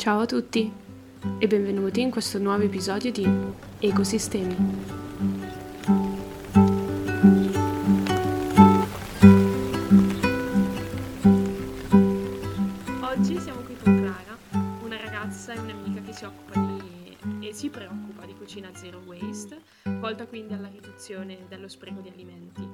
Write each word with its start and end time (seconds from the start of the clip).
Ciao 0.00 0.20
a 0.20 0.24
tutti 0.24 0.72
e 1.38 1.46
benvenuti 1.46 2.00
in 2.00 2.10
questo 2.10 2.38
nuovo 2.38 2.62
episodio 2.62 3.12
di 3.12 3.28
Ecosistemi. 3.80 4.56
Oggi 13.02 13.38
siamo 13.38 13.60
qui 13.60 13.76
con 13.76 13.94
Clara, 13.98 14.38
una 14.82 14.96
ragazza 14.96 15.52
e 15.52 15.58
un'amica 15.58 16.00
che 16.00 16.14
si 16.14 16.24
occupa 16.24 16.58
di 16.58 17.18
e 17.46 17.52
si 17.52 17.68
preoccupa 17.68 18.24
di 18.24 18.34
cucina 18.34 18.70
zero 18.72 19.02
waste, 19.04 19.60
volta 19.98 20.24
quindi 20.24 20.54
alla 20.54 20.68
riduzione 20.68 21.40
dello 21.46 21.68
spreco 21.68 22.00
di 22.00 22.08
alimenti. 22.08 22.66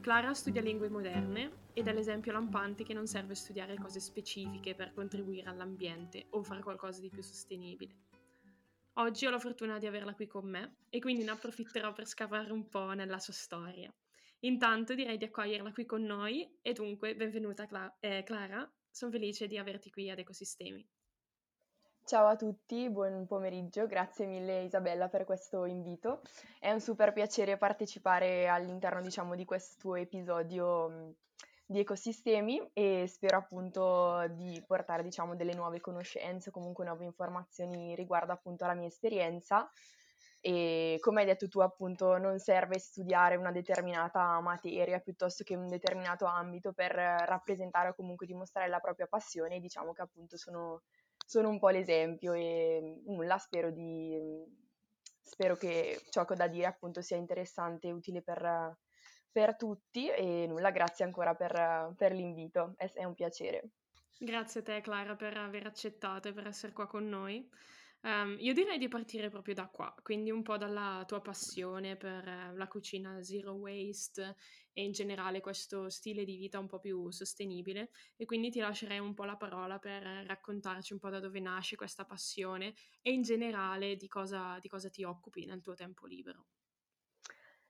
Clara 0.00 0.34
studia 0.34 0.62
lingue 0.62 0.88
moderne 0.88 1.64
ed 1.72 1.88
è 1.88 1.92
l'esempio 1.92 2.32
lampante 2.32 2.84
che 2.84 2.94
non 2.94 3.06
serve 3.06 3.34
studiare 3.34 3.76
cose 3.76 4.00
specifiche 4.00 4.74
per 4.74 4.92
contribuire 4.94 5.48
all'ambiente 5.48 6.26
o 6.30 6.42
fare 6.42 6.62
qualcosa 6.62 7.00
di 7.00 7.10
più 7.10 7.22
sostenibile. 7.22 7.94
Oggi 8.94 9.26
ho 9.26 9.30
la 9.30 9.38
fortuna 9.38 9.78
di 9.78 9.86
averla 9.86 10.14
qui 10.14 10.26
con 10.26 10.48
me 10.48 10.76
e 10.88 11.00
quindi 11.00 11.24
ne 11.24 11.32
approfitterò 11.32 11.92
per 11.92 12.06
scavare 12.06 12.52
un 12.52 12.68
po' 12.68 12.92
nella 12.92 13.18
sua 13.18 13.34
storia. 13.34 13.92
Intanto 14.40 14.94
direi 14.94 15.18
di 15.18 15.24
accoglierla 15.24 15.72
qui 15.72 15.84
con 15.84 16.02
noi 16.02 16.58
e 16.62 16.72
dunque 16.72 17.14
benvenuta 17.14 17.66
Cla- 17.66 17.96
eh, 18.00 18.22
Clara, 18.24 18.70
sono 18.90 19.10
felice 19.10 19.46
di 19.46 19.58
averti 19.58 19.90
qui 19.90 20.08
ad 20.08 20.18
Ecosistemi. 20.18 20.86
Ciao 22.06 22.28
a 22.28 22.36
tutti, 22.36 22.88
buon 22.88 23.26
pomeriggio, 23.26 23.88
grazie 23.88 24.26
mille 24.26 24.62
Isabella 24.62 25.08
per 25.08 25.24
questo 25.24 25.64
invito. 25.64 26.20
È 26.60 26.70
un 26.70 26.78
super 26.78 27.12
piacere 27.12 27.56
partecipare 27.56 28.46
all'interno, 28.46 29.00
diciamo, 29.00 29.34
di 29.34 29.44
questo 29.44 29.96
episodio 29.96 31.16
di 31.66 31.80
ecosistemi 31.80 32.70
e 32.72 33.08
spero 33.08 33.38
appunto 33.38 34.24
di 34.28 34.62
portare, 34.64 35.02
diciamo, 35.02 35.34
delle 35.34 35.54
nuove 35.54 35.80
conoscenze, 35.80 36.52
comunque 36.52 36.84
nuove 36.84 37.02
informazioni 37.02 37.96
riguardo 37.96 38.30
appunto 38.30 38.62
alla 38.62 38.74
mia 38.74 38.86
esperienza. 38.86 39.68
E 40.40 40.98
come 41.00 41.22
hai 41.22 41.26
detto 41.26 41.48
tu 41.48 41.58
appunto 41.58 42.18
non 42.18 42.38
serve 42.38 42.78
studiare 42.78 43.34
una 43.34 43.50
determinata 43.50 44.38
materia 44.38 45.00
piuttosto 45.00 45.42
che 45.42 45.56
un 45.56 45.66
determinato 45.66 46.24
ambito 46.24 46.72
per 46.72 46.92
rappresentare 46.92 47.88
o 47.88 47.94
comunque 47.94 48.26
dimostrare 48.26 48.68
la 48.68 48.78
propria 48.78 49.08
passione, 49.08 49.58
diciamo 49.58 49.92
che 49.92 50.02
appunto 50.02 50.36
sono 50.36 50.82
sono 51.26 51.48
un 51.48 51.58
po' 51.58 51.70
l'esempio 51.70 52.32
e 52.32 53.02
nulla, 53.04 53.36
spero 53.36 53.70
di... 53.72 54.16
spero 55.20 55.56
che 55.56 56.00
ciò 56.10 56.24
che 56.24 56.32
ho 56.32 56.36
da 56.36 56.46
dire 56.46 56.66
appunto 56.66 57.02
sia 57.02 57.16
interessante 57.16 57.88
e 57.88 57.92
utile 57.92 58.22
per, 58.22 58.78
per 59.30 59.56
tutti 59.56 60.08
e 60.08 60.46
nulla, 60.46 60.70
grazie 60.70 61.04
ancora 61.04 61.34
per, 61.34 61.94
per 61.96 62.12
l'invito, 62.12 62.74
è, 62.76 62.90
è 62.92 63.04
un 63.04 63.14
piacere. 63.14 63.70
Grazie 64.18 64.60
a 64.60 64.62
te 64.62 64.80
Clara 64.80 65.16
per 65.16 65.36
aver 65.36 65.66
accettato 65.66 66.28
e 66.28 66.32
per 66.32 66.46
essere 66.46 66.72
qua 66.72 66.86
con 66.86 67.06
noi. 67.08 67.46
Um, 68.02 68.36
io 68.38 68.54
direi 68.54 68.78
di 68.78 68.88
partire 68.88 69.28
proprio 69.28 69.54
da 69.54 69.66
qua, 69.66 69.92
quindi 70.00 70.30
un 70.30 70.42
po' 70.42 70.56
dalla 70.56 71.02
tua 71.06 71.20
passione 71.20 71.96
per 71.96 72.52
la 72.54 72.68
cucina 72.68 73.20
zero 73.20 73.54
waste 73.54 74.36
e 74.76 74.84
in 74.84 74.92
generale 74.92 75.40
questo 75.40 75.88
stile 75.88 76.22
di 76.26 76.36
vita 76.36 76.58
un 76.58 76.66
po' 76.66 76.78
più 76.78 77.10
sostenibile 77.10 77.88
e 78.14 78.26
quindi 78.26 78.50
ti 78.50 78.60
lascerei 78.60 78.98
un 78.98 79.14
po' 79.14 79.24
la 79.24 79.36
parola 79.36 79.78
per 79.78 80.02
raccontarci 80.02 80.92
un 80.92 80.98
po' 80.98 81.08
da 81.08 81.18
dove 81.18 81.40
nasce 81.40 81.76
questa 81.76 82.04
passione 82.04 82.74
e 83.00 83.10
in 83.10 83.22
generale 83.22 83.96
di 83.96 84.06
cosa, 84.06 84.58
di 84.60 84.68
cosa 84.68 84.90
ti 84.90 85.02
occupi 85.02 85.46
nel 85.46 85.62
tuo 85.62 85.72
tempo 85.74 86.04
libero. 86.04 86.48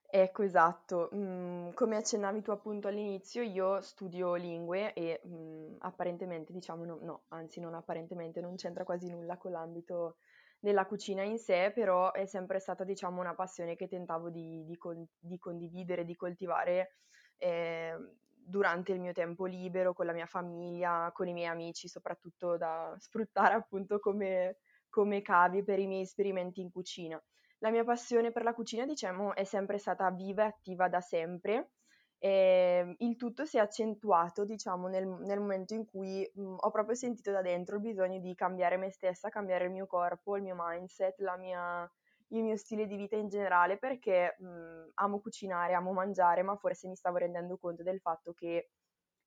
Ecco, 0.09 0.43
esatto. 0.43 1.11
Mm, 1.15 1.71
come 1.75 1.97
accennavi 1.97 2.41
tu 2.43 2.51
appunto 2.51 2.89
all'inizio, 2.89 3.43
io 3.43 3.81
studio 3.83 4.35
lingue 4.35 4.93
e 4.95 5.21
mm, 5.27 5.77
apparentemente, 5.81 6.53
diciamo, 6.53 6.85
no, 6.85 6.99
no, 7.03 7.25
anzi 7.29 7.61
non 7.61 7.75
apparentemente, 7.75 8.41
non 8.41 8.55
c'entra 8.57 8.85
quasi 8.85 9.11
nulla 9.11 9.37
con 9.37 9.51
l'ambito 9.53 10.17
della 10.59 10.87
cucina 10.87 11.23
in 11.23 11.39
sé, 11.39 11.71
però 11.75 12.13
è 12.13 12.27
sempre 12.27 12.59
stata, 12.61 12.85
diciamo, 12.85 13.21
una 13.21 13.35
passione 13.35 13.77
che 13.77 13.89
tentavo 13.89 14.31
di, 14.31 14.65
di, 14.65 14.77
con- 14.77 15.07
di 15.19 15.39
condividere, 15.39 16.05
di 16.05 16.17
coltivare 16.17 16.97
eh, 17.37 17.95
durante 18.33 18.93
il 18.93 19.01
mio 19.01 19.13
tempo 19.13 19.45
libero, 19.47 19.93
con 19.93 20.07
la 20.07 20.13
mia 20.13 20.27
famiglia, 20.27 21.11
con 21.13 21.29
i 21.29 21.33
miei 21.33 21.49
amici, 21.49 21.89
soprattutto 21.89 22.57
da 22.57 22.95
sfruttare 22.99 23.55
appunto 23.55 23.99
come, 23.99 24.59
come 24.89 25.23
cavi 25.23 25.63
per 25.65 25.79
i 25.79 25.87
miei 25.87 26.03
esperimenti 26.03 26.61
in 26.61 26.71
cucina. 26.71 27.23
La 27.59 27.71
mia 27.71 27.85
passione 27.85 28.33
per 28.33 28.43
la 28.43 28.55
cucina, 28.55 28.85
diciamo, 28.85 29.35
è 29.35 29.45
sempre 29.45 29.79
stata 29.79 30.11
viva 30.11 30.45
e 30.45 30.47
attiva 30.47 30.89
da 30.89 31.01
sempre. 31.01 31.71
E 32.19 32.95
il 32.99 33.17
tutto 33.17 33.45
si 33.45 33.59
è 33.59 33.61
accentuato, 33.61 34.45
diciamo, 34.45 34.89
nel, 34.89 35.07
nel 35.07 35.39
momento 35.41 35.75
in 35.75 35.85
cui 35.85 36.29
mh, 36.35 36.57
ho 36.61 36.71
proprio 36.71 36.95
sentito 36.95 37.31
da 37.31 37.43
dentro 37.43 37.77
il 37.77 37.83
bisogno 37.83 38.19
di 38.21 38.35
cambiare 38.35 38.77
me 38.79 38.91
stessa, 38.91 39.29
cambiare 39.29 39.67
il 39.67 39.71
mio 39.71 39.87
corpo, 39.87 40.37
il 40.37 40.43
mio 40.43 40.55
mindset, 40.59 41.21
mia, 41.39 41.91
il 42.29 42.43
mio 42.43 42.57
stile 42.57 42.87
di 42.87 42.97
vita 42.97 43.17
in 43.17 43.29
generale, 43.29 43.79
perché 43.79 44.35
mh, 44.39 44.91
amo 44.95 45.21
cucinare, 45.21 45.75
amo 45.75 45.93
mangiare, 45.93 46.43
ma 46.43 46.57
forse 46.57 46.89
mi 46.89 46.97
stavo 46.97 47.19
rendendo 47.19 47.59
conto 47.59 47.83
del 47.83 48.01
fatto 48.01 48.33
che 48.33 48.71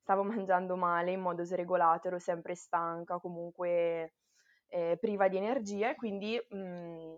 stavo 0.01 0.23
mangiando 0.47 0.75
male, 0.75 1.11
in 1.11 1.21
modo 1.21 1.43
sregolato, 1.43 2.07
ero 2.07 2.19
sempre 2.19 2.55
stanca, 2.55 3.19
comunque 3.19 4.13
eh, 4.67 4.97
priva 4.99 5.27
di 5.27 5.37
energia 5.37 5.91
e 5.91 5.95
quindi 5.95 6.37
mh, 6.49 7.15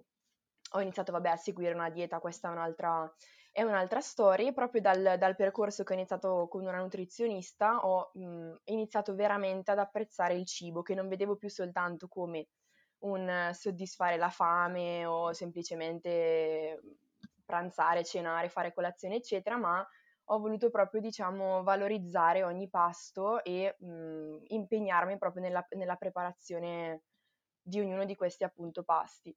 ho 0.73 0.81
iniziato 0.81 1.11
vabbè, 1.11 1.29
a 1.29 1.35
seguire 1.35 1.73
una 1.73 1.89
dieta, 1.89 2.19
questa 2.19 2.49
è 2.49 2.51
un'altra, 2.51 3.11
è 3.51 3.61
un'altra 3.63 4.01
storia, 4.01 4.51
proprio 4.53 4.81
dal, 4.81 5.15
dal, 5.17 5.35
percorso 5.35 5.83
che 5.83 5.93
ho 5.93 5.95
iniziato 5.95 6.47
con 6.49 6.61
una 6.65 6.79
nutrizionista 6.79 7.85
ho 7.85 8.11
mh, 8.13 8.55
iniziato 8.65 9.15
veramente 9.15 9.71
ad 9.71 9.79
apprezzare 9.79 10.35
il 10.35 10.45
cibo, 10.45 10.81
che 10.81 10.95
non 10.95 11.07
vedevo 11.07 11.35
più 11.35 11.49
soltanto 11.49 12.07
come 12.07 12.47
un 12.99 13.49
soddisfare 13.53 14.17
la 14.17 14.29
fame 14.29 15.05
o 15.05 15.33
semplicemente 15.33 16.79
pranzare, 17.45 18.03
cenare, 18.05 18.49
fare 18.49 18.73
colazione, 18.73 19.15
eccetera, 19.15 19.57
ma 19.57 19.85
ho 20.25 20.39
voluto 20.39 20.69
proprio, 20.69 21.01
diciamo, 21.01 21.63
valorizzare 21.63 22.43
ogni 22.43 22.69
pasto 22.69 23.43
e 23.43 23.75
mh, 23.77 24.43
impegnarmi 24.47 25.17
proprio 25.17 25.41
nella, 25.41 25.65
nella 25.71 25.95
preparazione 25.95 27.01
di 27.61 27.79
ognuno 27.79 28.05
di 28.05 28.15
questi 28.15 28.43
appunto 28.43 28.83
pasti. 28.83 29.35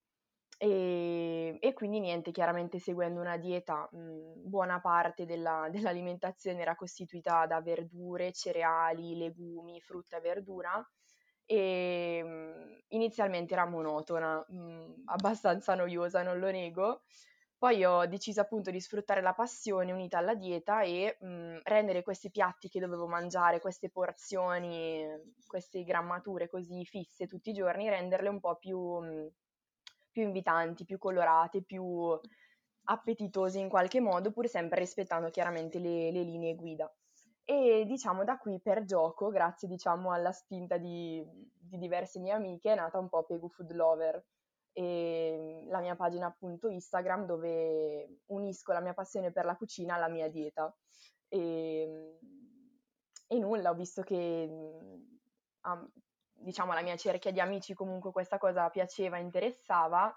E, 0.59 1.59
e, 1.60 1.72
quindi 1.72 2.00
niente, 2.00 2.31
chiaramente 2.31 2.78
seguendo 2.78 3.20
una 3.20 3.37
dieta, 3.37 3.88
mh, 3.91 4.48
buona 4.48 4.81
parte 4.81 5.26
della, 5.26 5.69
dell'alimentazione 5.92 6.60
era 6.60 6.75
costituita 6.76 7.47
da 7.47 7.60
verdure, 7.60 8.32
cereali, 8.32 9.16
legumi, 9.16 9.81
frutta 9.81 10.19
e 10.19 10.20
verdura 10.20 10.88
e 11.47 12.22
mh, 12.22 12.84
inizialmente 12.88 13.53
era 13.54 13.66
monotona, 13.66 14.44
mh, 14.48 15.03
abbastanza 15.06 15.75
noiosa, 15.75 16.22
non 16.22 16.38
lo 16.38 16.50
nego. 16.50 17.03
Poi 17.59 17.84
ho 17.84 18.06
deciso 18.06 18.41
appunto 18.41 18.71
di 18.71 18.81
sfruttare 18.81 19.22
la 19.22 19.32
passione 19.32 19.91
unita 19.92 20.19
alla 20.19 20.34
dieta 20.34 20.82
e 20.82 21.16
mh, 21.21 21.60
rendere 21.65 22.03
questi 22.03 22.31
piatti 22.31 22.69
che 22.69 22.81
dovevo 22.81 23.06
mangiare, 23.06 23.60
queste 23.60 23.91
porzioni, 23.91 25.03
queste 25.47 25.82
grammature 25.84 26.48
così 26.48 26.84
fisse 26.84 27.26
tutti 27.26 27.50
i 27.50 27.54
giorni, 27.54 27.88
renderle 27.88 28.28
un 28.28 28.41
po' 28.41 28.56
più 28.56 28.78
più 30.14 30.22
invitanti, 30.22 30.84
più 30.84 30.97
colorate, 30.97 31.62
più 31.62 31.84
appetitosi 32.84 33.58
in 33.58 33.69
qualche 33.69 34.00
modo, 34.00 34.30
pur 34.30 34.47
sempre 34.47 34.78
rispettando 34.78 35.28
chiaramente 35.30 35.80
le, 35.80 36.12
le 36.12 36.22
linee 36.22 36.54
guida. 36.54 36.88
E 37.44 37.84
diciamo 37.86 38.22
da 38.22 38.38
qui 38.38 38.60
per 38.60 38.84
gioco, 38.84 39.30
grazie 39.30 39.66
diciamo 39.66 40.12
alla 40.12 40.30
spinta 40.30 40.78
di, 40.78 41.22
di 41.58 41.78
diverse 41.78 42.20
mie 42.20 42.32
amiche, 42.32 42.72
è 42.72 42.76
nata 42.76 42.98
un 42.98 43.08
po' 43.08 43.24
Pegu 43.24 43.48
Food 43.48 43.72
Lover, 43.72 44.24
e 44.72 45.64
la 45.69 45.80
mia 45.80 45.97
pagina 45.97 46.26
appunto 46.26 46.69
Instagram 46.69 47.26
dove 47.26 48.20
unisco 48.26 48.72
la 48.72 48.80
mia 48.80 48.94
passione 48.94 49.32
per 49.32 49.44
la 49.44 49.56
cucina 49.56 49.94
alla 49.97 50.08
mia 50.08 50.28
dieta. 50.28 50.72
E, 51.28 52.19
e 53.26 53.38
nulla, 53.38 53.70
ho 53.70 53.74
visto 53.74 54.03
che 54.03 54.48
um, 54.50 55.92
diciamo 56.34 56.72
alla 56.72 56.83
mia 56.83 56.97
cerchia 56.97 57.31
di 57.31 57.41
amici 57.41 57.75
comunque 57.75 58.10
questa 58.13 58.39
cosa 58.39 58.69
piaceva, 58.71 59.19
interessava, 59.19 60.15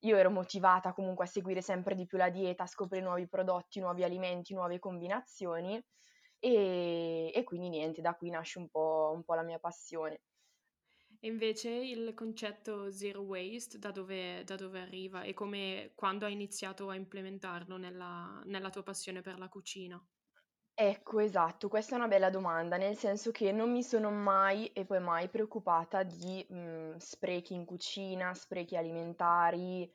io 0.00 0.16
ero 0.16 0.30
motivata 0.30 0.92
comunque 0.92 1.24
a 1.24 1.28
seguire 1.28 1.62
sempre 1.62 1.94
di 1.94 2.06
più 2.06 2.18
la 2.18 2.30
dieta, 2.30 2.64
a 2.64 2.66
scoprire 2.66 3.04
nuovi 3.04 3.28
prodotti, 3.28 3.80
nuovi 3.80 4.04
alimenti, 4.04 4.54
nuove 4.54 4.78
combinazioni 4.78 5.82
e, 6.38 7.32
e 7.34 7.44
quindi 7.44 7.68
niente, 7.68 8.00
da 8.02 8.14
qui 8.14 8.30
nasce 8.30 8.58
un 8.58 8.68
po', 8.68 9.12
un 9.14 9.24
po' 9.24 9.34
la 9.34 9.42
mia 9.42 9.58
passione. 9.58 10.20
E 11.20 11.26
invece 11.28 11.68
il 11.70 12.14
concetto 12.14 12.90
zero 12.90 13.20
waste 13.20 13.78
da 13.78 13.90
dove, 13.90 14.44
da 14.44 14.54
dove 14.56 14.80
arriva 14.80 15.24
e 15.24 15.34
come, 15.34 15.92
quando 15.94 16.24
hai 16.24 16.32
iniziato 16.32 16.88
a 16.88 16.94
implementarlo 16.94 17.76
nella, 17.76 18.40
nella 18.46 18.70
tua 18.70 18.82
passione 18.82 19.20
per 19.20 19.38
la 19.38 19.48
cucina? 19.50 20.02
Ecco, 20.78 21.20
esatto, 21.20 21.68
questa 21.68 21.94
è 21.94 21.98
una 21.98 22.06
bella 22.06 22.28
domanda, 22.28 22.76
nel 22.76 22.96
senso 22.96 23.30
che 23.30 23.50
non 23.50 23.70
mi 23.72 23.82
sono 23.82 24.10
mai 24.10 24.66
e 24.74 24.84
poi 24.84 25.00
mai 25.00 25.28
preoccupata 25.30 26.02
di 26.02 26.44
mh, 26.46 26.96
sprechi 26.98 27.54
in 27.54 27.64
cucina, 27.64 28.34
sprechi 28.34 28.76
alimentari, 28.76 29.90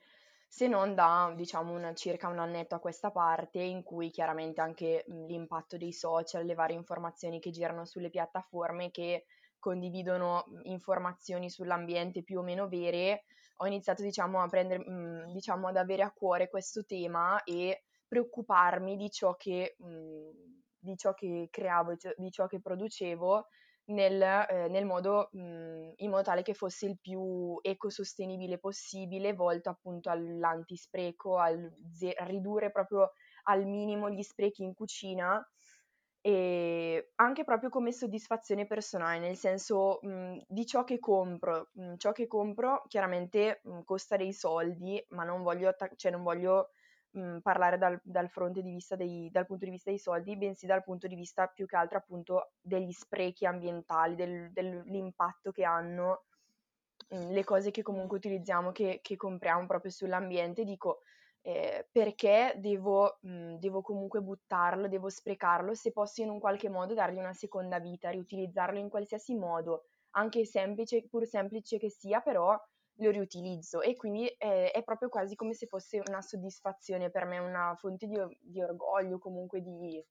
se 0.48 0.66
non 0.66 0.94
da, 0.96 1.32
diciamo, 1.36 1.72
una, 1.72 1.94
circa 1.94 2.26
un 2.28 2.40
annetto 2.40 2.74
a 2.74 2.80
questa 2.80 3.12
parte, 3.12 3.60
in 3.60 3.84
cui 3.84 4.10
chiaramente 4.10 4.60
anche 4.60 5.04
mh, 5.06 5.26
l'impatto 5.26 5.76
dei 5.76 5.92
social, 5.92 6.44
le 6.44 6.54
varie 6.54 6.76
informazioni 6.76 7.38
che 7.38 7.50
girano 7.50 7.84
sulle 7.84 8.10
piattaforme 8.10 8.90
che 8.90 9.26
condividono 9.60 10.44
informazioni 10.64 11.48
sull'ambiente 11.48 12.24
più 12.24 12.40
o 12.40 12.42
meno 12.42 12.66
vere, 12.66 13.22
ho 13.58 13.66
iniziato 13.68 14.02
diciamo 14.02 14.40
a 14.42 14.48
prendere, 14.48 14.80
mh, 14.84 15.30
diciamo 15.32 15.68
ad 15.68 15.76
avere 15.76 16.02
a 16.02 16.10
cuore 16.10 16.48
questo 16.48 16.84
tema 16.84 17.44
e 17.44 17.84
preoccuparmi 18.08 18.96
di 18.96 19.10
ciò 19.10 19.36
che, 19.36 19.76
mh, 19.78 20.60
di 20.82 20.96
ciò 20.96 21.14
che 21.14 21.48
creavo, 21.50 21.94
di 22.16 22.30
ciò 22.30 22.46
che 22.46 22.60
producevo 22.60 23.46
nel, 23.86 24.20
eh, 24.22 24.68
nel 24.68 24.84
modo, 24.84 25.28
mh, 25.32 25.92
in 25.96 26.10
modo 26.10 26.22
tale 26.22 26.42
che 26.42 26.54
fosse 26.54 26.86
il 26.86 26.98
più 27.00 27.58
ecosostenibile 27.62 28.58
possibile, 28.58 29.32
volto 29.34 29.70
appunto 29.70 30.10
all'antispreco, 30.10 31.38
al 31.38 31.72
ze- 31.92 32.12
a 32.12 32.24
ridurre 32.24 32.70
proprio 32.70 33.12
al 33.44 33.66
minimo 33.66 34.08
gli 34.10 34.22
sprechi 34.22 34.62
in 34.62 34.74
cucina 34.74 35.44
e 36.24 37.10
anche 37.16 37.42
proprio 37.44 37.68
come 37.68 37.90
soddisfazione 37.92 38.66
personale, 38.66 39.18
nel 39.18 39.36
senso 39.36 39.98
mh, 40.02 40.38
di 40.46 40.64
ciò 40.66 40.84
che 40.84 40.98
compro. 41.00 41.70
Mh, 41.72 41.96
ciò 41.96 42.12
che 42.12 42.26
compro 42.28 42.84
chiaramente 42.86 43.60
mh, 43.64 43.80
costa 43.84 44.16
dei 44.16 44.32
soldi, 44.32 45.04
ma 45.10 45.24
non 45.24 45.42
voglio, 45.42 45.68
attac- 45.68 45.96
cioè 45.96 46.12
non 46.12 46.22
voglio 46.22 46.70
mh, 47.12 47.38
parlare 47.38 47.78
dal, 47.78 48.00
dal, 48.02 48.28
fronte 48.28 48.62
di 48.62 48.70
vista 48.70 48.96
dei, 48.96 49.30
dal 49.30 49.46
punto 49.46 49.64
di 49.64 49.70
vista 49.70 49.90
dei 49.90 49.98
soldi, 49.98 50.36
bensì 50.36 50.66
dal 50.66 50.82
punto 50.82 51.06
di 51.06 51.14
vista 51.14 51.46
più 51.46 51.66
che 51.66 51.76
altro 51.76 51.98
appunto 51.98 52.52
degli 52.60 52.92
sprechi 52.92 53.46
ambientali, 53.46 54.14
del, 54.14 54.50
dell'impatto 54.52 55.50
che 55.50 55.64
hanno 55.64 56.24
mh, 57.08 57.30
le 57.30 57.44
cose 57.44 57.70
che 57.70 57.82
comunque 57.82 58.16
utilizziamo, 58.18 58.72
che, 58.72 59.00
che 59.02 59.16
compriamo 59.16 59.66
proprio 59.66 59.90
sull'ambiente. 59.90 60.64
Dico, 60.64 61.00
eh, 61.42 61.88
perché 61.90 62.54
devo, 62.56 63.18
mh, 63.20 63.56
devo, 63.56 63.82
comunque 63.82 64.20
buttarlo, 64.20 64.88
devo 64.88 65.08
sprecarlo, 65.08 65.74
se 65.74 65.92
posso 65.92 66.22
in 66.22 66.30
un 66.30 66.38
qualche 66.38 66.68
modo 66.68 66.94
dargli 66.94 67.18
una 67.18 67.32
seconda 67.32 67.78
vita, 67.80 68.10
riutilizzarlo 68.10 68.78
in 68.78 68.88
qualsiasi 68.88 69.34
modo, 69.34 69.86
anche 70.10 70.44
semplice, 70.44 71.06
pur 71.08 71.26
semplice 71.26 71.78
che 71.78 71.90
sia, 71.90 72.20
però 72.20 72.56
lo 73.02 73.10
riutilizzo 73.10 73.80
e 73.82 73.96
quindi 73.96 74.26
è, 74.26 74.70
è, 74.72 74.82
proprio 74.82 75.08
quasi 75.08 75.34
come 75.34 75.54
se 75.54 75.66
fosse 75.66 76.02
una 76.06 76.22
soddisfazione 76.22 77.10
per 77.10 77.24
me, 77.24 77.38
una 77.38 77.74
fonte 77.76 78.06
di, 78.06 78.16
di 78.40 78.62
orgoglio, 78.62 79.18
comunque 79.18 79.60
di... 79.60 80.04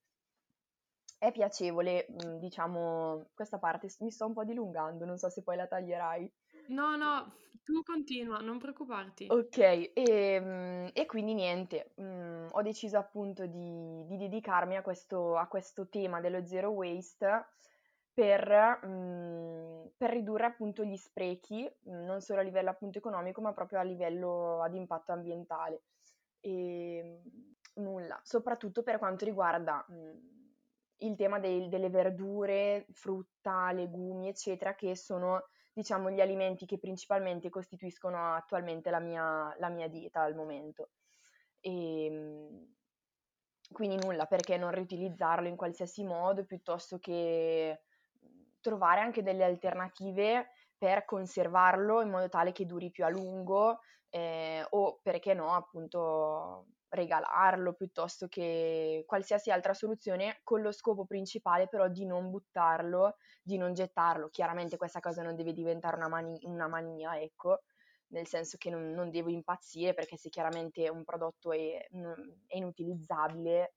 È 1.17 1.31
piacevole, 1.31 2.07
mm, 2.09 2.37
diciamo, 2.37 3.29
questa 3.35 3.59
parte 3.59 3.87
mi 3.99 4.09
sto 4.09 4.25
un 4.25 4.33
po' 4.33 4.43
dilungando, 4.43 5.05
non 5.05 5.17
so 5.17 5.29
se 5.29 5.43
poi 5.43 5.55
la 5.55 5.67
taglierai. 5.67 6.31
No, 6.69 6.95
no, 6.95 7.35
tu 7.63 7.83
continua, 7.83 8.39
non 8.39 8.57
preoccuparti. 8.57 9.27
Ok, 9.29 9.57
e, 9.57 9.91
ehm, 9.93 10.89
e 10.93 11.05
quindi 11.05 11.35
niente, 11.35 11.91
mh, 11.95 12.03
mm, 12.03 12.47
ho 12.51 12.61
deciso 12.63 12.97
appunto 12.97 13.45
di, 13.45 14.03
di 14.07 14.17
dedicarmi 14.17 14.75
a 14.75 14.81
questo, 14.81 15.37
a 15.37 15.45
questo 15.47 15.87
tema 15.89 16.21
dello 16.21 16.43
zero 16.47 16.71
waste 16.71 17.45
per, 18.13 18.85
mh, 18.85 19.93
per 19.97 20.09
ridurre 20.11 20.45
appunto 20.45 20.83
gli 20.83 20.95
sprechi, 20.97 21.69
non 21.83 22.21
solo 22.21 22.41
a 22.41 22.43
livello 22.43 22.69
appunto 22.69 22.97
economico, 22.97 23.41
ma 23.41 23.53
proprio 23.53 23.79
a 23.79 23.83
livello 23.83 24.61
ad 24.61 24.73
impatto 24.75 25.11
ambientale. 25.11 25.83
E 26.39 27.21
nulla, 27.75 28.19
soprattutto 28.23 28.83
per 28.83 28.97
quanto 28.97 29.25
riguarda 29.25 29.85
mh, 29.87 30.39
il 30.97 31.15
tema 31.15 31.39
dei, 31.39 31.67
delle 31.69 31.89
verdure, 31.89 32.85
frutta, 32.91 33.71
legumi, 33.71 34.27
eccetera, 34.27 34.75
che 34.75 34.95
sono 34.95 35.45
diciamo 35.73 36.11
gli 36.11 36.19
alimenti 36.21 36.65
che 36.65 36.77
principalmente 36.79 37.49
costituiscono 37.49 38.35
attualmente 38.35 38.89
la 38.89 38.99
mia, 38.99 39.55
la 39.57 39.69
mia 39.69 39.87
dieta 39.87 40.21
al 40.21 40.35
momento. 40.35 40.91
E, 41.59 42.67
quindi 43.71 43.95
nulla, 43.95 44.25
perché 44.25 44.57
non 44.57 44.71
riutilizzarlo 44.71 45.47
in 45.47 45.55
qualsiasi 45.55 46.03
modo 46.03 46.45
piuttosto 46.45 46.99
che 46.99 47.81
trovare 48.61 49.01
anche 49.01 49.23
delle 49.23 49.43
alternative 49.43 50.51
per 50.77 51.05
conservarlo 51.05 52.01
in 52.01 52.09
modo 52.09 52.29
tale 52.29 52.51
che 52.51 52.65
duri 52.65 52.89
più 52.91 53.03
a 53.05 53.09
lungo 53.09 53.79
eh, 54.09 54.65
o 54.69 54.99
perché 55.01 55.33
no 55.33 55.53
appunto 55.53 56.67
regalarlo 56.89 57.73
piuttosto 57.73 58.27
che 58.27 59.03
qualsiasi 59.07 59.49
altra 59.49 59.73
soluzione 59.73 60.41
con 60.43 60.61
lo 60.61 60.71
scopo 60.71 61.05
principale 61.05 61.67
però 61.67 61.87
di 61.87 62.05
non 62.05 62.29
buttarlo, 62.29 63.15
di 63.41 63.57
non 63.57 63.73
gettarlo. 63.73 64.29
Chiaramente 64.29 64.77
questa 64.77 64.99
cosa 64.99 65.23
non 65.23 65.35
deve 65.35 65.53
diventare 65.53 65.95
una, 65.95 66.09
mani- 66.09 66.39
una 66.43 66.67
mania, 66.67 67.19
ecco, 67.19 67.61
nel 68.07 68.27
senso 68.27 68.57
che 68.57 68.69
non, 68.69 68.91
non, 68.91 69.09
devo 69.09 69.29
impazzire 69.29 69.93
perché 69.93 70.17
se 70.17 70.29
chiaramente 70.29 70.89
un 70.89 71.03
prodotto 71.05 71.53
è, 71.53 71.87
è 72.47 72.57
inutilizzabile 72.57 73.75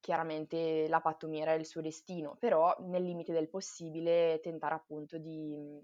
chiaramente 0.00 0.86
la 0.88 1.00
pattumiera 1.00 1.52
è 1.52 1.56
il 1.56 1.66
suo 1.66 1.80
destino, 1.80 2.36
però 2.38 2.74
nel 2.80 3.02
limite 3.02 3.32
del 3.32 3.48
possibile 3.48 4.40
tentare 4.42 4.74
appunto 4.74 5.18
di, 5.18 5.80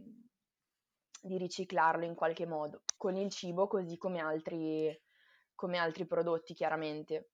di 1.22 1.38
riciclarlo 1.38 2.04
in 2.04 2.14
qualche 2.14 2.46
modo, 2.46 2.82
con 2.96 3.16
il 3.16 3.30
cibo 3.30 3.66
così 3.66 3.96
come 3.96 4.20
altri, 4.20 4.96
come 5.54 5.78
altri 5.78 6.06
prodotti 6.06 6.54
chiaramente. 6.54 7.31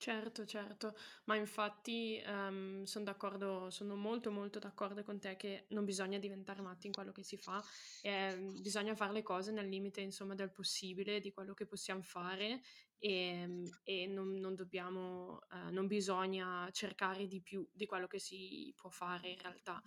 Certo, 0.00 0.46
certo, 0.46 0.94
ma 1.24 1.34
infatti 1.34 2.22
um, 2.24 2.84
sono 2.84 3.04
d'accordo, 3.04 3.68
sono 3.70 3.96
molto 3.96 4.30
molto 4.30 4.60
d'accordo 4.60 5.02
con 5.02 5.18
te 5.18 5.34
che 5.36 5.64
non 5.70 5.84
bisogna 5.84 6.18
diventare 6.20 6.62
matti 6.62 6.86
in 6.86 6.92
quello 6.92 7.10
che 7.10 7.24
si 7.24 7.36
fa, 7.36 7.60
eh, 8.02 8.36
bisogna 8.60 8.94
fare 8.94 9.12
le 9.12 9.24
cose 9.24 9.50
nel 9.50 9.68
limite 9.68 10.00
insomma 10.00 10.36
del 10.36 10.52
possibile, 10.52 11.18
di 11.18 11.32
quello 11.32 11.52
che 11.52 11.66
possiamo 11.66 12.02
fare 12.02 12.60
e, 12.96 13.64
e 13.82 14.06
non, 14.06 14.34
non, 14.38 14.54
dobbiamo, 14.54 15.40
uh, 15.50 15.72
non 15.72 15.88
bisogna 15.88 16.68
cercare 16.70 17.26
di 17.26 17.40
più 17.40 17.68
di 17.72 17.84
quello 17.86 18.06
che 18.06 18.20
si 18.20 18.72
può 18.76 18.90
fare 18.90 19.30
in 19.30 19.38
realtà. 19.40 19.82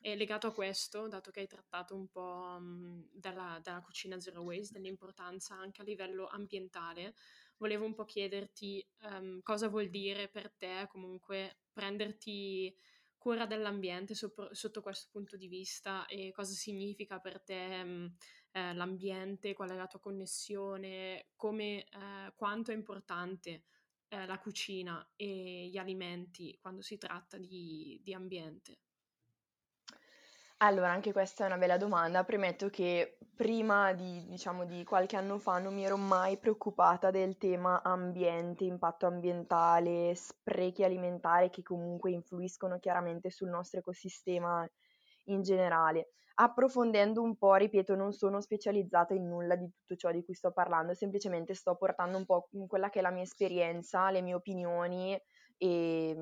E 0.00 0.14
legato 0.14 0.46
a 0.46 0.52
questo, 0.52 1.08
dato 1.08 1.30
che 1.32 1.40
hai 1.40 1.46
trattato 1.48 1.96
un 1.96 2.06
po' 2.08 2.54
um, 2.58 3.04
della, 3.12 3.58
della 3.62 3.80
cucina 3.80 4.20
zero 4.20 4.42
waste, 4.42 4.74
dell'importanza 4.78 5.54
anche 5.56 5.80
a 5.80 5.84
livello 5.84 6.28
ambientale, 6.28 7.14
volevo 7.58 7.84
un 7.84 7.94
po' 7.94 8.04
chiederti 8.04 8.86
um, 9.02 9.40
cosa 9.42 9.68
vuol 9.68 9.88
dire 9.88 10.28
per 10.28 10.52
te 10.56 10.86
comunque 10.90 11.60
prenderti 11.72 12.74
cura 13.16 13.46
dell'ambiente 13.46 14.14
sopra, 14.14 14.48
sotto 14.52 14.80
questo 14.80 15.08
punto 15.10 15.36
di 15.36 15.48
vista 15.48 16.06
e 16.06 16.30
cosa 16.32 16.52
significa 16.52 17.18
per 17.18 17.42
te 17.42 17.80
um, 17.82 18.14
eh, 18.52 18.72
l'ambiente, 18.72 19.52
qual 19.52 19.70
è 19.70 19.74
la 19.74 19.86
tua 19.86 20.00
connessione, 20.00 21.28
come, 21.36 21.84
eh, 21.84 22.32
quanto 22.36 22.70
è 22.70 22.74
importante 22.74 23.64
eh, 24.08 24.26
la 24.26 24.38
cucina 24.38 25.12
e 25.16 25.68
gli 25.70 25.76
alimenti 25.76 26.56
quando 26.60 26.82
si 26.82 26.96
tratta 26.98 27.36
di, 27.36 28.00
di 28.02 28.14
ambiente. 28.14 28.78
Allora, 30.60 30.90
anche 30.90 31.12
questa 31.12 31.44
è 31.44 31.46
una 31.46 31.58
bella 31.58 31.76
domanda. 31.76 32.24
Premetto 32.24 32.70
che 32.70 33.18
prima 33.34 33.92
di, 33.92 34.24
diciamo, 34.26 34.64
di 34.64 34.84
qualche 34.84 35.16
anno 35.16 35.38
fa 35.38 35.58
non 35.58 35.74
mi 35.74 35.84
ero 35.84 35.98
mai 35.98 36.38
preoccupata 36.38 37.10
del 37.10 37.36
tema 37.36 37.82
ambiente, 37.82 38.64
impatto 38.64 39.06
ambientale, 39.06 40.14
sprechi 40.14 40.82
alimentari 40.82 41.50
che 41.50 41.62
comunque 41.62 42.10
influiscono 42.10 42.78
chiaramente 42.78 43.30
sul 43.30 43.50
nostro 43.50 43.80
ecosistema 43.80 44.66
in 45.24 45.42
generale. 45.42 46.08
Approfondendo 46.38 47.20
un 47.22 47.36
po', 47.36 47.54
ripeto, 47.54 47.94
non 47.94 48.12
sono 48.12 48.40
specializzata 48.40 49.12
in 49.14 49.28
nulla 49.28 49.56
di 49.56 49.70
tutto 49.70 49.94
ciò 49.96 50.10
di 50.10 50.24
cui 50.24 50.34
sto 50.34 50.52
parlando, 50.52 50.94
semplicemente 50.94 51.54
sto 51.54 51.76
portando 51.76 52.16
un 52.16 52.24
po' 52.24 52.48
quella 52.66 52.88
che 52.90 53.00
è 53.00 53.02
la 53.02 53.10
mia 53.10 53.22
esperienza, 53.22 54.10
le 54.10 54.22
mie 54.22 54.34
opinioni 54.34 55.18
e 55.58 56.14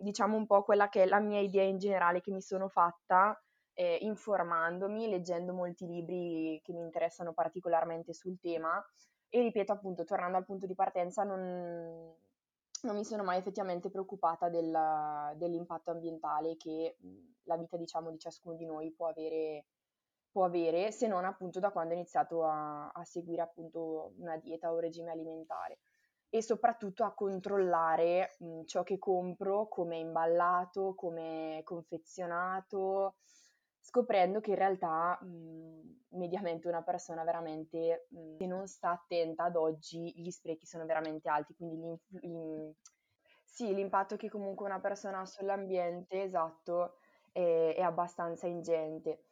diciamo 0.00 0.36
un 0.36 0.46
po' 0.46 0.62
quella 0.62 0.88
che 0.88 1.04
è 1.04 1.06
la 1.06 1.20
mia 1.20 1.40
idea 1.40 1.62
in 1.64 1.78
generale 1.78 2.20
che 2.20 2.32
mi 2.32 2.40
sono 2.42 2.68
fatta 2.68 3.40
eh, 3.74 3.98
informandomi, 4.02 5.08
leggendo 5.08 5.52
molti 5.52 5.86
libri 5.86 6.60
che 6.62 6.72
mi 6.72 6.80
interessano 6.80 7.32
particolarmente 7.32 8.12
sul 8.12 8.38
tema. 8.38 8.84
E 9.28 9.40
ripeto 9.40 9.72
appunto, 9.72 10.04
tornando 10.04 10.36
al 10.36 10.44
punto 10.44 10.66
di 10.66 10.74
partenza, 10.74 11.22
non, 11.22 11.40
non 12.82 12.96
mi 12.96 13.04
sono 13.04 13.22
mai 13.22 13.38
effettivamente 13.38 13.90
preoccupata 13.90 14.48
della, 14.48 15.32
dell'impatto 15.36 15.90
ambientale 15.90 16.56
che 16.56 16.96
la 17.44 17.56
vita 17.56 17.76
diciamo 17.76 18.10
di 18.10 18.18
ciascuno 18.18 18.56
di 18.56 18.66
noi 18.66 18.92
può 18.92 19.08
avere, 19.08 19.64
può 20.30 20.44
avere 20.44 20.92
se 20.92 21.06
non 21.06 21.24
appunto 21.24 21.60
da 21.60 21.70
quando 21.70 21.94
ho 21.94 21.96
iniziato 21.96 22.44
a, 22.44 22.90
a 22.90 23.04
seguire 23.04 23.42
appunto 23.42 24.12
una 24.18 24.36
dieta 24.36 24.70
o 24.70 24.74
un 24.74 24.80
regime 24.80 25.10
alimentare. 25.10 25.78
E 26.28 26.42
soprattutto 26.42 27.04
a 27.04 27.12
controllare 27.12 28.36
mh, 28.38 28.62
ciò 28.64 28.82
che 28.82 28.98
compro, 28.98 29.68
come 29.68 29.96
è 29.96 30.00
imballato, 30.00 30.94
come 30.94 31.58
è 31.58 31.62
confezionato, 31.62 33.16
scoprendo 33.82 34.40
che 34.40 34.50
in 34.50 34.56
realtà 34.56 35.18
mh, 35.22 36.04
mediamente 36.10 36.68
una 36.68 36.82
persona 36.82 37.24
veramente, 37.24 38.06
mh, 38.10 38.36
se 38.38 38.46
non 38.46 38.66
sta 38.66 38.90
attenta 38.92 39.44
ad 39.44 39.56
oggi, 39.56 40.12
gli 40.20 40.30
sprechi 40.30 40.66
sono 40.66 40.86
veramente 40.86 41.28
alti, 41.28 41.54
quindi 41.54 41.98
sì, 43.44 43.74
l'impatto 43.74 44.16
che 44.16 44.28
comunque 44.30 44.64
una 44.66 44.80
persona 44.80 45.20
ha 45.20 45.26
sull'ambiente, 45.26 46.22
esatto, 46.22 46.96
è, 47.32 47.74
è 47.76 47.80
abbastanza 47.82 48.46
ingente. 48.46 49.26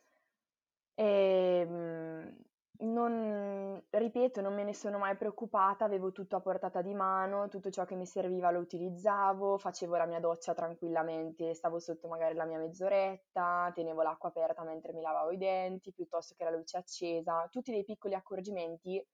E, 0.97 1.61
ehm, 1.62 2.37
non, 2.81 3.83
ripeto, 3.91 4.41
non 4.41 4.55
me 4.55 4.65
ne 4.65 4.75
sono 4.75 4.99
mai 4.99 5.17
preoccupata, 5.17 5.85
avevo 5.85 6.13
tutto 6.13 6.37
a 6.37 6.41
portata 6.41 6.83
di 6.83 6.95
mano, 6.95 7.49
tutto 7.49 7.71
ciò 7.71 7.85
che 7.85 7.95
mi 7.97 8.07
serviva 8.07 8.51
lo 8.51 8.61
utilizzavo, 8.61 9.59
facevo 9.59 9.97
la 9.97 10.07
mia 10.07 10.21
doccia 10.21 10.55
tranquillamente, 10.55 11.55
stavo 11.55 11.79
sotto 11.79 12.09
magari 12.09 12.35
la 12.35 12.45
mia 12.47 12.59
mezz'oretta, 12.59 13.71
tenevo 13.75 14.03
l'acqua 14.03 14.31
aperta 14.31 14.63
mentre 14.65 14.93
mi 14.93 15.03
lavavo 15.03 15.31
i 15.31 15.37
denti, 15.37 15.93
piuttosto 15.93 16.35
che 16.37 16.45
la 16.45 16.51
luce 16.51 16.79
accesa, 16.79 17.47
tutti 17.51 17.71
dei 17.71 17.85
piccoli 17.85 18.15
accorgimenti 18.15 19.07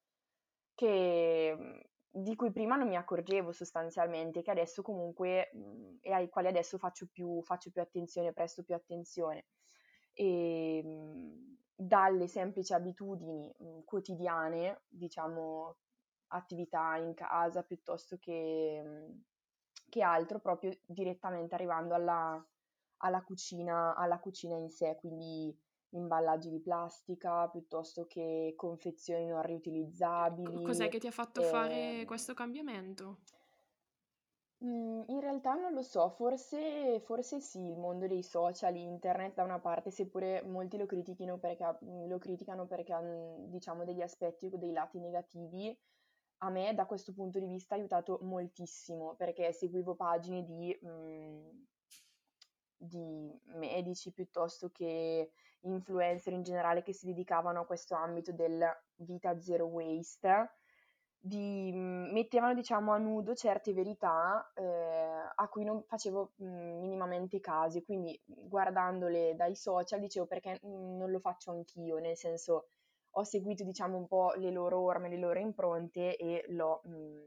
che, 0.75 1.89
di 2.09 2.35
cui 2.37 2.53
prima 2.53 2.77
non 2.77 2.89
mi 2.89 2.97
accorgevo 2.97 3.53
sostanzialmente, 3.53 4.43
che 4.43 4.51
adesso 4.51 4.83
comunque, 4.83 5.51
e 6.01 6.13
ai 6.13 6.29
quali 6.29 6.49
adesso 6.49 6.79
faccio 6.79 7.09
più, 7.11 7.43
faccio 7.43 7.71
più 7.71 7.81
attenzione, 7.81 8.33
presto 8.33 8.63
più 8.63 8.75
attenzione. 8.75 9.47
E, 10.13 10.83
dalle 11.77 12.27
semplici 12.27 12.73
abitudini 12.73 13.55
mh, 13.59 13.65
mhmm, 13.65 13.85
quotidiane, 13.85 14.83
diciamo 14.89 15.77
attività 16.29 16.97
in 16.97 17.15
casa 17.15 17.63
piuttosto 17.63 18.17
che, 18.19 18.83
mh, 18.83 18.89
mhmm, 18.89 19.23
che 19.89 20.03
altro, 20.03 20.41
proprio 20.41 20.77
direttamente 20.87 21.55
arrivando 21.55 21.95
alla, 21.95 22.45
alla, 22.99 23.23
cucina, 23.23 23.95
alla 23.95 24.19
cucina 24.19 24.57
in 24.57 24.71
sé, 24.71 24.97
quindi 24.99 25.57
imballaggi 25.91 26.51
di 26.51 26.61
plastica 26.61 27.49
piuttosto 27.49 28.07
che 28.07 28.55
confezioni 28.57 29.27
non 29.27 29.43
riutilizzabili. 29.43 30.65
Cos'è 30.65 30.89
che 30.89 30.99
ti 30.99 31.07
ha 31.07 31.13
fatto 31.13 31.41
eh, 31.41 31.45
fare 31.45 32.05
questo 32.07 32.35
cambiamento? 32.35 33.19
Mhmm, 34.61 35.05
in 35.09 35.21
realtà 35.21 35.53
non 35.55 35.73
lo 35.75 35.83
so, 35.83 36.09
forse 36.09 36.99
forse 37.01 37.41
sì, 37.41 37.61
il 37.67 37.77
mondo 37.79 38.07
dei 38.07 38.23
social, 38.23 38.75
internet 38.75 39.35
da 39.35 39.43
una 39.45 39.61
parte, 39.61 39.91
seppure 39.91 40.43
molti 40.43 40.79
lo 40.79 40.87
perché 41.39 41.77
mhmm, 41.81 42.09
lo 42.09 42.17
criticano 42.19 42.67
perché 42.67 42.93
ha, 42.95 43.01
mhmm, 43.03 43.49
diciamo 43.51 43.85
degli 43.85 44.01
aspetti 44.01 44.47
o 44.47 44.57
dei 44.57 44.73
lati 44.73 44.99
negativi, 44.99 45.79
a 46.39 46.51
me 46.51 46.75
da 46.75 46.87
questo 46.87 47.13
punto 47.13 47.39
di 47.39 47.47
vista 47.47 47.75
ha 47.75 47.79
aiutato 47.79 48.19
moltissimo, 48.23 49.15
perché 49.17 49.53
seguivo 49.53 49.95
pagine 49.95 50.43
di 50.43 50.79
di 52.79 53.41
medici 53.55 54.13
piuttosto 54.13 54.69
che 54.71 55.31
influencer 55.61 56.33
in 56.35 56.43
generale 56.43 56.83
che 56.83 56.93
si 56.93 57.07
dedicavano 57.07 57.61
a 57.61 57.67
questo 57.67 57.95
ambito 57.95 58.33
del 58.33 58.63
vita 58.97 59.39
zero 59.41 59.67
waste 59.67 60.51
di, 61.27 61.73
mhmm, 61.73 62.13
mettevano 62.13 62.55
diciamo 62.55 62.93
a 62.93 62.99
nudo 62.99 63.35
certe 63.35 63.73
verità 63.73 64.51
eh, 64.55 64.63
a 65.35 65.49
cui 65.49 65.65
non 65.65 65.83
facevo 65.83 66.33
mh, 66.37 66.45
mhmm, 66.47 66.81
minimamente 66.81 67.41
caso, 67.41 67.83
quindi 67.83 68.19
guardandole 68.25 69.35
dai 69.37 69.55
social 69.57 70.01
dicevo 70.01 70.27
perché 70.27 70.59
mhmm, 70.63 70.97
non 70.99 71.11
lo 71.11 71.19
faccio 71.21 71.51
anch'io, 71.51 71.99
nel 71.99 72.17
senso 72.17 72.69
ho 73.19 73.25
seguito 73.25 73.65
diciamo 73.65 73.97
un 73.97 74.07
po' 74.07 74.33
le 74.37 74.51
loro 74.51 74.81
orme, 74.81 75.09
le 75.09 75.19
loro 75.19 75.39
impronte 75.41 76.17
e 76.17 76.45
l'ho, 76.49 76.81
mh, 76.85 77.25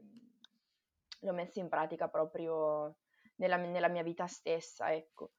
l'ho 1.20 1.32
messo 1.32 1.58
in 1.58 1.68
pratica 1.68 2.08
proprio 2.08 2.96
nella, 3.36 3.56
nella 3.56 3.88
mia 3.88 4.02
vita 4.02 4.26
stessa, 4.26 4.92
ecco. 4.92 5.32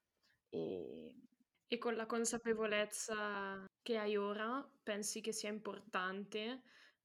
E... 0.50 1.16
e 1.68 1.78
con 1.78 1.96
la 1.96 2.06
consapevolezza 2.06 3.66
che 3.82 3.98
hai 3.98 4.18
ora, 4.18 4.68
pensi 4.84 5.22
che 5.22 5.32
sia 5.32 5.50
importante 5.50 6.62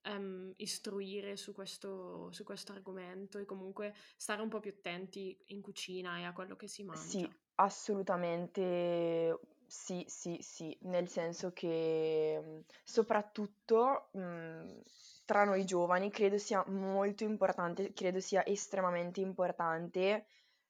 um, 0.07 0.53
istruire 0.57 1.37
su 1.37 1.53
questo, 1.55 2.31
su 2.33 2.45
questo 2.45 2.73
argomento 2.73 3.39
e 3.39 3.45
comunque 3.45 3.95
stare 4.17 4.43
un 4.43 4.49
po' 4.49 4.61
più 4.61 4.71
attenti 4.77 5.39
in 5.47 5.61
cucina 5.63 6.19
e 6.19 6.25
a 6.25 6.33
quello 6.33 6.57
che 6.57 6.69
si 6.69 6.83
mangia. 6.85 7.31
Sì, 7.31 7.31
assolutamente 7.57 9.39
sì, 9.67 10.05
sì, 10.09 10.39
sì, 10.41 10.77
nel 10.83 11.09
senso 11.09 11.53
che 11.53 12.41
mhmm, 12.43 12.65
soprattutto 12.85 14.09
mh, 14.13 14.19
mhmm, 14.21 14.83
tra 15.25 15.45
noi 15.45 15.65
giovani 15.65 16.11
credo 16.11 16.39
sia 16.39 16.65
molto 16.69 17.25
importante, 17.25 17.93
credo 17.93 18.21
sia 18.21 18.45
estremamente 18.47 19.21
importante 19.21 20.27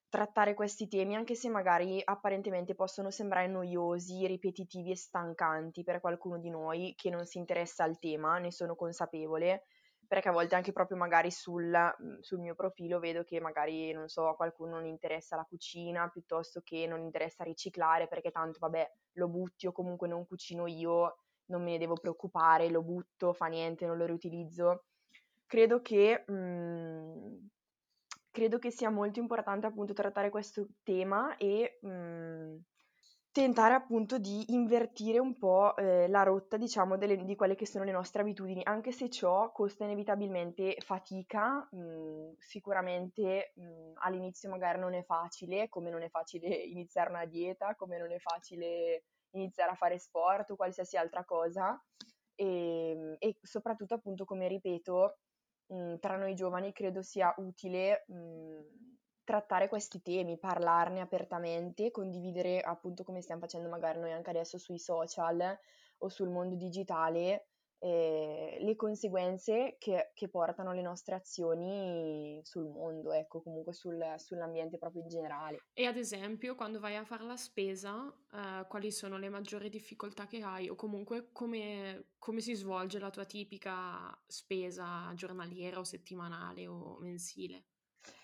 trattare 0.09 0.55
questi 0.55 0.89
temi, 0.89 1.17
anche 1.17 1.35
se 1.35 1.49
magari 1.49 2.01
apparentemente 2.05 2.75
possono 2.75 3.11
sembrare 3.11 3.49
noiosi, 3.49 4.27
ripetitivi 4.27 4.91
e 4.93 4.97
stancanti 4.97 5.83
per 5.83 6.01
qualcuno 6.01 6.39
di 6.39 6.51
noi 6.51 6.95
che 6.97 7.11
non 7.11 7.25
si 7.27 7.39
interessa 7.39 7.85
al 7.85 7.99
tema, 7.99 8.39
ne 8.39 8.51
sono 8.53 8.75
consapevole, 8.77 9.65
perché 10.07 10.29
a 10.29 10.33
volte 10.33 10.55
anche 10.55 10.73
proprio 10.73 10.97
magari 10.97 11.31
sul, 11.31 11.65
mhmm, 11.99 12.21
sul 12.21 12.39
mio 12.41 12.55
profilo 12.55 12.99
vedo 13.01 13.25
che 13.25 13.41
magari, 13.41 13.93
non 13.93 14.09
so, 14.09 14.29
a 14.29 14.37
qualcuno 14.37 14.73
non 14.77 14.87
interessa 14.87 15.37
la 15.37 15.45
cucina, 15.45 16.09
piuttosto 16.09 16.61
che 16.63 16.87
non 16.87 17.01
interessa 17.01 17.43
riciclare, 17.45 18.07
perché 18.09 18.31
tanto, 18.31 18.59
vabbè, 18.61 18.91
lo 19.15 19.29
butti 19.29 19.67
o 19.67 19.73
comunque 19.73 20.07
non 20.09 20.27
cucino 20.27 20.67
io, 20.67 21.17
non 21.47 21.63
me 21.63 21.73
ne 21.73 21.79
devo 21.79 21.95
preoccupare, 21.95 22.69
lo 22.71 22.83
butto, 22.83 23.33
fa 23.33 23.47
niente, 23.47 23.87
non 23.87 23.97
lo 23.97 24.07
riutilizzo. 24.07 24.85
Credo 25.47 25.81
che 25.81 26.25
mh, 26.27 26.33
mhmm, 26.33 27.49
credo 28.37 28.59
che 28.59 28.71
sia 28.71 28.91
molto 28.91 29.19
importante 29.21 29.67
appunto 29.67 29.93
trattare 29.95 30.31
questo 30.31 30.67
tema 30.83 31.37
e 31.37 31.79
mh, 31.81 31.89
mhmm, 31.89 32.63
tentare 33.31 33.75
appunto 33.75 34.19
di 34.19 34.53
invertire 34.55 35.19
un 35.19 35.37
po' 35.37 35.77
eh, 35.77 36.09
la 36.09 36.23
rotta, 36.23 36.57
diciamo, 36.57 36.97
delle, 36.97 37.23
di 37.23 37.35
quelle 37.35 37.55
che 37.55 37.67
sono 37.67 37.85
le 37.85 37.93
nostre 37.93 38.23
abitudini, 38.23 38.63
anche 38.65 38.93
se 38.93 39.11
ciò 39.11 39.53
costa 39.53 39.85
inevitabilmente 39.85 40.77
fatica, 40.81 41.67
mh, 41.71 41.77
mhmm, 41.79 42.35
sicuramente 42.39 43.53
mh, 43.55 43.63
mhmm, 43.63 43.93
all'inizio 43.97 44.49
magari 44.51 44.79
non 44.81 44.95
è 44.95 45.03
facile, 45.03 45.69
come 45.69 45.91
non 45.91 46.03
è 46.03 46.09
facile 46.11 46.49
iniziare 46.57 47.11
una 47.11 47.27
dieta, 47.27 47.75
come 47.75 47.99
non 47.99 48.13
è 48.13 48.19
facile 48.19 49.05
iniziare 49.31 49.71
a 49.73 49.75
fare 49.75 49.99
sport 49.99 50.51
o 50.51 50.57
qualsiasi 50.57 50.97
altra 50.97 51.25
cosa. 51.25 51.79
E, 52.39 53.17
e 53.19 53.39
soprattutto 53.43 53.95
appunto 53.95 54.25
come 54.27 54.47
ripeto 54.49 55.19
mh, 55.69 55.75
mhmm, 55.75 55.99
tra 55.99 56.17
noi 56.17 56.35
giovani 56.35 56.73
credo 56.73 57.03
sia 57.03 57.35
utile 57.39 58.05
mh, 58.09 58.15
mhmm, 58.15 58.65
trattare 59.25 59.69
questi 59.69 60.01
temi, 60.03 60.39
parlarne 60.39 61.01
apertamente, 61.01 61.91
condividere 61.91 62.61
appunto 62.61 63.03
come 63.03 63.21
stiamo 63.23 63.41
facendo 63.41 63.69
magari 63.69 63.99
noi 63.99 64.13
anche 64.13 64.31
adesso 64.31 64.57
sui 64.59 64.79
social 64.79 65.59
o 65.99 66.09
sul 66.09 66.29
mondo 66.29 66.55
digitale 66.55 67.49
eh, 67.87 68.57
le 68.61 68.75
conseguenze 68.75 69.77
che, 69.79 70.11
che, 70.13 70.29
portano 70.29 70.73
le 70.73 70.83
nostre 70.83 71.15
azioni 71.15 72.41
sul 72.43 72.67
mondo, 72.67 73.13
ecco, 73.13 73.41
comunque 73.41 73.73
sul, 73.73 74.05
sull'ambiente 74.17 74.77
proprio 74.77 75.03
in 75.03 75.09
generale. 75.09 75.67
E 75.73 75.87
ad 75.87 75.97
esempio, 75.97 76.57
quando 76.57 76.81
vai 76.81 76.97
a 76.97 77.05
fare 77.05 77.23
la 77.23 77.37
spesa, 77.37 78.13
eh, 78.33 78.67
quali 78.67 78.91
sono 78.91 79.19
le 79.19 79.29
maggiori 79.29 79.69
difficoltà 79.69 80.27
che 80.27 80.43
hai 80.43 80.69
o 80.69 80.75
comunque 80.75 81.31
come, 81.31 82.09
come 82.19 82.41
si 82.41 82.55
svolge 82.55 82.99
la 82.99 83.11
tua 83.11 83.25
tipica 83.25 84.19
spesa 84.27 85.13
giornaliera 85.15 85.79
o 85.79 85.85
settimanale 85.85 86.67
o 86.67 86.99
mensile? 86.99 87.67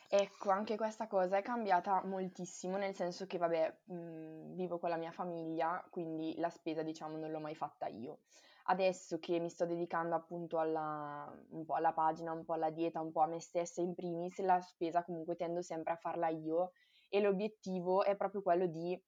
Ecco, 0.09 0.51
anche 0.51 0.77
questa 0.77 1.07
cosa 1.07 1.39
è 1.39 1.43
cambiata 1.43 2.03
moltissimo, 2.05 2.77
nel 2.77 2.97
senso 2.97 3.27
che, 3.27 3.39
vabbè, 3.39 3.79
mh, 3.85 3.95
mhmm, 3.95 4.55
vivo 4.57 4.79
con 4.79 4.91
la 4.91 4.97
mia 4.97 5.13
famiglia, 5.13 5.87
quindi 5.89 6.35
la 6.37 6.51
spesa, 6.51 6.83
diciamo, 6.83 7.17
non 7.17 7.31
l'ho 7.31 7.39
mai 7.39 7.55
fatta 7.55 7.87
io. 7.87 8.19
Adesso 8.65 9.19
che 9.19 9.39
mi 9.41 9.51
sto 9.51 9.67
dedicando 9.67 10.15
appunto 10.15 10.59
alla, 10.59 11.33
un 11.51 11.65
po' 11.65 11.75
alla 11.75 11.93
pagina, 11.93 12.33
un 12.33 12.45
po' 12.45 12.55
alla 12.55 12.71
dieta, 12.71 13.01
un 13.01 13.13
po' 13.13 13.21
a 13.21 13.27
me 13.27 13.41
stessa 13.41 13.81
in 13.81 13.95
primis, 13.95 14.39
la 14.41 14.61
spesa 14.61 15.05
comunque 15.05 15.37
tendo 15.37 15.63
sempre 15.63 15.93
a 15.93 15.97
farla 15.97 16.29
io. 16.29 16.71
E 17.09 17.21
l'obiettivo 17.21 18.05
è 18.05 18.17
proprio 18.17 18.43
quello 18.43 18.67
di 18.67 19.01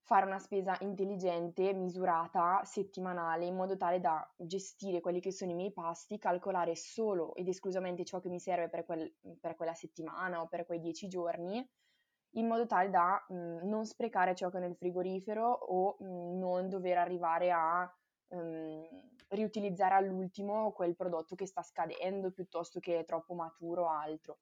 fare 0.00 0.24
una 0.26 0.38
spesa 0.38 0.76
intelligente, 0.80 1.72
misurata, 1.74 2.62
settimanale, 2.64 3.44
in 3.44 3.54
modo 3.54 3.76
tale 3.76 4.00
da 4.00 4.26
gestire 4.36 5.00
quelli 5.00 5.20
che 5.20 5.32
sono 5.32 5.50
i 5.50 5.54
miei 5.54 5.72
pasti, 5.72 6.18
calcolare 6.18 6.74
solo 6.76 7.34
ed 7.34 7.48
esclusivamente 7.48 8.04
ciò 8.04 8.18
che 8.20 8.28
mi 8.30 8.40
serve 8.40 8.70
per, 8.70 8.84
quel, 8.86 9.14
per 9.38 9.54
quella 9.54 9.74
settimana 9.74 10.40
o 10.40 10.48
per 10.48 10.64
quei 10.64 10.78
dieci 10.80 11.08
giorni, 11.08 11.66
in 12.36 12.46
modo 12.46 12.66
tale 12.66 12.88
da 12.90 13.24
mh, 13.28 13.34
mhmm, 13.34 13.68
non 13.68 13.84
sprecare 13.84 14.34
ciò 14.34 14.48
che 14.50 14.58
è 14.58 14.60
nel 14.60 14.76
frigorifero 14.76 15.46
o 15.50 15.96
mh, 15.98 16.04
mhmm, 16.06 16.38
non 16.38 16.68
dover 16.68 16.96
arrivare 16.98 17.50
a 17.50 17.97
um, 18.28 18.86
riutilizzare 19.28 19.94
all'ultimo 19.94 20.72
quel 20.72 20.96
prodotto 20.96 21.34
che 21.34 21.46
sta 21.46 21.62
scadendo 21.62 22.30
piuttosto 22.30 22.80
che 22.80 23.00
è 23.00 23.04
troppo 23.04 23.34
maturo 23.34 23.84
o 23.84 23.88
altro. 23.88 24.38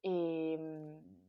E 0.00 0.56
um, 0.58 1.20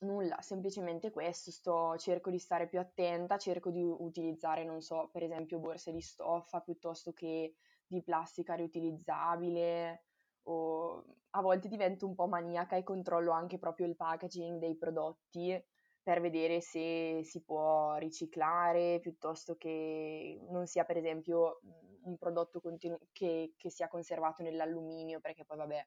nulla, 0.00 0.40
semplicemente 0.40 1.10
questo, 1.10 1.50
sto, 1.50 1.96
cerco 1.96 2.30
di 2.30 2.38
stare 2.38 2.68
più 2.68 2.78
attenta, 2.78 3.38
cerco 3.38 3.70
di 3.70 3.82
utilizzare, 3.82 4.64
non 4.64 4.80
so, 4.80 5.08
per 5.12 5.22
esempio 5.22 5.58
borse 5.58 5.92
di 5.92 6.00
stoffa 6.00 6.60
piuttosto 6.60 7.12
che 7.12 7.54
di 7.86 8.02
plastica 8.02 8.54
riutilizzabile 8.54 10.04
o 10.44 11.04
a 11.30 11.40
volte 11.40 11.68
divento 11.68 12.06
un 12.06 12.14
po' 12.14 12.26
maniaca 12.26 12.76
e 12.76 12.82
controllo 12.82 13.30
anche 13.30 13.58
proprio 13.58 13.86
il 13.86 13.96
packaging 13.96 14.58
dei 14.58 14.76
prodotti 14.76 15.62
per 16.02 16.20
vedere 16.20 16.60
se 16.60 17.22
si 17.22 17.42
può 17.42 17.96
riciclare 17.96 18.98
piuttosto 19.00 19.56
che 19.56 20.40
non 20.48 20.66
sia 20.66 20.84
per 20.84 20.96
esempio 20.96 21.60
un 22.02 22.16
prodotto 22.18 22.60
continu- 22.60 23.08
che, 23.12 23.54
che 23.56 23.70
sia 23.70 23.88
conservato 23.88 24.42
nell'alluminio 24.42 25.20
perché 25.20 25.44
poi 25.44 25.58
vabbè 25.58 25.86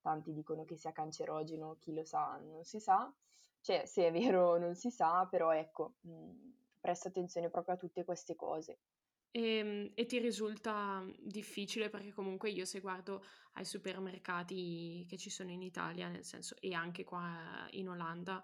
tanti 0.00 0.32
dicono 0.32 0.64
che 0.64 0.76
sia 0.76 0.92
cancerogeno, 0.92 1.76
chi 1.80 1.94
lo 1.94 2.04
sa, 2.04 2.36
non 2.36 2.64
si 2.64 2.78
sa, 2.78 3.12
cioè 3.60 3.86
se 3.86 4.06
è 4.06 4.12
vero 4.12 4.58
non 4.58 4.74
si 4.74 4.90
sa, 4.90 5.26
però 5.30 5.50
ecco, 5.52 5.94
mh, 6.00 6.30
presto 6.80 7.08
attenzione 7.08 7.48
proprio 7.48 7.74
a 7.74 7.78
tutte 7.78 8.04
queste 8.04 8.36
cose. 8.36 8.78
E, 9.30 9.56
ehm, 9.56 9.92
e, 9.94 10.04
ti 10.04 10.18
risulta 10.18 11.02
difficile 11.18 11.88
perché 11.88 12.12
comunque 12.12 12.50
io 12.50 12.66
se 12.66 12.80
guardo 12.80 13.24
ai 13.54 13.64
supermercati 13.64 15.06
che 15.08 15.16
ci 15.16 15.30
sono 15.30 15.50
in 15.50 15.62
Italia, 15.62 16.08
nel 16.08 16.24
senso, 16.24 16.54
e 16.60 16.74
anche 16.74 17.04
qua 17.04 17.66
in 17.70 17.88
Olanda, 17.88 18.42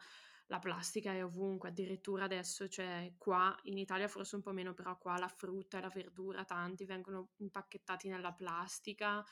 la 0.50 0.58
plastica 0.58 1.12
è 1.12 1.24
ovunque, 1.24 1.68
addirittura 1.68 2.24
adesso 2.24 2.66
c'è 2.66 3.12
qua 3.16 3.56
in 3.64 3.78
Italia 3.78 4.08
forse 4.08 4.34
un 4.34 4.42
po' 4.42 4.52
meno, 4.52 4.74
però 4.74 4.98
qua 4.98 5.16
la 5.16 5.28
frutta 5.28 5.78
e 5.78 5.80
la 5.80 5.88
verdura 5.88 6.44
tanti 6.44 6.84
vengono 6.84 7.30
impacchettati 7.36 8.08
nella 8.08 8.32
plastica 8.32 9.24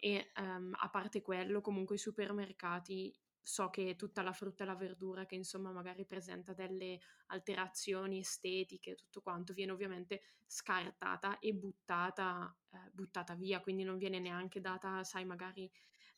e 0.00 0.32
um, 0.38 0.74
a 0.78 0.88
parte 0.88 1.20
quello 1.20 1.60
comunque 1.60 1.96
i 1.96 1.98
supermercati 1.98 3.14
so 3.42 3.68
che 3.68 3.96
tutta 3.96 4.22
la 4.22 4.32
frutta 4.32 4.62
e 4.62 4.66
la 4.66 4.74
verdura 4.74 5.26
che 5.26 5.34
insomma 5.34 5.72
magari 5.72 6.06
presenta 6.06 6.54
delle 6.54 7.00
alterazioni 7.26 8.20
estetiche, 8.20 8.94
tutto 8.94 9.20
quanto 9.20 9.52
viene 9.52 9.72
ovviamente 9.72 10.22
scartata 10.46 11.38
e 11.38 11.52
buttata, 11.52 12.54
eh, 12.70 12.90
buttata 12.92 13.34
via, 13.34 13.60
quindi 13.60 13.82
non 13.82 13.98
viene 13.98 14.20
neanche 14.20 14.60
data, 14.62 15.04
sai, 15.04 15.26
magari 15.26 15.70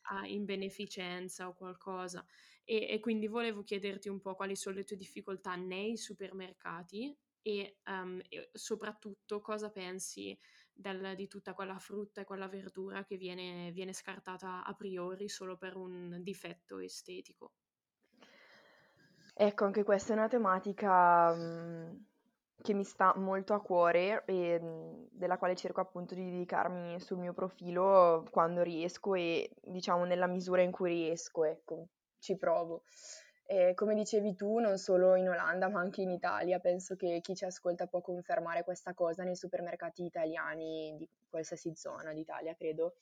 a, 0.07 0.25
in 0.25 0.45
beneficenza 0.45 1.47
o 1.47 1.53
qualcosa. 1.53 2.25
E, 2.63 2.87
e, 2.89 2.99
quindi 2.99 3.27
volevo 3.27 3.63
chiederti 3.63 4.09
un 4.09 4.19
po' 4.19 4.35
quali 4.35 4.55
sono 4.55 4.75
le 4.77 4.83
tue 4.83 4.95
difficoltà 4.95 5.55
nei 5.55 5.97
supermercati 5.97 7.15
e, 7.41 7.77
um, 7.87 8.19
e 8.27 8.49
soprattutto 8.53 9.39
cosa 9.39 9.69
pensi 9.69 10.37
del, 10.73 11.15
di 11.15 11.27
tutta 11.27 11.53
quella 11.53 11.77
frutta 11.77 12.21
e 12.21 12.25
quella 12.25 12.47
verdura 12.47 13.03
che 13.05 13.17
viene, 13.17 13.71
viene 13.71 13.93
scartata 13.93 14.65
a 14.65 14.73
priori 14.73 15.29
solo 15.29 15.57
per 15.57 15.75
un 15.75 16.19
difetto 16.21 16.79
estetico. 16.79 17.53
Ecco, 19.37 19.65
anche 19.65 19.83
questa 19.83 20.13
è 20.13 20.15
una 20.15 20.27
tematica 20.27 21.33
mh, 21.33 22.05
che 22.61 22.73
mi 22.73 22.83
sta 22.83 23.13
molto 23.15 23.53
a 23.53 23.61
cuore 23.61 24.23
e 24.25 24.59
mh, 24.59 25.09
della 25.11 25.37
quale 25.37 25.55
cerco 25.55 25.81
appunto 25.81 26.15
di 26.15 26.29
dedicarmi 26.29 26.99
sul 26.99 27.17
mio 27.17 27.33
profilo 27.33 28.25
quando 28.31 28.61
riesco 28.63 29.13
e 29.15 29.49
diciamo 29.61 30.05
nella 30.05 30.27
misura 30.27 30.61
in 30.61 30.71
cui 30.71 30.89
riesco, 30.89 31.43
ecco, 31.43 31.87
ci 32.19 32.35
provo. 32.37 32.83
E 33.47 33.75
come 33.75 33.93
dicevi 33.93 34.35
tu, 34.35 34.57
non 34.57 34.77
solo 34.77 35.15
in 35.15 35.29
Olanda 35.29 35.69
ma 35.69 35.79
anche 35.79 36.01
in 36.01 36.09
Italia, 36.09 36.59
penso 36.59 36.95
che 36.95 37.19
chi 37.21 37.35
ci 37.35 37.45
ascolta 37.45 37.85
può 37.85 38.01
confermare 38.01 38.63
questa 38.63 38.95
cosa 38.95 39.23
nei 39.23 39.35
supermercati 39.35 40.03
italiani 40.03 40.95
di 40.97 41.07
qualsiasi 41.29 41.75
zona 41.75 42.11
d'Italia, 42.13 42.55
credo. 42.55 42.95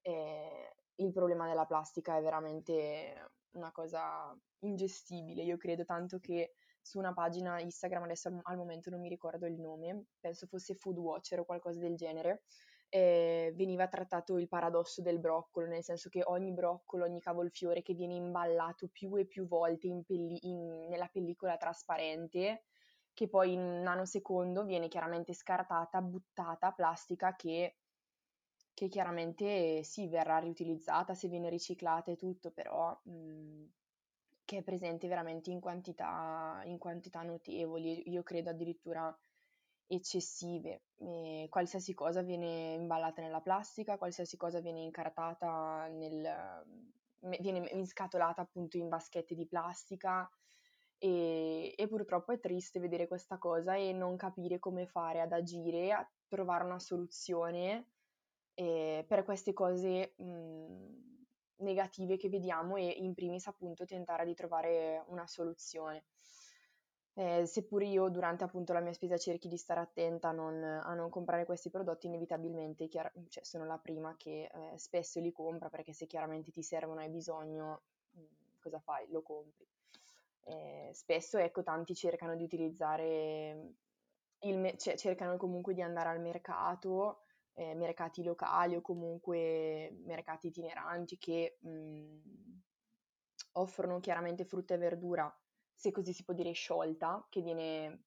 E 0.00 0.76
il 0.96 1.12
problema 1.12 1.48
della 1.48 1.64
plastica 1.66 2.16
è 2.16 2.22
veramente 2.22 3.30
una 3.52 3.72
cosa 3.72 4.36
ingestibile, 4.60 5.42
io 5.42 5.56
credo 5.56 5.84
tanto 5.84 6.18
che 6.20 6.52
su 6.88 6.98
una 6.98 7.12
pagina 7.12 7.60
Instagram, 7.60 8.04
adesso 8.04 8.40
al 8.42 8.56
momento 8.56 8.88
non 8.88 9.00
mi 9.00 9.08
ricordo 9.10 9.46
il 9.46 9.60
nome, 9.60 10.06
penso 10.18 10.46
fosse 10.46 10.74
Food 10.74 10.96
Watcher 10.96 11.40
o 11.40 11.44
qualcosa 11.44 11.78
del 11.80 11.96
genere, 11.96 12.44
eh, 12.88 13.52
veniva 13.54 13.86
trattato 13.88 14.38
il 14.38 14.48
paradosso 14.48 15.02
del 15.02 15.18
broccolo, 15.20 15.66
nel 15.66 15.82
senso 15.84 16.08
che 16.08 16.22
ogni 16.24 16.52
broccolo, 16.52 17.04
ogni 17.04 17.20
cavolfiore 17.20 17.82
che 17.82 17.92
viene 17.92 18.14
imballato 18.14 18.88
più 18.88 19.14
e 19.16 19.26
più 19.26 19.46
volte 19.46 19.86
in 19.88 20.02
pelli- 20.04 20.38
in, 20.48 20.86
nella 20.88 21.08
pellicola 21.08 21.58
trasparente, 21.58 22.64
che 23.12 23.28
poi 23.28 23.52
in 23.52 23.82
nanosecondo 23.82 24.64
viene 24.64 24.88
chiaramente 24.88 25.34
scartata, 25.34 26.00
buttata, 26.00 26.72
plastica 26.72 27.34
che, 27.36 27.76
che 28.72 28.88
chiaramente 28.88 29.82
sì, 29.82 30.08
verrà 30.08 30.38
riutilizzata 30.38 31.12
se 31.14 31.28
viene 31.28 31.50
riciclata 31.50 32.10
e 32.12 32.16
tutto, 32.16 32.50
però 32.52 32.98
mh, 33.04 33.64
che 34.48 34.56
è 34.56 34.62
presente 34.62 35.08
veramente 35.08 35.50
in 35.50 35.60
quantità, 35.60 36.62
in 36.64 36.78
quantità 36.78 37.20
notevoli, 37.22 38.08
io 38.08 38.22
credo 38.22 38.48
addirittura 38.48 39.14
eccessive. 39.86 40.84
E 40.96 41.48
qualsiasi 41.50 41.92
cosa 41.92 42.22
viene 42.22 42.72
imballata 42.72 43.20
nella 43.20 43.42
plastica, 43.42 43.98
qualsiasi 43.98 44.38
cosa 44.38 44.60
viene 44.60 44.80
incartata 44.80 45.86
nel, 45.88 46.64
viene 47.40 47.68
inscatolata 47.72 48.40
appunto 48.40 48.78
in 48.78 48.88
vaschette 48.88 49.34
di 49.34 49.46
plastica 49.46 50.26
e, 50.96 51.74
e, 51.76 51.86
purtroppo 51.86 52.32
è 52.32 52.40
triste 52.40 52.80
vedere 52.80 53.06
questa 53.06 53.36
cosa 53.36 53.74
e 53.76 53.92
non 53.92 54.16
capire 54.16 54.58
come 54.58 54.86
fare 54.86 55.20
ad 55.20 55.32
agire, 55.32 55.92
a 55.92 56.10
trovare 56.26 56.64
una 56.64 56.78
soluzione 56.78 57.88
eh, 58.54 59.04
per 59.06 59.24
queste 59.24 59.52
cose 59.52 60.14
mh, 60.16 61.17
negative 61.58 62.16
che 62.16 62.28
vediamo 62.28 62.76
e 62.76 62.86
in 62.88 63.14
primis 63.14 63.46
appunto 63.46 63.84
tentare 63.84 64.24
di 64.24 64.34
trovare 64.34 65.04
una 65.08 65.26
soluzione 65.26 66.04
eh, 67.18 67.46
seppur 67.46 67.82
io 67.82 68.08
durante 68.08 68.44
appunto 68.44 68.72
la 68.72 68.80
mia 68.80 68.92
spesa 68.92 69.16
cerchi 69.16 69.48
di 69.48 69.56
stare 69.56 69.80
attenta 69.80 70.28
a 70.28 70.32
non, 70.32 70.62
a 70.62 70.94
non 70.94 71.10
comprare 71.10 71.44
questi 71.44 71.68
prodotti, 71.68 72.06
inevitabilmente 72.06 72.86
chiar- 72.86 73.12
cioè, 73.28 73.42
sono 73.44 73.64
la 73.66 73.76
prima 73.78 74.14
che 74.16 74.44
eh, 74.52 74.78
spesso 74.78 75.18
li 75.18 75.32
compra 75.32 75.68
perché 75.68 75.92
se 75.92 76.06
chiaramente 76.06 76.52
ti 76.52 76.62
servono 76.62 77.00
e 77.00 77.04
hai 77.04 77.10
bisogno, 77.10 77.82
mm, 78.16 78.24
cosa 78.60 78.78
fai? 78.78 79.08
Lo 79.10 79.22
compri. 79.22 79.66
Eh, 80.44 80.90
spesso 80.94 81.38
ecco 81.38 81.62
tanti 81.64 81.94
cercano 81.94 82.36
di 82.36 82.44
utilizzare 82.44 83.72
il 84.42 84.56
me- 84.58 84.76
cioè, 84.78 84.96
cercano 84.96 85.36
comunque 85.36 85.74
di 85.74 85.82
andare 85.82 86.10
al 86.10 86.20
mercato, 86.20 87.24
eh, 87.58 87.74
mercati 87.74 88.22
locali 88.22 88.76
o 88.76 88.80
comunque 88.80 89.96
mercati 90.04 90.46
itineranti 90.46 91.18
che 91.18 91.58
mh, 91.60 91.70
mm, 91.70 92.58
offrono 93.52 94.00
chiaramente 94.00 94.44
frutta 94.44 94.74
e 94.74 94.78
verdura 94.78 95.32
se 95.74 95.92
così 95.92 96.12
si 96.12 96.24
può 96.24 96.34
dire, 96.34 96.50
sciolta, 96.52 97.24
che 97.30 97.40
viene 97.40 98.04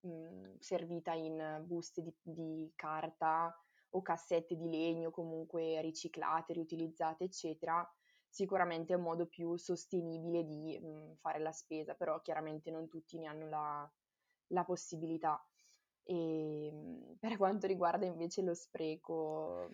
mh, 0.00 0.08
mhmm, 0.08 0.58
servita 0.58 1.12
in 1.12 1.62
buste 1.64 2.02
di, 2.02 2.12
di, 2.20 2.72
carta 2.74 3.56
o 3.90 4.02
cassette 4.02 4.56
di 4.56 4.68
legno 4.68 5.10
comunque 5.10 5.80
riciclate, 5.82 6.52
riutilizzate, 6.52 7.24
eccetera, 7.24 7.88
sicuramente 8.28 8.92
è 8.92 8.96
un 8.96 9.02
modo 9.02 9.26
più 9.26 9.56
sostenibile 9.56 10.44
di 10.44 10.78
mh, 10.80 10.86
mhmm, 10.86 11.14
fare 11.16 11.38
la 11.38 11.52
spesa, 11.52 11.94
però 11.94 12.20
chiaramente 12.22 12.70
non 12.70 12.88
tutti 12.88 13.18
ne 13.18 13.26
hanno 13.26 13.48
la, 13.48 13.92
la 14.48 14.64
possibilità. 14.64 15.44
E 16.04 16.70
mhmm, 16.72 17.16
per 17.18 17.36
quanto 17.36 17.66
riguarda 17.66 18.06
invece 18.06 18.42
lo 18.42 18.54
spreco, 18.54 19.68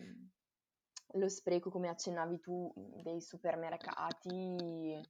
lo 1.13 1.29
spreco, 1.29 1.71
come 1.71 1.89
accennavi 1.89 2.41
tu, 2.41 2.73
dei 3.03 3.21
supermercati, 3.21 5.01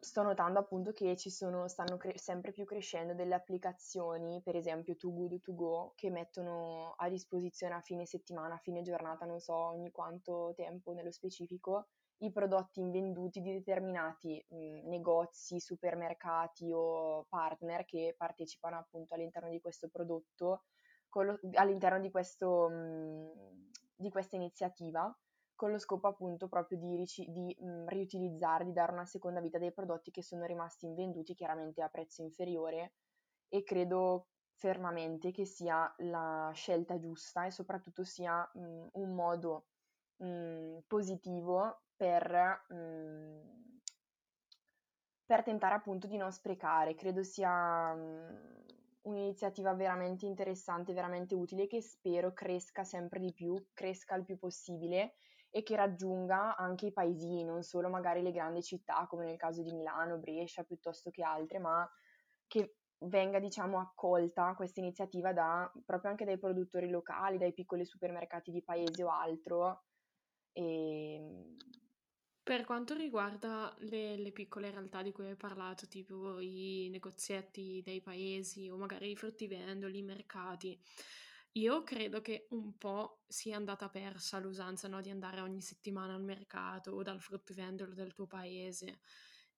sto 0.00 0.22
notando 0.22 0.58
appunto 0.58 0.92
che 0.92 1.16
ci 1.16 1.30
sono, 1.30 1.68
stanno 1.68 1.96
cre- 1.96 2.18
sempre 2.18 2.52
più 2.52 2.64
crescendo 2.64 3.14
delle 3.14 3.34
applicazioni, 3.34 4.40
per 4.42 4.56
esempio 4.56 4.96
Too 4.96 5.12
Good 5.12 5.40
To 5.40 5.54
Go, 5.54 5.92
che 5.94 6.10
mettono 6.10 6.94
a 6.96 7.08
disposizione 7.08 7.74
a 7.74 7.80
fine 7.80 8.04
settimana, 8.06 8.54
a 8.54 8.58
fine 8.58 8.82
giornata, 8.82 9.26
non 9.26 9.38
so 9.40 9.54
ogni 9.54 9.90
quanto 9.92 10.52
tempo 10.56 10.92
nello 10.92 11.12
specifico, 11.12 11.88
i 12.22 12.30
prodotti 12.30 12.80
invenduti 12.80 13.40
di 13.40 13.52
determinati 13.52 14.44
mh, 14.48 14.88
negozi, 14.88 15.58
supermercati 15.60 16.70
o 16.72 17.26
partner 17.28 17.84
che 17.84 18.14
partecipano 18.16 18.78
appunto 18.78 19.14
all'interno 19.14 19.48
di 19.50 19.60
questo 19.60 19.88
prodotto, 19.88 20.64
lo, 21.14 21.38
all'interno 21.54 22.00
di, 22.00 22.10
questo, 22.10 22.68
mh, 22.68 23.70
di 23.96 24.10
questa 24.10 24.36
iniziativa 24.36 25.14
con 25.54 25.70
lo 25.70 25.78
scopo 25.78 26.08
appunto 26.08 26.48
proprio 26.48 26.78
di, 26.78 26.96
ric- 26.96 27.28
di 27.28 27.56
mh, 27.58 27.86
riutilizzare, 27.88 28.64
di 28.64 28.72
dare 28.72 28.92
una 28.92 29.04
seconda 29.04 29.40
vita 29.40 29.58
dei 29.58 29.72
prodotti 29.72 30.10
che 30.10 30.22
sono 30.22 30.44
rimasti 30.44 30.86
invenduti 30.86 31.34
chiaramente 31.34 31.82
a 31.82 31.88
prezzo 31.88 32.22
inferiore 32.22 32.94
e 33.48 33.62
credo 33.62 34.28
fermamente 34.54 35.32
che 35.32 35.44
sia 35.44 35.92
la 35.98 36.50
scelta 36.54 36.98
giusta 36.98 37.46
e 37.46 37.50
soprattutto 37.50 38.04
sia 38.04 38.48
un 38.54 39.14
modo 39.14 39.66
positivo 40.86 41.82
per, 41.96 42.64
per, 45.26 45.42
tentare 45.42 45.74
appunto 45.74 46.06
di 46.06 46.16
non 46.16 46.32
sprecare. 46.32 46.94
Credo 46.94 47.22
sia 47.22 47.94
un'iniziativa 49.02 49.74
veramente 49.74 50.26
interessante, 50.26 50.92
veramente 50.92 51.34
utile 51.34 51.66
che 51.66 51.80
spero 51.80 52.32
cresca 52.32 52.84
sempre 52.84 53.20
di 53.20 53.32
più, 53.32 53.54
cresca 53.72 54.14
il 54.14 54.24
più 54.24 54.38
possibile 54.38 55.14
e 55.50 55.62
che 55.62 55.76
raggiunga 55.76 56.56
anche 56.56 56.86
i 56.86 56.92
paesini, 56.92 57.44
non 57.44 57.62
solo 57.62 57.90
magari 57.90 58.22
le 58.22 58.32
grandi 58.32 58.62
città 58.62 59.06
come 59.06 59.26
nel 59.26 59.36
caso 59.36 59.62
di 59.62 59.72
Milano, 59.72 60.18
Brescia 60.18 60.64
piuttosto 60.64 61.10
che 61.10 61.22
altre, 61.22 61.58
ma 61.58 61.88
che 62.46 62.76
venga 63.04 63.38
diciamo 63.38 63.78
accolta 63.78 64.54
questa 64.54 64.80
iniziativa 64.80 65.32
da, 65.32 65.70
proprio 65.84 66.10
anche 66.10 66.24
dai 66.24 66.38
produttori 66.38 66.88
locali, 66.88 67.38
dai 67.38 67.52
piccoli 67.52 67.84
supermercati 67.84 68.50
di 68.50 68.62
paese 68.62 69.02
o 69.04 69.10
altro. 69.10 69.84
E... 70.52 71.56
Per 72.44 72.64
quanto 72.64 72.94
riguarda 72.94 73.72
le, 73.80 74.16
le, 74.16 74.32
piccole 74.32 74.70
realtà 74.70 75.00
di 75.02 75.12
cui 75.12 75.26
hai 75.26 75.36
parlato, 75.36 75.86
tipo 75.86 76.40
i 76.40 76.88
negozietti 76.90 77.80
dei 77.84 78.00
paesi 78.00 78.68
o 78.68 78.76
magari 78.76 79.10
i 79.10 79.16
fruttivendoli, 79.16 79.98
i 79.98 80.02
mercati, 80.02 80.76
io 81.52 81.82
credo 81.84 82.20
che 82.20 82.46
un 82.50 82.76
po' 82.78 83.22
sia 83.28 83.56
andata 83.56 83.88
persa 83.88 84.38
l'usanza, 84.38 84.88
no, 84.88 85.00
di 85.00 85.10
andare 85.10 85.40
ogni 85.40 85.60
settimana 85.60 86.14
al 86.14 86.22
mercato 86.22 86.90
o 86.92 87.02
dal 87.02 87.20
fruttivendolo 87.20 87.92
del 87.94 88.12
tuo 88.12 88.26
paese. 88.26 89.00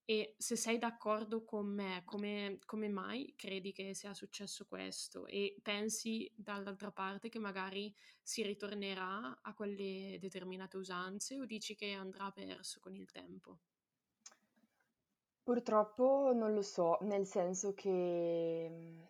E 0.07 0.35
se 0.37 0.55
sei 0.57 0.77
d'accordo 0.77 1.45
con 1.45 1.67
me, 1.67 2.03
come, 2.05 2.59
come 2.67 2.89
mai 2.89 3.33
credi 3.37 3.73
che 3.73 3.95
sia 3.95 4.13
successo 4.13 4.67
questo? 4.67 5.27
E 5.27 5.57
pensi 5.63 6.31
dall'altra 6.35 6.91
parte 6.91 7.31
che 7.31 7.39
magari 7.39 7.95
si 8.23 8.43
ritornerà 8.43 9.39
a 9.41 9.55
quelle 9.55 10.19
determinate 10.21 10.77
usanze 10.77 11.41
o 11.41 11.47
dici 11.47 11.75
che 11.75 11.93
andrà 11.93 12.31
perso 12.31 12.81
con 12.81 12.95
il 12.95 13.11
tempo? 13.11 13.59
Purtroppo 15.43 16.33
non 16.35 16.53
lo 16.53 16.63
so, 16.63 16.99
nel 17.03 17.27
senso 17.27 17.73
che 17.75 18.67
mm, 18.71 19.03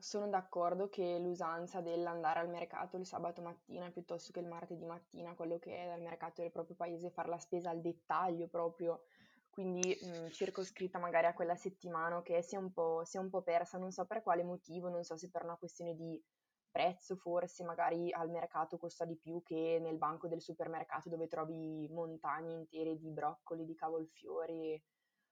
sono 0.00 0.28
d'accordo 0.28 0.88
che 0.88 1.18
l'usanza 1.18 1.80
dell'andare 1.80 2.40
al 2.40 2.48
mercato 2.48 2.96
il 2.96 3.06
sabato 3.06 3.42
mattina 3.42 3.90
piuttosto 3.90 4.32
che 4.32 4.40
il 4.40 4.46
martedì 4.46 4.84
mattina, 4.84 5.34
quello 5.34 5.58
che 5.58 5.76
è 5.76 5.86
dal 5.86 6.00
mercato 6.00 6.42
del 6.42 6.50
proprio 6.50 6.76
paese, 6.76 7.10
fare 7.10 7.28
la 7.28 7.38
spesa 7.38 7.70
al 7.70 7.80
dettaglio 7.80 8.48
proprio, 8.48 9.02
quindi 9.50 9.96
mh, 10.00 10.30
circoscritta 10.30 10.98
magari 10.98 11.26
a 11.26 11.34
quella 11.34 11.56
settimana 11.56 12.22
che 12.22 12.42
si 12.42 12.54
è, 12.54 12.58
un 12.58 12.72
po', 12.72 13.04
si 13.04 13.16
è 13.16 13.20
un 13.20 13.30
po' 13.30 13.42
persa, 13.42 13.78
non 13.78 13.90
so 13.90 14.06
per 14.06 14.22
quale 14.22 14.42
motivo, 14.42 14.88
non 14.88 15.02
so 15.04 15.16
se 15.16 15.30
per 15.30 15.44
una 15.44 15.56
questione 15.56 15.94
di 15.94 16.22
prezzo 16.70 17.16
forse, 17.16 17.64
magari 17.64 18.12
al 18.12 18.30
mercato 18.30 18.78
costa 18.78 19.04
di 19.04 19.18
più 19.18 19.42
che 19.42 19.78
nel 19.80 19.98
banco 19.98 20.28
del 20.28 20.40
supermercato 20.40 21.08
dove 21.08 21.26
trovi 21.26 21.88
montagne 21.90 22.52
intere 22.52 22.96
di 22.96 23.10
broccoli, 23.10 23.64
di 23.64 23.74
cavolfiori 23.74 24.80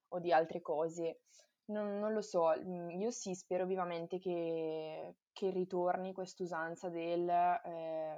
o 0.09 0.18
di 0.20 0.33
altre 0.33 0.61
cose. 0.61 1.20
Non, 1.70 1.98
non 1.98 2.12
lo 2.14 2.22
so, 2.22 2.54
mm, 2.59 2.90
io 2.90 3.11
sì, 3.11 3.35
spero 3.35 3.66
vivamente 3.66 4.18
che, 4.18 5.16
che 5.33 5.50
ritorni 5.50 6.12
quest'usanza 6.14 6.88
del 6.88 7.28
eh, 7.28 8.16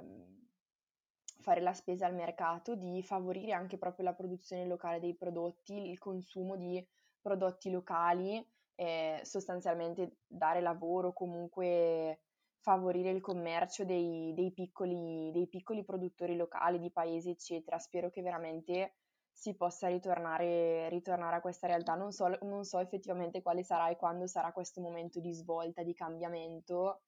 fare 1.41 1.59
la 1.61 1.73
spesa 1.73 2.05
al 2.05 2.15
mercato, 2.15 2.75
di 2.75 3.03
favorire 3.03 3.51
anche 3.51 3.77
proprio 3.77 4.05
la 4.05 4.13
produzione 4.13 4.65
locale 4.65 4.99
dei 4.99 5.15
prodotti, 5.15 5.89
il 5.89 5.97
consumo 5.97 6.55
di 6.55 6.85
prodotti 7.19 7.69
locali, 7.71 8.45
eh, 8.75 9.19
sostanzialmente 9.23 10.19
dare 10.27 10.61
lavoro, 10.61 11.11
comunque 11.13 12.21
favorire 12.59 13.09
il 13.09 13.21
commercio 13.21 13.83
dei, 13.83 14.33
dei, 14.33 14.51
piccoli, 14.53 15.31
dei 15.31 15.47
piccoli 15.47 15.83
produttori 15.83 16.35
locali 16.37 16.79
di 16.79 16.91
paesi, 16.91 17.31
eccetera. 17.31 17.79
Spero 17.79 18.09
che 18.09 18.21
veramente 18.21 18.93
si 19.41 19.55
possa 19.55 19.87
ritornare, 19.87 20.87
ritornare 20.89 21.37
a 21.37 21.41
questa 21.41 21.65
realtà. 21.65 21.95
Non 21.95 22.11
so, 22.11 22.27
non 22.43 22.63
so 22.63 22.77
effettivamente 22.77 23.41
quale 23.41 23.63
sarà 23.63 23.89
e 23.89 23.95
quando 23.95 24.27
sarà 24.27 24.51
questo 24.51 24.81
momento 24.81 25.19
di 25.19 25.31
svolta, 25.33 25.81
di 25.81 25.95
cambiamento, 25.95 27.01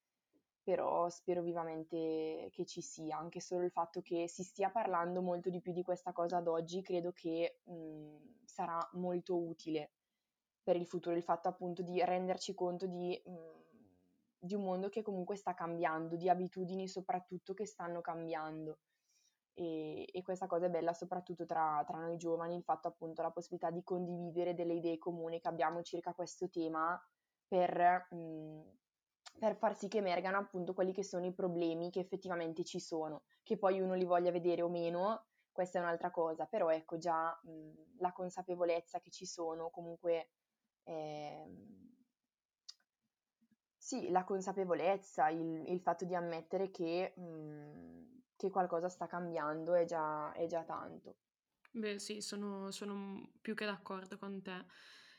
però 0.63 1.10
spero 1.10 1.43
vivamente 1.43 2.50
che 2.52 2.65
ci 2.65 2.82
sia. 2.82 3.19
Anche 3.19 3.39
solo 3.39 3.63
il 3.63 3.69
fatto 3.69 4.02
che 4.02 4.28
si 4.28 4.41
stia 4.41 4.72
parlando 4.72 5.22
molto 5.22 5.52
di 5.52 5.62
più 5.62 5.74
di 5.74 5.84
questa 5.84 6.12
cosa 6.12 6.38
ad 6.38 6.48
oggi, 6.48 6.82
credo 6.82 7.12
che 7.12 7.60
mh, 7.65 8.46
sarà 8.46 8.80
molto 8.93 9.38
utile 9.38 9.91
per 10.63 10.76
il 10.76 10.88
futuro, 10.88 11.15
il 11.15 11.22
fatto 11.22 11.50
appunto 11.50 11.84
di 11.84 12.04
renderci 12.04 12.56
conto 12.56 12.88
di, 12.88 13.22
mh, 13.24 13.38
di 14.39 14.56
un 14.56 14.63
mondo 14.63 14.89
che 14.89 15.04
comunque 15.04 15.36
sta 15.36 15.54
cambiando, 15.54 16.15
di 16.15 16.30
abitudini 16.30 16.88
soprattutto 16.88 17.54
che 17.54 17.67
stanno 17.67 18.02
cambiando 18.02 18.80
e, 19.54 20.08
e, 20.12 20.22
questa 20.24 20.48
cosa 20.48 20.66
è 20.66 20.70
bella 20.70 20.94
soprattutto 20.94 21.46
tra, 21.46 21.84
tra, 21.86 22.00
noi 22.00 22.18
giovani, 22.18 22.56
il 22.56 22.63
fatto 22.63 22.88
appunto 22.88 23.22
la 23.22 23.32
possibilità 23.32 23.70
di 23.70 23.84
condividere 23.84 24.54
delle 24.54 24.74
idee 24.74 24.98
comuni 24.98 25.39
che 25.39 25.48
abbiamo 25.48 25.82
circa 25.84 26.13
questo 26.13 26.50
tema 26.50 27.00
per, 27.48 28.08
mh, 28.12 28.62
per 29.39 29.56
far 29.56 29.76
sì 29.76 29.88
che 29.88 30.00
emergano 30.00 30.38
appunto 30.38 30.74
quelli 30.74 30.92
che 30.92 31.04
sono 31.04 31.26
i 31.26 31.34
problemi 31.34 31.92
che 31.92 32.00
effettivamente 32.00 32.63
ci 32.63 32.80
sono, 32.80 33.24
che 33.44 33.58
poi 33.58 33.80
uno 33.80 33.94
li 33.94 34.06
voglia 34.06 34.32
vedere 34.32 34.62
o 34.62 34.70
meno, 34.70 35.26
questa 35.52 35.78
è 35.78 35.82
un'altra 35.82 36.10
cosa, 36.10 36.46
però 36.46 36.70
ecco 36.70 36.98
già 36.98 37.39
mh, 37.44 38.00
la 38.00 38.12
consapevolezza 38.12 39.00
che 39.00 39.12
ci 39.12 39.26
sono, 39.26 39.70
comunque 39.70 40.30
eh, 40.84 41.46
sì, 43.78 44.10
la 44.10 44.24
consapevolezza, 44.24 45.30
il, 45.30 45.63
il, 45.68 45.80
fatto 45.82 46.06
di 46.06 46.16
ammettere 46.16 46.72
che 46.72 47.13
mh, 47.16 48.22
che 48.36 48.50
qualcosa 48.50 48.89
sta 48.89 49.08
cambiando 49.08 49.74
è 49.74 49.86
già, 49.86 50.32
è 50.34 50.46
già 50.48 50.63
tanto. 50.63 51.15
Beh 51.72 51.98
sì, 52.00 52.22
sono, 52.22 52.69
sono 52.72 53.32
più 53.41 53.56
che 53.56 53.65
d'accordo 53.65 54.17
con 54.17 54.41
te. 54.41 54.65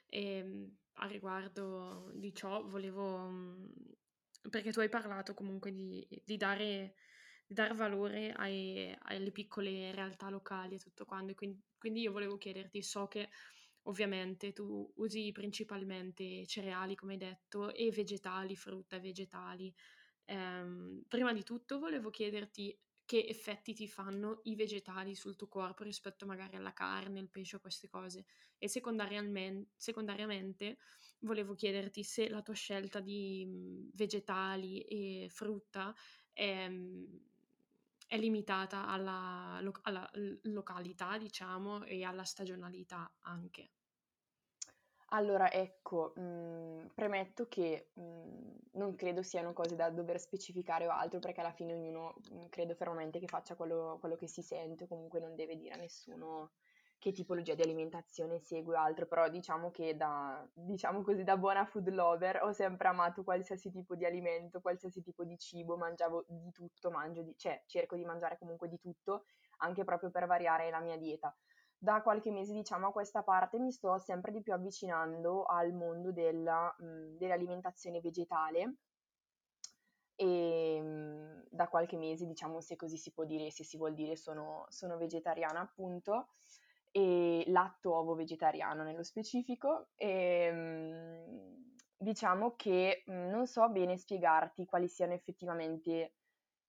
E 0.07 0.37
ehm, 0.39 0.77
a 0.95 1.07
riguardo 1.07 2.11
di 2.15 2.33
ciò 2.33 2.65
volevo, 2.65 3.29
mm, 3.29 3.67
perché 4.51 4.71
tu 4.73 4.79
hai 4.81 4.89
parlato 4.89 5.35
comunque 5.35 5.73
di, 5.73 6.07
di 6.25 6.37
dare, 6.37 6.95
di 7.47 7.55
dar 7.55 7.75
valore 7.75 8.33
ai, 8.33 8.95
alle 9.03 9.33
piccole 9.33 9.93
realtà 9.93 10.29
locali 10.31 10.77
e 10.77 10.79
tutto 10.79 11.05
quanto, 11.05 11.35
quindi, 11.35 11.61
quindi 11.77 12.03
io 12.03 12.13
volevo 12.13 12.37
chiederti, 12.39 12.83
so 12.83 13.09
che 13.09 13.29
ovviamente 13.83 14.53
tu 14.53 14.91
usi 14.97 15.33
principalmente 15.33 16.47
cereali, 16.47 16.95
come 16.95 17.13
hai 17.15 17.19
detto, 17.19 17.75
e 17.75 17.91
vegetali, 17.91 18.55
frutta 18.57 18.97
e 18.97 19.01
vegetali. 19.01 19.75
Um, 20.27 21.03
prima 21.09 21.33
di 21.35 21.43
tutto 21.43 21.79
volevo 21.79 22.11
chiederti 22.11 22.79
che 23.05 23.25
effetti 23.27 23.75
ti 23.75 23.89
fanno 23.89 24.41
i 24.45 24.55
vegetali 24.57 25.15
sul 25.15 25.37
tuo 25.37 25.49
corpo 25.49 25.83
rispetto 25.83 26.27
magari 26.27 26.57
alla 26.57 26.73
carne, 26.73 27.21
il 27.21 27.31
pesce 27.31 27.61
queste 27.61 27.89
cose. 27.89 28.25
E 28.59 28.69
secondariamente 28.69 30.79
volevo 31.21 31.55
chiederti 31.55 32.03
se 32.03 32.29
la 32.29 32.43
tua 32.43 32.55
scelta 32.55 33.01
di 33.01 33.45
mhmm, 33.47 33.91
vegetali 33.95 34.81
e 34.83 35.29
frutta 35.31 35.95
è, 36.33 36.69
mhmm, 36.69 37.19
è 38.07 38.19
limitata 38.19 38.87
alla, 38.87 39.61
alla 39.83 40.11
località, 40.43 41.19
diciamo, 41.19 41.85
e 41.85 42.05
alla 42.05 42.25
stagionalità 42.25 43.13
anche. 43.21 43.71
Allora, 45.15 45.49
ecco, 45.53 46.13
mh, 46.17 46.89
premetto 46.95 47.47
che 47.47 47.91
mh, 47.95 48.01
non 48.73 48.97
credo 48.97 49.23
siano 49.23 49.53
cose 49.53 49.77
da 49.77 49.89
dover 49.91 50.19
specificare 50.19 50.89
o 50.89 50.91
altro, 50.91 51.21
perché 51.21 51.39
alla 51.41 51.53
fine 51.53 51.73
ognuno 51.75 52.15
mh, 52.33 52.47
credo 52.49 52.75
fermamente 52.75 53.21
che 53.21 53.29
faccia 53.29 53.55
quello, 53.55 53.97
quello 54.01 54.17
che 54.17 54.27
si 54.27 54.43
sente, 54.43 54.89
comunque 54.89 55.21
non 55.21 55.37
deve 55.37 55.57
dire 55.57 55.75
a 55.75 55.77
nessuno 55.77 56.53
che 56.99 57.13
tipologia 57.13 57.55
di 57.55 57.63
alimentazione 57.63 58.41
segue 58.41 58.75
o 58.77 58.81
altro, 58.81 59.07
però 59.07 59.29
diciamo 59.29 59.71
che 59.71 59.95
da, 59.97 60.49
diciamo 60.53 61.03
così, 61.03 61.23
da 61.23 61.37
buona 61.37 61.65
food 61.65 61.91
lover 61.91 62.43
ho 62.43 62.51
sempre 62.53 62.89
amato 62.89 63.23
qualsiasi 63.23 63.71
tipo 63.71 63.95
di 63.95 64.05
alimento, 64.07 64.61
qualsiasi 64.61 65.01
tipo 65.03 65.23
di 65.25 65.37
cibo, 65.39 65.77
mangiavo 65.77 66.25
di 66.27 66.51
tutto, 66.51 66.91
mangio 66.91 67.23
di, 67.23 67.35
cioè 67.37 67.63
cerco 67.67 67.95
di 67.97 68.05
mangiare 68.05 68.37
comunque 68.39 68.67
di 68.69 68.79
tutto, 68.79 69.25
anche 69.59 69.85
proprio 69.85 70.11
per 70.11 70.27
variare 70.27 70.71
la 70.71 70.81
mia 70.81 70.97
dieta 70.97 71.37
da 71.85 72.01
qualche 72.01 72.31
mese 72.31 72.55
diciamo 72.55 72.87
a 72.87 72.93
questa 72.93 73.23
parte 73.23 73.59
mi 73.59 73.71
sto 73.71 73.99
sempre 73.99 74.33
di 74.33 74.41
più 74.41 74.55
avvicinando 74.55 75.45
al 75.45 75.75
mondo 75.75 76.13
della, 76.13 76.75
mh, 76.79 77.19
dell'alimentazione 77.19 78.01
vegetale. 78.01 78.79
E 80.17 80.81
mh, 80.81 81.49
da 81.51 81.69
qualche 81.69 81.99
mese 81.99 82.25
diciamo 82.25 82.63
se 82.63 82.77
così 82.77 82.97
si 82.97 83.13
può 83.13 83.25
dire, 83.25 83.51
se 83.51 83.65
si 83.65 83.77
vuol 83.77 83.93
dire 83.93 84.17
sono, 84.17 84.65
sono 84.69 84.97
vegetariana 84.97 85.61
appunto 85.61 86.29
e 86.91 87.45
latto 87.49 87.95
ovo 87.95 88.15
vegetariano 88.15 88.83
nello 88.83 89.03
specifico. 89.03 89.91
E 89.95 90.51
mh, 90.51 91.75
diciamo 91.99 92.55
che 92.57 93.03
non 93.09 93.47
so 93.47 93.69
bene 93.69 93.99
spiegarti 93.99 94.65
quali 94.65 94.89
siano 94.89 95.13
effettivamente 95.13 96.15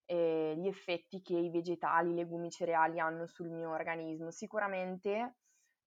eh, 0.05 0.53
gli 0.57 0.67
effetti 0.67 1.21
che 1.21 1.37
i 1.37 1.49
vegetali, 1.49 2.11
i 2.11 2.15
legumi, 2.15 2.47
i 2.47 2.51
cereali 2.51 2.99
hanno 2.99 3.25
sul 3.25 3.49
mio 3.49 3.71
organismo. 3.71 4.31
Sicuramente, 4.31 5.37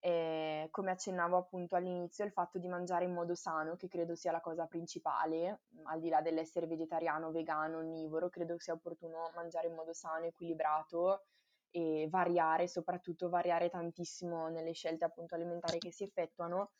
eh, 0.00 0.68
come 0.70 0.90
accennavo 0.90 1.36
appunto 1.36 1.76
all'inizio, 1.76 2.24
il 2.24 2.32
fatto 2.32 2.58
di 2.58 2.68
mangiare 2.68 3.04
in 3.04 3.12
modo 3.12 3.34
sano, 3.34 3.76
che 3.76 3.88
credo 3.88 4.14
sia 4.14 4.32
la 4.32 4.40
cosa 4.40 4.66
principale, 4.66 5.62
al 5.84 6.00
di 6.00 6.08
là 6.08 6.20
dell'essere 6.20 6.66
vegetariano, 6.66 7.30
vegano, 7.30 7.78
onnivoro, 7.78 8.28
credo 8.28 8.58
sia 8.58 8.74
opportuno 8.74 9.30
mangiare 9.34 9.68
in 9.68 9.74
modo 9.74 9.92
sano, 9.92 10.26
equilibrato 10.26 11.24
e 11.70 12.06
variare, 12.10 12.66
soprattutto 12.66 13.28
variare 13.28 13.68
tantissimo 13.68 14.48
nelle 14.48 14.72
scelte 14.72 15.04
appunto 15.04 15.34
alimentari 15.34 15.78
che 15.78 15.92
si 15.92 16.04
effettuano. 16.04 16.70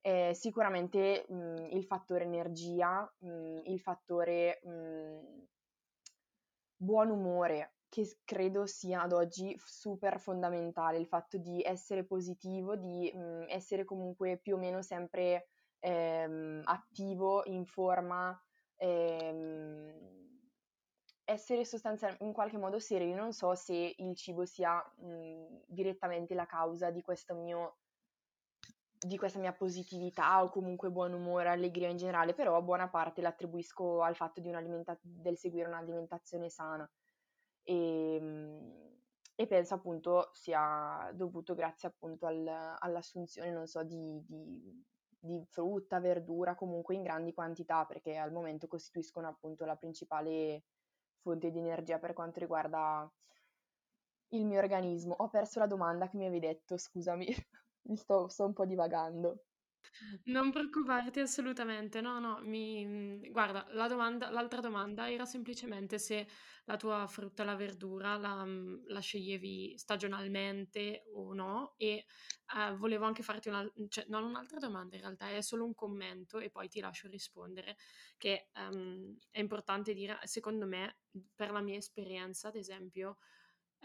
Eh, 0.00 0.32
sicuramente 0.32 1.26
mh, 1.28 1.66
il 1.70 1.84
fattore 1.84 2.24
energia, 2.24 3.10
mh, 3.18 3.60
il 3.64 3.80
fattore 3.80 4.60
mh, 4.62 5.42
buon 6.78 7.10
umore, 7.10 7.74
che 7.88 8.18
credo 8.24 8.66
sia 8.66 9.02
ad 9.02 9.12
oggi 9.12 9.54
super 9.58 10.20
fondamentale, 10.20 10.98
il 10.98 11.06
fatto 11.06 11.38
di 11.38 11.62
essere 11.62 12.04
positivo, 12.04 12.76
di 12.76 13.10
mh, 13.12 13.18
mm, 13.18 13.42
essere 13.48 13.84
comunque 13.84 14.38
più 14.38 14.54
o 14.54 14.58
meno 14.58 14.82
sempre 14.82 15.48
ehm, 15.80 16.62
attivo, 16.64 17.44
in 17.46 17.64
forma, 17.66 18.38
ehm, 18.76 19.92
essere 21.24 21.64
sostanzialmente 21.64 22.24
in 22.24 22.32
qualche 22.32 22.58
modo 22.58 22.78
sereno. 22.78 23.22
Non 23.22 23.32
so 23.32 23.54
se 23.54 23.94
il 23.96 24.16
cibo 24.16 24.44
sia 24.44 24.82
mh, 24.98 25.06
mm, 25.06 25.46
direttamente 25.66 26.34
la 26.34 26.46
causa 26.46 26.90
di 26.90 27.02
questo 27.02 27.34
mio 27.34 27.78
di 28.98 29.16
questa 29.16 29.38
mia 29.38 29.52
positività 29.52 30.42
o 30.42 30.48
comunque 30.50 30.90
buon 30.90 31.12
umore, 31.12 31.48
allegria 31.48 31.88
in 31.88 31.96
generale, 31.96 32.34
però 32.34 32.60
buona 32.62 32.88
parte 32.88 33.20
l'attribuisco 33.22 34.02
al 34.02 34.16
fatto 34.16 34.40
del 35.02 35.36
seguire 35.36 35.68
un'alimentazione 35.68 36.48
sana. 36.50 36.88
E, 37.62 38.14
ehm, 38.14 38.86
e 39.40 39.46
penso 39.46 39.74
appunto 39.74 40.30
sia 40.32 41.10
dovuto 41.14 41.54
grazie 41.54 41.86
appunto 41.88 42.26
al, 42.26 42.76
all'assunzione, 42.78 43.52
non 43.52 43.68
so, 43.68 43.84
di, 43.84 44.20
di, 44.26 44.84
di, 45.16 45.44
frutta, 45.46 46.00
verdura 46.00 46.56
comunque 46.56 46.96
in 46.96 47.02
grandi 47.04 47.32
quantità, 47.32 47.84
perché 47.84 48.16
al 48.16 48.32
momento 48.32 48.66
costituiscono 48.66 49.28
appunto 49.28 49.64
la 49.64 49.76
principale 49.76 50.64
fonte 51.20 51.52
di 51.52 51.58
energia 51.58 52.00
per 52.00 52.14
quanto 52.14 52.40
riguarda 52.40 53.08
il 54.30 54.44
mio 54.44 54.58
organismo. 54.58 55.14
Ho 55.18 55.28
perso 55.28 55.60
la 55.60 55.66
domanda 55.66 56.08
che 56.08 56.16
mi 56.16 56.26
avevi 56.26 56.40
detto, 56.46 56.76
scusami, 56.76 57.26
mi 57.88 57.96
sto, 57.96 58.28
sto 58.28 58.46
un 58.46 58.52
po' 58.54 58.64
divagando. 58.66 59.44
Non 60.26 60.50
preoccuparti 60.50 61.20
assolutamente, 61.20 62.00
no, 62.00 62.18
no, 62.20 62.40
mi 62.42 62.84
mhmm, 62.84 63.30
guarda, 63.30 63.66
la 63.70 63.88
domanda 63.88 64.30
l'altra 64.30 64.60
domanda 64.60 65.10
era 65.10 65.24
semplicemente 65.24 65.98
se 65.98 66.26
la 66.64 66.76
tua 66.76 67.06
frutta 67.06 67.42
e 67.42 67.46
la 67.46 67.54
verdura 67.56 68.16
la 68.16 68.44
mhmm, 68.44 68.84
la 68.88 69.00
sceglievi 69.00 69.76
stagionalmente 69.78 71.02
o 71.14 71.32
no 71.34 71.74
e, 71.78 72.04
ehm, 72.54 72.76
volevo 72.76 73.04
anche 73.06 73.22
farti 73.22 73.48
una 73.48 73.66
cioè 73.88 74.04
non 74.08 74.24
un'altra 74.24 74.58
domanda 74.58 74.96
in 74.96 75.02
realtà, 75.02 75.30
è 75.30 75.40
solo 75.40 75.64
un 75.64 75.74
commento 75.74 76.38
e 76.38 76.50
poi 76.50 76.68
ti 76.68 76.80
lascio 76.80 77.08
rispondere, 77.08 77.76
che, 78.16 78.50
ehm, 78.52 79.16
è 79.30 79.40
importante 79.40 79.94
dire 79.94 80.18
secondo 80.24 80.66
me, 80.66 81.00
per 81.34 81.50
la 81.50 81.60
mia 81.62 81.76
esperienza 81.76 82.48
ad 82.48 82.56
esempio, 82.56 83.16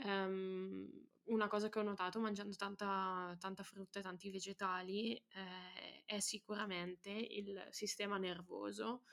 ehm, 0.05 0.89
una 1.25 1.47
cosa 1.47 1.69
che 1.69 1.79
ho 1.79 1.83
notato 1.83 2.19
mangiando 2.19 2.55
tanta, 2.55 3.36
tanta 3.39 3.63
frutta 3.63 3.99
e 3.99 4.01
tanti 4.01 4.29
vegetali 4.29 5.15
eh, 5.15 6.03
è 6.05 6.19
sicuramente 6.19 7.09
il 7.09 7.65
sistema 7.69 8.17
nervoso, 8.17 9.03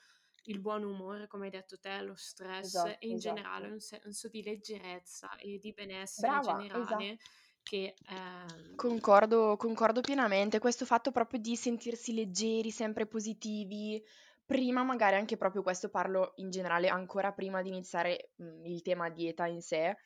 il 0.44 0.58
buon 0.58 0.84
umore, 0.84 1.26
come 1.26 1.44
hai 1.44 1.50
detto 1.50 1.78
te, 1.78 2.00
lo 2.00 2.14
stress 2.16 2.66
esatto, 2.66 2.88
e 2.88 3.08
in 3.08 3.16
esatto. 3.16 3.34
generale 3.34 3.70
un 3.70 3.80
senso 3.80 4.28
di 4.28 4.42
leggerezza 4.42 5.36
e 5.36 5.58
di 5.58 5.72
benessere 5.72 6.28
Brava, 6.28 6.58
generale 6.58 7.12
esatto. 7.12 7.30
che... 7.62 7.94
Ehm... 8.08 8.74
Concordo, 8.74 9.56
concordo 9.56 10.00
pienamente. 10.00 10.58
Questo 10.58 10.84
fatto 10.84 11.12
proprio 11.12 11.38
di 11.40 11.54
sentirsi 11.56 12.14
leggeri, 12.14 12.70
sempre 12.70 13.06
positivi, 13.06 14.02
prima 14.44 14.82
magari 14.82 15.14
anche 15.14 15.36
proprio 15.36 15.62
questo 15.62 15.90
parlo 15.90 16.32
in 16.36 16.50
generale 16.50 16.88
ancora 16.88 17.32
prima 17.32 17.62
di 17.62 17.68
iniziare 17.68 18.32
mh, 18.34 18.64
il 18.64 18.82
tema 18.82 19.08
dieta 19.08 19.46
in 19.46 19.62
sé, 19.62 19.96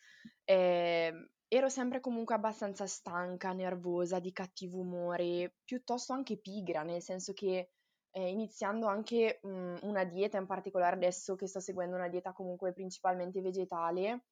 eh, 0.44 1.30
ero 1.56 1.68
sempre 1.68 2.00
comunque 2.00 2.34
abbastanza 2.34 2.84
stanca, 2.84 3.52
nervosa, 3.52 4.18
di 4.18 4.32
cattivo 4.32 4.80
umore, 4.80 5.58
piuttosto 5.62 6.12
anche 6.12 6.36
pigra, 6.36 6.82
nel 6.82 7.00
senso 7.00 7.32
che 7.32 7.70
eh, 8.10 8.28
iniziando 8.28 8.86
anche 8.88 9.38
mh, 9.40 9.76
una 9.82 10.02
dieta, 10.02 10.36
in 10.36 10.46
particolare 10.46 10.96
adesso 10.96 11.36
che 11.36 11.46
sto 11.46 11.60
seguendo 11.60 11.94
una 11.94 12.08
dieta 12.08 12.32
comunque 12.32 12.72
principalmente 12.72 13.40
vegetale, 13.40 14.24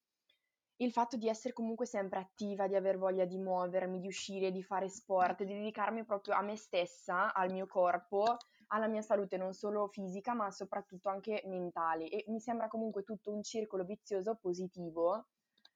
il 0.78 0.90
fatto 0.90 1.16
di 1.16 1.28
essere 1.28 1.52
comunque 1.54 1.86
sempre 1.86 2.18
attiva, 2.18 2.66
di 2.66 2.74
aver 2.74 2.98
voglia 2.98 3.24
di 3.24 3.38
muovermi, 3.38 4.00
di 4.00 4.08
uscire, 4.08 4.50
di 4.50 4.64
fare 4.64 4.88
sport, 4.88 5.44
di 5.44 5.54
dedicarmi 5.54 6.04
proprio 6.04 6.34
a 6.34 6.42
me 6.42 6.56
stessa, 6.56 7.32
al 7.32 7.52
mio 7.52 7.68
corpo, 7.68 8.36
alla 8.68 8.88
mia 8.88 9.02
salute 9.02 9.36
non 9.36 9.52
solo 9.52 9.86
fisica 9.86 10.34
ma 10.34 10.50
soprattutto 10.50 11.08
anche 11.08 11.44
mentale. 11.46 12.08
E 12.08 12.24
mi 12.26 12.40
sembra 12.40 12.66
comunque 12.66 13.04
tutto 13.04 13.30
un 13.30 13.44
circolo 13.44 13.84
vizioso 13.84 14.34
positivo 14.34 15.26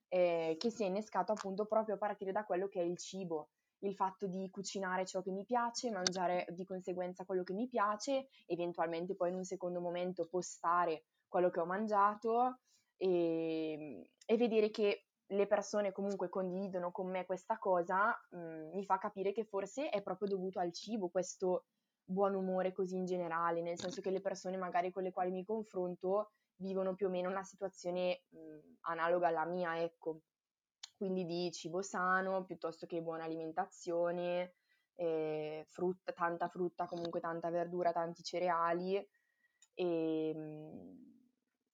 eh, 0.08 0.56
che 0.58 0.70
si 0.70 0.84
è 0.84 0.86
innescato 0.86 1.32
appunto 1.32 1.66
proprio 1.66 1.96
a 1.96 1.98
partire 1.98 2.32
da 2.32 2.44
quello 2.44 2.68
che 2.68 2.80
è 2.80 2.84
il 2.84 2.96
cibo, 2.96 3.50
il 3.80 3.94
fatto 3.94 4.26
di 4.26 4.48
cucinare 4.50 5.04
ciò 5.06 5.22
che 5.22 5.30
mi 5.30 5.44
piace, 5.44 5.90
mangiare 5.90 6.46
di 6.50 6.64
conseguenza 6.64 7.24
quello 7.24 7.42
che 7.42 7.52
mi 7.52 7.68
piace, 7.68 8.28
eventualmente 8.46 9.14
poi 9.14 9.30
in 9.30 9.36
un 9.36 9.44
secondo 9.44 9.80
momento 9.80 10.26
postare 10.26 11.04
quello 11.28 11.50
che 11.50 11.60
ho 11.60 11.66
mangiato 11.66 12.60
e, 12.96 14.10
e 14.24 14.36
vedere 14.36 14.70
che 14.70 15.06
le 15.30 15.46
persone 15.46 15.92
comunque 15.92 16.28
condividono 16.28 16.92
con 16.92 17.10
me 17.10 17.26
questa 17.26 17.58
cosa 17.58 18.16
mh, 18.30 18.38
mm, 18.38 18.74
mi 18.74 18.84
fa 18.84 18.98
capire 18.98 19.32
che 19.32 19.44
forse 19.44 19.88
è 19.88 20.02
proprio 20.02 20.28
dovuto 20.28 20.60
al 20.60 20.72
cibo 20.72 21.08
questo 21.08 21.64
buon 22.04 22.34
umore 22.34 22.72
così 22.72 22.96
in 22.96 23.04
generale, 23.04 23.62
nel 23.62 23.78
senso 23.78 24.00
che 24.00 24.10
le 24.10 24.20
persone 24.20 24.56
magari 24.56 24.92
con 24.92 25.02
le 25.02 25.10
quali 25.10 25.32
mi 25.32 25.44
confronto 25.44 26.30
vivono 26.56 26.94
più 26.94 27.06
o 27.06 27.10
meno 27.10 27.28
una 27.30 27.42
situazione 27.42 28.24
mh, 28.28 28.38
analoga 28.82 29.28
alla 29.28 29.44
mia, 29.44 29.80
ecco, 29.80 30.22
quindi 30.96 31.24
di 31.26 31.50
cibo 31.52 31.82
sano 31.82 32.44
piuttosto 32.44 32.86
che 32.86 33.02
buona 33.02 33.24
alimentazione, 33.24 34.54
eh, 34.94 35.64
frutta, 35.68 36.12
tanta 36.12 36.48
frutta, 36.48 36.86
comunque 36.86 37.20
tanta 37.20 37.50
verdura, 37.50 37.92
tanti 37.92 38.22
cereali 38.22 38.96
e, 39.74 40.34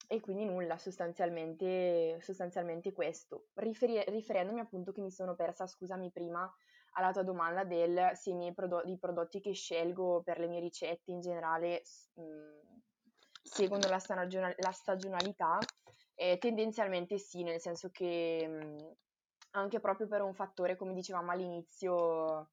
e 0.08 0.20
quindi 0.20 0.44
nulla, 0.44 0.76
sostanzialmente, 0.76 2.18
sostanzialmente 2.20 2.92
questo. 2.92 3.48
Riferi- 3.54 4.04
riferendomi 4.08 4.60
appunto 4.60 4.92
che 4.92 5.00
mi 5.00 5.10
sono 5.10 5.34
persa, 5.34 5.66
scusami 5.66 6.10
prima, 6.10 6.52
alla 6.94 7.12
tua 7.12 7.22
domanda 7.22 7.64
del 7.64 8.10
se 8.14 8.30
i 8.32 8.52
prodotti, 8.52 8.90
i 8.90 8.98
prodotti 8.98 9.40
che 9.40 9.52
scelgo 9.52 10.22
per 10.22 10.38
le 10.38 10.48
mie 10.48 10.60
ricette 10.60 11.10
in 11.12 11.20
generale 11.20 11.82
mh, 12.14 12.22
seguono 13.52 13.86
la, 13.88 13.98
stagion- 13.98 14.54
la 14.56 14.72
stagionalità, 14.72 15.58
eh, 16.14 16.38
tendenzialmente 16.38 17.18
sì, 17.18 17.42
nel 17.42 17.60
senso 17.60 17.90
che 17.90 18.48
mh, 18.48 18.94
anche 19.52 19.80
proprio 19.80 20.08
per 20.08 20.22
un 20.22 20.34
fattore, 20.34 20.76
come 20.76 20.94
dicevamo 20.94 21.30
all'inizio, 21.30 22.48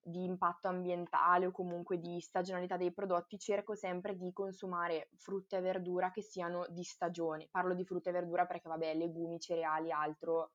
di 0.00 0.24
impatto 0.24 0.68
ambientale 0.68 1.46
o 1.46 1.50
comunque 1.50 1.98
di 1.98 2.18
stagionalità 2.20 2.78
dei 2.78 2.92
prodotti, 2.92 3.38
cerco 3.38 3.74
sempre 3.74 4.16
di 4.16 4.32
consumare 4.32 5.10
frutta 5.16 5.58
e 5.58 5.60
verdura 5.60 6.10
che 6.10 6.22
siano 6.22 6.64
di 6.70 6.82
stagione. 6.82 7.48
Parlo 7.50 7.74
di 7.74 7.84
frutta 7.84 8.08
e 8.08 8.12
verdura 8.14 8.46
perché, 8.46 8.68
vabbè, 8.68 8.94
legumi, 8.94 9.38
cereali, 9.38 9.92
altro, 9.92 10.52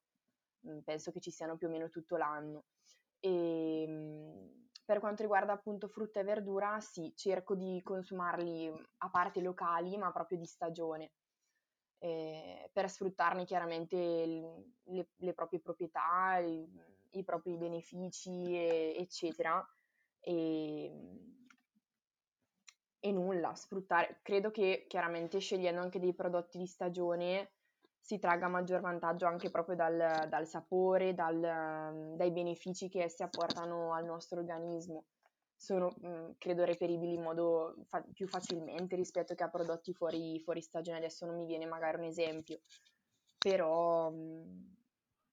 penso 0.83 1.11
che 1.11 1.19
ci 1.19 1.29
siano 1.29 1.55
più 1.55 1.67
o 1.67 1.69
meno 1.69 1.89
tutto 1.89 2.17
l'anno. 2.17 2.63
E 3.19 3.85
per 4.85 4.99
quanto 4.99 5.21
riguarda 5.21 5.53
appunto 5.53 5.87
frutta 5.87 6.19
e 6.19 6.23
verdura, 6.23 6.79
sì, 6.79 7.13
cerco 7.15 7.55
di 7.55 7.81
consumarli 7.83 8.71
a 8.97 9.09
parte 9.09 9.41
locali, 9.41 9.97
ma 9.97 10.11
proprio 10.11 10.37
di 10.37 10.45
stagione, 10.45 11.11
eh, 11.99 12.69
per 12.71 12.89
sfruttarne 12.89 13.45
chiaramente 13.45 13.97
le, 14.85 15.07
le 15.15 15.33
proprie 15.33 15.61
proprietà, 15.61 16.37
i, 16.37 16.67
i 17.11 17.23
propri 17.23 17.57
benefici, 17.57 18.55
e, 18.55 18.95
eccetera. 18.97 19.65
E, 20.19 20.91
e 22.99 23.11
nulla, 23.11 23.53
sfruttare. 23.53 24.19
Credo 24.21 24.49
che 24.49 24.85
chiaramente 24.87 25.39
scegliendo 25.39 25.81
anche 25.81 25.99
dei 25.99 26.13
prodotti 26.13 26.57
di 26.57 26.65
stagione 26.65 27.52
si 28.03 28.19
tragga 28.19 28.49
maggior 28.49 28.81
vantaggio 28.81 29.25
anche 29.27 29.49
proprio 29.49 29.77
dal, 29.77 30.27
dal 30.27 30.45
sapore, 30.45 31.13
dal, 31.13 31.39
dai 32.17 32.31
benefici 32.31 32.89
che 32.89 33.03
essi 33.03 33.23
apportano 33.23 33.93
al 33.93 34.03
nostro 34.03 34.39
organismo. 34.39 35.05
Sono, 35.55 35.95
mh, 35.97 36.35
credo, 36.37 36.65
reperibili 36.65 37.13
in 37.13 37.21
modo 37.21 37.75
fa- 37.85 38.03
più 38.11 38.27
facilmente 38.27 38.97
rispetto 38.97 39.35
che 39.35 39.43
a 39.43 39.49
prodotti 39.49 39.93
fuori, 39.93 40.37
fuori, 40.41 40.61
stagione. 40.61 40.97
Adesso 40.97 41.25
non 41.25 41.37
mi 41.37 41.45
viene 41.45 41.65
magari 41.65 41.97
un 41.97 42.03
esempio, 42.03 42.59
però 43.39 44.11
mh, 44.11 44.82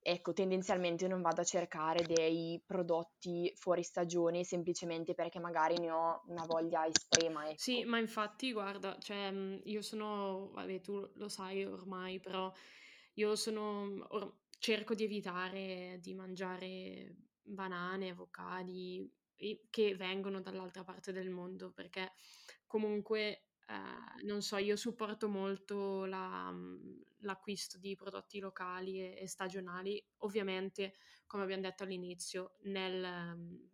ecco, 0.02 0.32
tendenzialmente 0.32 1.06
non 1.06 1.22
vado 1.22 1.40
a 1.40 1.44
cercare 1.44 2.04
dei 2.04 2.62
prodotti 2.64 3.52
fuori 3.54 3.82
stagione 3.82 4.44
semplicemente 4.44 5.14
perché 5.14 5.38
magari 5.38 5.78
ne 5.78 5.90
ho 5.90 6.22
una 6.26 6.44
voglia 6.46 6.86
estrema. 6.86 7.48
Ecco. 7.48 7.58
Sì, 7.58 7.84
ma 7.84 7.98
infatti, 7.98 8.52
guarda, 8.52 8.98
cioè, 8.98 9.30
mhmm, 9.30 9.60
io 9.64 9.82
sono, 9.82 10.50
vabbè, 10.52 10.80
tu 10.80 11.10
lo 11.14 11.28
sai 11.28 11.64
ormai, 11.64 12.20
però 12.20 12.52
io 13.14 13.36
sono, 13.36 14.06
or- 14.08 14.38
cerco 14.58 14.94
di 14.94 15.04
evitare 15.04 15.98
di 16.00 16.14
mangiare 16.14 17.16
banane, 17.42 18.10
avocadi 18.10 19.10
che 19.70 19.94
vengono 19.96 20.42
dall'altra 20.42 20.84
parte 20.84 21.12
del 21.12 21.30
mondo 21.30 21.72
perché 21.72 22.12
comunque 22.66 23.49
eh, 23.70 24.24
non 24.24 24.42
so, 24.42 24.56
io 24.56 24.76
supporto 24.76 25.28
molto 25.28 26.04
la, 26.04 26.50
mhmm, 26.50 27.02
l'acquisto 27.20 27.78
di 27.78 27.94
prodotti 27.94 28.38
locali 28.40 29.00
e, 29.00 29.20
e, 29.22 29.26
stagionali, 29.28 30.02
ovviamente, 30.18 30.94
come 31.26 31.44
abbiamo 31.44 31.62
detto 31.62 31.84
all'inizio, 31.84 32.56
nel, 32.64 33.34
mhmm, 33.36 33.68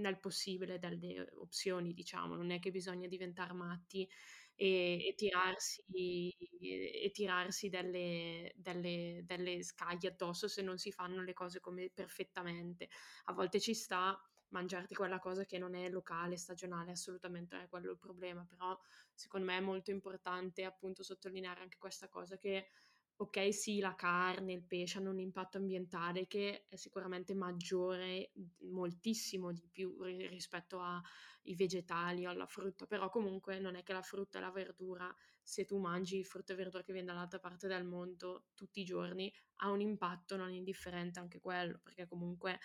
nel 0.00 0.18
possibile 0.20 0.78
delle 0.78 1.28
opzioni, 1.38 1.92
diciamo, 1.92 2.34
non 2.36 2.50
è 2.50 2.58
che 2.60 2.70
bisogna 2.70 3.08
diventare 3.08 3.52
matti 3.54 4.08
e, 4.54 5.06
e 5.08 5.14
tirarsi, 5.16 5.82
e 5.90 7.10
tirarsi 7.12 7.68
delle, 7.68 8.52
delle, 8.56 9.22
delle 9.24 9.62
scaglie 9.62 10.08
addosso 10.08 10.46
se 10.48 10.62
non 10.62 10.78
si 10.78 10.92
fanno 10.92 11.22
le 11.22 11.32
cose 11.32 11.60
come 11.60 11.90
perfettamente. 11.92 12.88
A 13.24 13.32
volte 13.32 13.58
ci 13.60 13.74
sta 13.74 14.16
mangiarti 14.54 14.94
quella 14.94 15.18
cosa 15.18 15.44
che 15.44 15.58
non 15.58 15.74
è 15.74 15.88
locale, 15.90 16.36
stagionale, 16.36 16.92
assolutamente 16.92 17.54
non 17.56 17.64
è 17.64 17.68
quello 17.68 17.90
il 17.90 17.98
problema, 17.98 18.44
però 18.44 18.78
secondo 19.12 19.46
me 19.46 19.56
è 19.58 19.60
molto 19.60 19.90
importante 19.90 20.64
appunto 20.64 21.02
sottolineare 21.02 21.60
anche 21.60 21.76
questa 21.78 22.08
cosa 22.08 22.38
che 22.38 22.68
ok, 23.16 23.54
sì, 23.54 23.78
la 23.78 23.94
carne, 23.94 24.52
il 24.54 24.64
pesce 24.64 24.98
hanno 24.98 25.10
un 25.10 25.20
impatto 25.20 25.56
ambientale 25.58 26.26
che 26.26 26.66
è 26.68 26.74
sicuramente 26.76 27.32
maggiore, 27.34 28.32
moltissimo 28.62 29.52
di 29.52 29.68
più 29.70 30.02
rispetto 30.02 30.80
ai 30.80 31.54
vegetali 31.54 32.26
o 32.26 32.30
alla 32.30 32.46
frutta, 32.46 32.86
però 32.86 33.08
comunque 33.10 33.60
non 33.60 33.76
è 33.76 33.82
che 33.84 33.92
la 33.92 34.02
frutta 34.02 34.38
e 34.38 34.40
la 34.40 34.50
verdura, 34.50 35.14
se 35.42 35.64
tu 35.64 35.78
mangi 35.78 36.24
frutta 36.24 36.52
e 36.54 36.56
verdura 36.56 36.82
che 36.82 36.92
viene 36.92 37.06
dall'altra 37.06 37.38
parte 37.38 37.68
del 37.68 37.84
mondo 37.84 38.46
tutti 38.54 38.80
i 38.80 38.84
giorni, 38.84 39.32
ha 39.56 39.70
un 39.70 39.80
impatto 39.80 40.36
non 40.36 40.52
indifferente 40.52 41.20
anche 41.20 41.38
quello, 41.40 41.78
perché 41.82 42.06
comunque, 42.08 42.58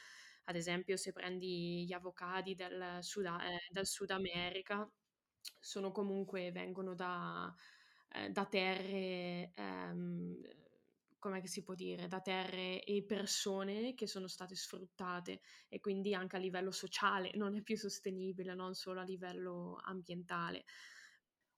ad 0.46 0.56
esempio, 0.56 0.98
se 0.98 1.12
prendi 1.12 1.86
gli 1.86 1.94
avocadi 1.94 2.56
del 2.56 3.00
Sud, 3.02 3.26
eh, 3.26 3.68
del 3.72 3.86
Sud 3.86 4.12
America, 4.12 4.90
sono 5.60 5.92
comunque, 5.92 6.52
vengono 6.52 6.96
da 6.96 7.54
eh, 8.12 8.30
da 8.32 8.46
terre, 8.46 9.52
ehm, 9.54 10.42
come 11.20 11.46
si 11.48 11.64
può 11.64 11.74
dire, 11.76 12.08
da 12.08 12.22
terre 12.22 12.82
e 12.84 13.04
persone 13.06 13.94
che 13.94 14.08
sono 14.08 14.28
state 14.28 14.56
sfruttate 14.56 15.42
e 15.68 15.80
quindi 15.80 16.14
anche 16.14 16.38
a 16.38 16.40
livello 16.40 16.72
sociale 16.72 17.32
non 17.36 17.56
è 17.56 17.62
più 17.62 17.78
sostenibile, 17.78 18.56
non 18.56 18.74
solo 18.74 19.02
a 19.02 19.04
livello 19.04 19.80
ambientale. 19.84 20.64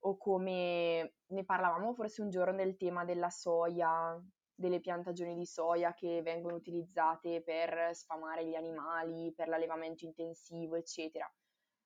O 0.04 0.18
come 0.18 1.14
ne 1.28 1.46
parlavamo 1.46 1.94
forse 1.94 2.22
un 2.22 2.30
giorno 2.30 2.56
del 2.56 2.76
tema 2.76 3.06
della 3.06 3.30
soia, 3.30 4.20
delle 4.54 4.80
piantagioni 4.80 5.36
di 5.36 5.46
soia 5.46 5.94
che 5.94 6.22
vengono 6.22 6.56
utilizzate 6.56 7.42
per 7.42 7.94
sfamare 7.94 8.46
gli 8.46 8.56
animali, 8.56 9.34
per 9.34 9.48
l'allevamento 9.48 10.06
intensivo, 10.06 10.76
eccetera. 10.76 11.32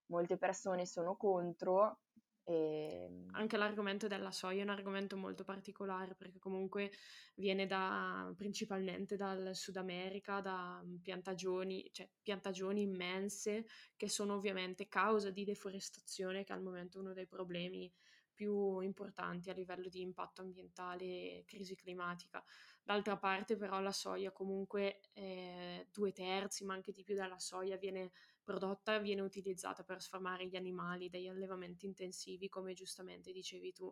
Molte 0.07 0.37
persone 0.37 0.85
sono 0.85 1.15
contro 1.15 1.99
e... 2.45 3.05
Ehm, 3.05 3.29
Anche 3.33 3.57
l'argomento 3.57 4.07
della 4.07 4.31
soia 4.31 4.61
è 4.61 4.63
un 4.63 4.69
argomento 4.69 5.17
molto 5.17 5.43
particolare 5.43 6.15
perché 6.15 6.39
comunque 6.39 6.91
viene 7.35 7.65
da, 7.65 8.31
principalmente 8.37 9.17
dal 9.17 9.55
Sud 9.55 9.75
America, 9.75 10.39
da 10.39 10.81
piantagioni, 11.01 11.89
cioè 11.91 12.09
piantagioni 12.21 12.83
immense 12.83 13.65
che 13.97 14.07
sono 14.07 14.35
ovviamente 14.35 14.87
causa 14.87 15.31
di 15.31 15.43
deforestazione 15.43 16.43
che 16.43 16.53
al 16.53 16.61
momento 16.61 16.97
è 16.97 17.01
uno 17.01 17.13
dei 17.13 17.27
problemi 17.27 17.91
più 18.35 18.79
importanti 18.81 19.49
a 19.49 19.53
livello 19.53 19.87
di 19.89 20.01
impatto 20.01 20.41
ambientale 20.41 21.05
e 21.05 21.43
crisi 21.47 21.75
climatica. 21.75 22.43
D'altra 22.83 23.17
parte 23.17 23.55
però 23.55 23.79
la 23.79 23.91
soia 23.91 24.31
comunque 24.31 24.99
eh, 25.13 25.87
due 25.91 26.11
terzi, 26.11 26.65
ma 26.65 26.75
anche 26.75 26.91
di 26.91 27.03
più 27.03 27.15
della 27.15 27.39
soia 27.39 27.77
viene 27.77 28.11
prodotta 28.43 28.99
viene 28.99 29.21
utilizzata 29.21 29.83
per 29.83 30.01
sfamare 30.01 30.47
gli 30.47 30.55
animali 30.55 31.09
dagli 31.09 31.27
allevamenti 31.27 31.87
intensivi, 31.87 32.47
come 32.47 32.73
giustamente 32.73 33.31
dicevi 33.31 33.73
tu, 33.73 33.91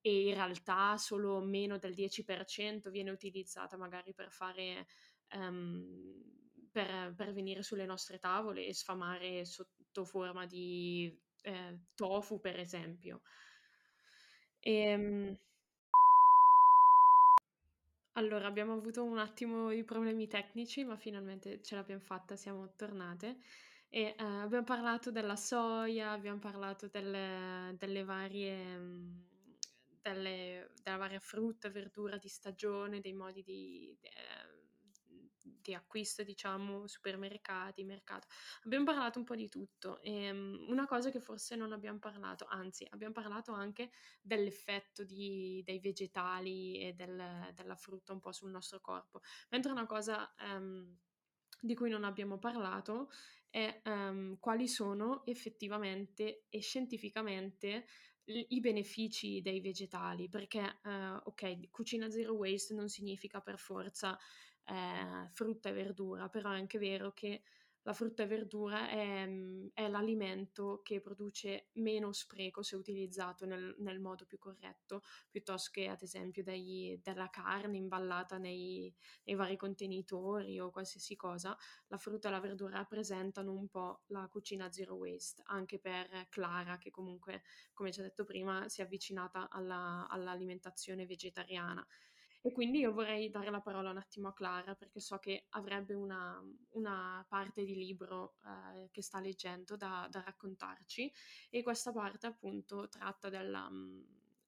e 0.00 0.28
in 0.28 0.34
realtà 0.34 0.96
solo 0.96 1.40
meno 1.40 1.78
del 1.78 1.94
10% 1.94 2.90
viene 2.90 3.10
utilizzata 3.10 3.76
magari 3.76 4.14
per 4.14 4.30
fare 4.30 4.86
um, 5.34 6.22
per, 6.70 7.12
per, 7.16 7.32
venire 7.32 7.62
sulle 7.62 7.86
nostre 7.86 8.18
tavole 8.18 8.64
e 8.64 8.72
sfamare 8.72 9.44
sotto 9.44 10.04
forma 10.04 10.46
di 10.46 11.12
eh, 11.42 11.80
tofu, 11.94 12.40
per 12.40 12.58
esempio. 12.58 13.22
Ehm, 14.68 15.34
allora, 18.12 18.48
abbiamo 18.48 18.72
avuto 18.74 19.04
un 19.04 19.18
attimo 19.18 19.70
di 19.70 19.84
problemi 19.84 20.26
tecnici, 20.26 20.84
ma 20.84 20.96
finalmente 20.96 21.62
ce 21.62 21.76
l'abbiamo 21.76 22.00
fatta, 22.00 22.34
siamo 22.36 22.72
tornate. 22.74 23.38
E 23.88 24.14
eh, 24.18 24.24
abbiamo 24.24 24.64
parlato 24.64 25.10
della 25.12 25.36
soia, 25.36 26.10
abbiamo 26.10 26.38
parlato 26.40 26.88
delle, 26.88 27.74
delle 27.78 28.02
varie, 28.04 28.78
mm, 28.78 29.20
delle, 30.02 30.72
della 30.82 30.96
varia 30.96 31.20
frutta, 31.20 31.70
verdura 31.70 32.18
di 32.18 32.28
stagione, 32.28 33.00
dei 33.00 33.12
modi 33.12 33.42
di, 33.42 33.96
eh, 34.02 34.57
di 35.62 35.74
acquisto, 35.74 36.22
diciamo, 36.22 36.86
supermercati, 36.86 37.84
mercato. 37.84 38.26
Abbiamo 38.64 38.84
parlato 38.84 39.18
un 39.18 39.24
po' 39.24 39.36
di 39.36 39.48
tutto. 39.48 40.00
E, 40.00 40.30
um, 40.30 40.66
una 40.68 40.86
cosa 40.86 41.10
che 41.10 41.20
forse 41.20 41.56
non 41.56 41.72
abbiamo 41.72 41.98
parlato, 41.98 42.46
anzi, 42.48 42.86
abbiamo 42.90 43.12
parlato 43.12 43.52
anche 43.52 43.90
dell'effetto 44.20 45.04
di, 45.04 45.62
dei 45.64 45.80
vegetali 45.80 46.80
e 46.80 46.92
del, 46.94 47.52
della 47.54 47.76
frutta 47.76 48.12
un 48.12 48.20
po' 48.20 48.32
sul 48.32 48.50
nostro 48.50 48.80
corpo. 48.80 49.20
Mentre 49.50 49.72
una 49.72 49.86
cosa 49.86 50.32
um, 50.54 50.96
di 51.60 51.74
cui 51.74 51.90
non 51.90 52.04
abbiamo 52.04 52.38
parlato 52.38 53.10
è 53.50 53.80
um, 53.84 54.38
quali 54.38 54.68
sono 54.68 55.24
effettivamente 55.24 56.44
e 56.48 56.60
scientificamente 56.60 57.86
i 58.28 58.60
benefici 58.60 59.40
dei 59.40 59.60
vegetali, 59.60 60.28
perché 60.28 60.80
uh, 60.82 61.18
ok, 61.24 61.70
cucina 61.70 62.10
zero 62.10 62.34
waste 62.34 62.74
non 62.74 62.88
significa 62.88 63.40
per 63.40 63.58
forza 63.58 64.18
eh, 64.68 65.28
frutta 65.32 65.70
e 65.70 65.72
verdura, 65.72 66.28
però 66.28 66.50
è 66.50 66.56
anche 66.56 66.78
vero 66.78 67.12
che 67.12 67.42
la 67.82 67.94
frutta 67.94 68.24
e 68.24 68.26
verdura 68.26 68.90
è, 68.90 69.26
mm, 69.26 69.68
è, 69.72 69.88
l'alimento 69.88 70.82
che 70.82 71.00
produce 71.00 71.68
meno 71.74 72.12
spreco 72.12 72.62
se 72.62 72.76
utilizzato 72.76 73.46
nel, 73.46 73.74
nel 73.78 73.98
modo 73.98 74.26
più 74.26 74.36
corretto, 74.36 75.02
piuttosto 75.30 75.70
che 75.72 75.88
ad 75.88 76.02
esempio 76.02 76.42
dei, 76.42 77.00
della 77.02 77.30
carne 77.30 77.78
imballata 77.78 78.36
nei, 78.36 78.94
nei, 79.24 79.36
vari 79.36 79.56
contenitori 79.56 80.60
o 80.60 80.70
qualsiasi 80.70 81.16
cosa. 81.16 81.56
La 81.86 81.96
frutta 81.96 82.28
e 82.28 82.30
la 82.30 82.40
verdura 82.40 82.76
rappresentano 82.76 83.52
un 83.52 83.68
po' 83.68 84.02
la 84.08 84.28
cucina 84.28 84.70
zero 84.70 84.94
waste, 84.96 85.42
anche 85.46 85.78
per 85.78 86.26
Clara, 86.28 86.76
che 86.76 86.90
comunque, 86.90 87.42
come 87.72 87.90
ci 87.90 88.00
ha 88.00 88.02
detto 88.02 88.24
prima, 88.24 88.68
si 88.68 88.82
è 88.82 88.84
avvicinata 88.84 89.48
alla, 89.48 90.06
all'alimentazione 90.10 91.06
vegetariana. 91.06 91.86
E 92.48 92.52
quindi 92.52 92.78
io 92.78 92.94
vorrei 92.94 93.28
dare 93.28 93.50
la 93.50 93.60
parola 93.60 93.90
un 93.90 93.98
attimo 93.98 94.28
a 94.28 94.32
Clara 94.32 94.74
perché 94.74 95.00
so 95.00 95.18
che 95.18 95.48
avrebbe 95.50 95.92
una, 95.92 96.42
una 96.70 97.22
parte 97.28 97.62
di 97.62 97.74
libro 97.74 98.36
eh, 98.42 98.88
che 98.90 99.02
sta 99.02 99.20
leggendo 99.20 99.76
da, 99.76 100.08
da, 100.10 100.22
raccontarci. 100.22 101.12
E 101.50 101.62
questa 101.62 101.92
parte 101.92 102.26
appunto 102.26 102.88
tratta 102.88 103.28
della, 103.28 103.70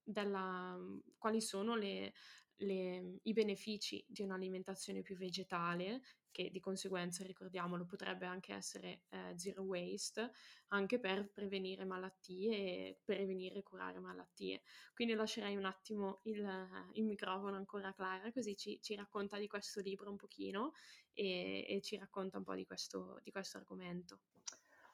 della 0.02 0.78
quali 1.18 1.42
sono 1.42 1.74
le, 1.74 2.14
le, 2.56 3.18
i 3.22 3.32
benefici 3.34 4.02
di 4.08 4.22
un'alimentazione 4.22 5.02
più 5.02 5.18
vegetale 5.18 6.00
che 6.30 6.50
di 6.50 6.60
conseguenza, 6.60 7.24
ricordiamolo, 7.24 7.84
potrebbe 7.84 8.26
anche 8.26 8.52
essere 8.54 9.02
eh, 9.10 9.32
zero 9.36 9.62
waste, 9.62 10.30
anche 10.68 10.98
per 10.98 11.30
prevenire 11.32 11.84
malattie 11.84 12.50
e 12.50 12.98
prevenire 13.04 13.56
e 13.56 13.62
curare 13.62 13.98
malattie. 13.98 14.62
Quindi 14.94 15.14
lascerei 15.14 15.56
un 15.56 15.64
attimo 15.64 16.20
il, 16.24 16.88
il 16.92 17.04
microfono 17.04 17.56
ancora 17.56 17.88
a 17.88 17.94
Clara, 17.94 18.32
così 18.32 18.56
ci, 18.56 18.80
ci, 18.80 18.94
racconta 18.94 19.38
di 19.38 19.46
questo 19.46 19.80
libro 19.80 20.10
un 20.10 20.16
pochino 20.16 20.72
e, 21.12 21.64
e 21.68 21.80
ci 21.82 21.96
racconta 21.96 22.38
un 22.38 22.44
po' 22.44 22.54
di 22.54 22.64
questo, 22.64 23.18
di 23.22 23.30
questo 23.30 23.58
argomento. 23.58 24.20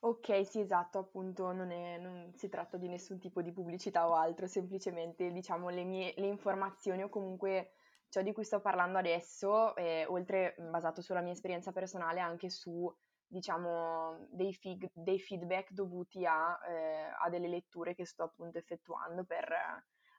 Ok, 0.01 0.47
sì, 0.47 0.61
esatto, 0.61 0.99
appunto 0.99 1.53
non, 1.53 1.71
è, 1.71 1.99
non, 1.99 2.33
si 2.35 2.49
tratta 2.49 2.77
di 2.77 2.87
nessun 2.87 3.19
tipo 3.19 3.41
di 3.41 3.51
pubblicità 3.51 4.09
o 4.09 4.15
altro, 4.15 4.47
semplicemente 4.47 5.33
diciamo 5.33 5.71
le 5.71 5.85
mie 5.85 6.13
le 6.19 6.27
informazioni 6.27 7.03
o 7.03 7.09
comunque 7.09 7.73
ciò 8.09 8.23
di 8.23 8.33
cui 8.33 8.45
sto 8.45 8.61
parlando 8.61 8.99
adesso, 8.99 9.75
eh, 9.77 10.07
oltre 10.07 10.55
basato 10.59 11.03
sulla 11.03 11.21
mia 11.21 11.33
esperienza 11.33 11.73
personale, 11.73 12.21
anche 12.21 12.49
su, 12.51 12.93
diciamo, 13.27 14.27
dei, 14.31 14.53
fig- 14.55 14.91
dei 14.93 15.19
feedback 15.19 15.73
dovuti 15.73 16.25
a, 16.25 16.57
eh, 16.69 17.11
a, 17.19 17.29
delle 17.29 17.49
letture 17.49 17.95
che 17.95 18.07
sto 18.07 18.23
appunto 18.25 18.59
effettuando 18.59 19.25
per 19.25 19.49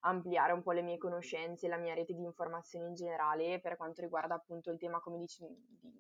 ampliare 0.02 0.54
un 0.54 0.62
po' 0.62 0.74
le 0.74 0.84
mie 0.84 0.98
conoscenze 0.98 1.66
e 1.66 1.70
la 1.70 1.78
mia 1.78 1.94
rete 1.94 2.14
di 2.14 2.24
informazioni 2.24 2.88
in 2.88 2.94
generale 2.94 3.60
per 3.60 3.76
quanto 3.78 4.02
riguarda 4.02 4.36
appunto 4.36 4.72
il 4.72 4.78
tema, 4.78 5.00
come 5.00 5.18
dici, 5.18 5.44
di, 5.44 5.58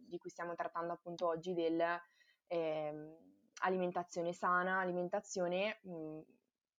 di 0.08 0.17
cui 0.17 0.30
stiamo 0.30 0.56
trattando 0.56 0.93
appunto 0.93 1.28
oggi, 1.28 1.54
dell'alimentazione 1.54 4.28
ehm, 4.28 4.34
eh, 4.34 4.38
sana, 4.38 4.80
alimentazione 4.80 5.80
mh, 5.82 6.19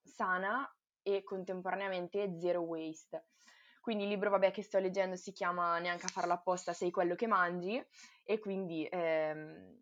sana 0.04 0.72
e 1.02 1.22
contemporaneamente 1.22 2.34
zero 2.38 2.60
waste. 2.60 3.26
Quindi 3.88 4.04
il 4.04 4.10
libro, 4.10 4.28
vabbè, 4.28 4.50
che 4.50 4.62
sto 4.62 4.78
leggendo 4.78 5.16
si 5.16 5.32
chiama 5.32 5.78
Neanche 5.78 6.04
a 6.04 6.10
farlo 6.10 6.34
apposta, 6.34 6.74
sei 6.74 6.90
quello 6.90 7.14
che 7.14 7.26
mangi. 7.26 7.82
E 8.22 8.38
quindi 8.38 8.86
ehm, 8.86 9.78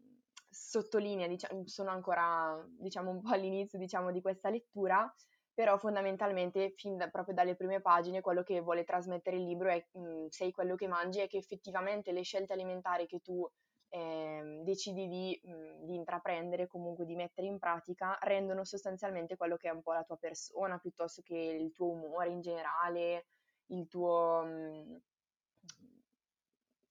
sottolinea, 0.48 1.26
diciamo, 1.26 1.66
sono 1.66 1.90
ancora, 1.90 2.56
diciamo, 2.78 3.10
un 3.10 3.20
po' 3.20 3.30
all'inizio, 3.30 3.80
diciamo, 3.80 4.12
di 4.12 4.20
questa 4.20 4.48
lettura, 4.48 5.12
però 5.52 5.76
fondamentalmente, 5.76 6.72
fin 6.76 6.96
da, 6.96 7.08
proprio 7.08 7.34
dalle 7.34 7.56
prime 7.56 7.80
pagine, 7.80 8.20
quello 8.20 8.44
che 8.44 8.60
vuole 8.60 8.84
trasmettere 8.84 9.38
il 9.38 9.42
libro 9.42 9.70
è 9.70 9.84
mh, 9.90 10.00
mm, 10.00 10.26
sei 10.28 10.52
quello 10.52 10.76
che 10.76 10.86
mangi 10.86 11.20
e 11.20 11.26
che 11.26 11.38
effettivamente 11.38 12.12
le 12.12 12.22
scelte 12.22 12.52
alimentari 12.52 13.08
che 13.08 13.18
tu 13.18 13.44
eh, 13.88 14.60
decidi 14.62 15.08
di, 15.08 15.40
mh, 15.42 15.50
mm, 15.50 15.84
di, 15.84 15.94
intraprendere, 15.96 16.68
comunque 16.68 17.06
di 17.06 17.16
mettere 17.16 17.48
in 17.48 17.58
pratica, 17.58 18.16
rendono 18.20 18.62
sostanzialmente 18.62 19.34
quello 19.34 19.56
che 19.56 19.68
è 19.68 19.72
un 19.72 19.82
po' 19.82 19.94
la 19.94 20.04
tua 20.04 20.16
persona, 20.16 20.78
piuttosto 20.78 21.22
che 21.22 21.34
il 21.34 21.72
tuo 21.72 21.88
umore 21.88 22.28
in 22.28 22.40
generale, 22.40 23.26
il 23.68 23.88
tuo, 23.88 24.42
mm, 24.44 24.96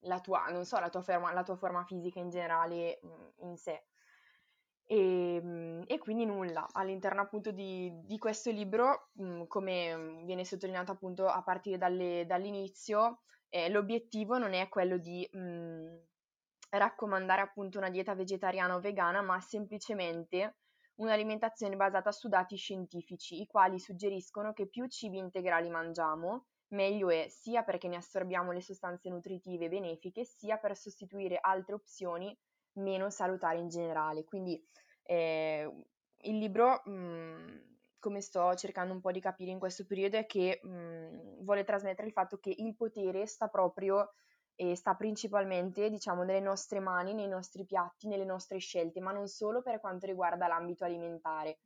la 0.01 0.19
tua, 0.21 0.45
non 0.49 0.65
so, 0.65 0.79
la 0.79 0.89
tua, 0.89 1.01
forma, 1.01 1.31
la 1.33 1.43
tua 1.43 1.55
forma 1.55 1.83
fisica 1.83 2.19
in 2.19 2.29
generale 2.29 2.99
mm, 3.05 3.47
in 3.47 3.57
sé. 3.57 3.85
E, 4.87 5.35
ehm, 5.35 5.83
e, 5.87 5.97
quindi 5.97 6.25
nulla, 6.25 6.67
all'interno 6.73 7.21
appunto 7.21 7.51
di, 7.51 7.91
di 8.05 8.17
questo 8.17 8.51
libro, 8.51 9.09
mh, 9.13 9.45
come 9.47 10.21
viene 10.25 10.45
sottolineato 10.45 10.91
appunto 10.91 11.27
a 11.27 11.41
partire 11.41 11.77
dalle, 11.77 12.25
dall'inizio, 12.27 13.21
eh, 13.49 13.69
l'obiettivo 13.69 14.37
non 14.37 14.53
è 14.53 14.69
quello 14.69 14.97
di 14.97 15.27
mh, 15.31 15.97
raccomandare 16.69 17.41
appunto 17.41 17.77
una 17.77 17.89
dieta 17.89 18.13
vegetariana 18.15 18.75
o 18.75 18.79
vegana, 18.79 19.21
ma 19.21 19.39
semplicemente 19.39 20.57
un'alimentazione 20.95 21.75
basata 21.75 22.11
su 22.11 22.27
dati 22.27 22.55
scientifici, 22.55 23.41
i 23.41 23.47
quali 23.47 23.79
suggeriscono 23.79 24.53
che 24.53 24.67
più 24.67 24.87
cibi 24.87 25.17
integrali 25.17 25.69
mangiamo, 25.69 26.45
meglio 26.75 27.09
è, 27.09 27.27
sia 27.29 27.63
perché 27.63 27.87
ne 27.87 27.95
assorbiamo 27.95 28.51
le 28.51 28.61
sostanze 28.61 29.09
nutritive 29.09 29.69
benefiche, 29.69 30.23
sia 30.23 30.57
per 30.57 30.75
sostituire 30.77 31.39
altre 31.41 31.73
opzioni 31.73 32.37
meno 32.73 33.09
salutare 33.09 33.57
in 33.57 33.69
generale. 33.69 34.23
Quindi 34.23 34.63
eh, 35.03 35.71
il 36.21 36.37
libro, 36.37 36.81
mh, 36.85 36.91
mm, 36.91 37.57
come 37.99 38.21
sto 38.21 38.53
cercando 38.55 38.93
un 38.93 39.01
po' 39.01 39.11
di 39.11 39.19
capire 39.19 39.51
in 39.51 39.59
questo 39.59 39.85
periodo, 39.85 40.17
è 40.17 40.25
che 40.25 40.59
mh, 40.61 40.69
mm, 40.69 41.43
vuole 41.43 41.63
trasmettere 41.63 42.07
il 42.07 42.13
fatto 42.13 42.37
che 42.37 42.53
il 42.55 42.75
potere 42.75 43.25
sta 43.25 43.47
proprio 43.47 44.13
e 44.55 44.75
sta 44.75 44.95
principalmente, 44.95 45.89
diciamo, 45.89 46.23
nelle 46.23 46.39
nostre 46.39 46.79
mani, 46.79 47.13
nei 47.13 47.27
nostri 47.27 47.65
piatti, 47.65 48.07
nelle 48.07 48.25
nostre 48.25 48.57
scelte, 48.59 49.01
ma 49.01 49.11
non 49.11 49.27
solo 49.27 49.61
per 49.61 49.79
quanto 49.79 50.05
riguarda 50.05 50.47
l'ambito 50.47 50.85
alimentare. 50.85 51.59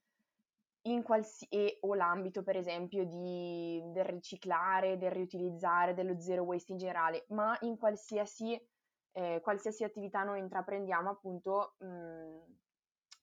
Qualsi- 1.04 1.48
e, 1.50 1.78
o 1.82 1.94
l'ambito, 1.94 2.42
per 2.42 2.56
esempio, 2.56 3.06
di, 3.06 3.82
del 3.92 4.06
riciclare, 4.06 4.98
del 4.98 5.12
riutilizzare, 5.12 5.94
dello 5.94 6.20
zero 6.20 6.44
waste 6.44 6.72
in 6.72 6.78
generale, 6.78 7.26
ma 7.30 7.56
in 7.62 7.78
qualsiasi 7.78 8.60
eh, 9.12 9.40
qualsiasi 9.42 9.84
attività 9.84 10.24
noi 10.24 10.40
intraprendiamo, 10.40 11.10
appunto, 11.10 11.76
mh, 11.80 11.86
mhmm, 11.88 12.58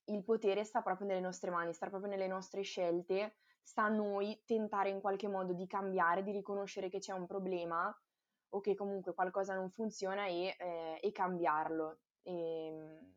il 0.09 0.23
potere 0.25 0.65
sta 0.65 0.83
proprio 0.83 1.07
nelle 1.07 1.21
nostre 1.21 1.51
mani, 1.51 1.73
sta 1.73 1.89
proprio 1.89 2.11
nelle 2.11 2.27
nostre 2.29 2.63
scelte, 2.63 3.37
sta 3.63 3.85
a 3.85 3.89
noi 3.89 4.41
tentare 4.45 4.91
in 4.91 5.01
qualche 5.01 5.29
modo 5.29 5.53
di 5.53 5.67
cambiare, 5.67 6.23
di 6.23 6.31
riconoscere 6.33 6.89
che 6.89 6.99
c'è 6.99 7.13
un 7.13 7.27
problema 7.27 7.93
o 8.51 8.61
che 8.61 8.75
comunque 8.77 9.15
qualcosa 9.15 9.55
non 9.55 9.71
funziona 9.71 10.27
e, 10.27 10.55
eh, 10.59 11.01
e 11.03 11.13
cambiarlo. 11.13 11.99
E, 12.23 12.33
ehm, 12.33 13.15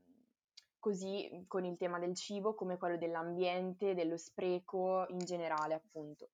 così 0.79 1.45
con 1.47 1.65
il 1.65 1.77
tema 1.77 1.99
del 1.99 2.15
cibo 2.15 2.55
come 2.55 2.77
quello 2.77 2.97
dell'ambiente, 2.97 3.93
dello 3.93 4.17
spreco 4.17 5.05
in 5.09 5.19
generale, 5.19 5.73
appunto. 5.73 6.29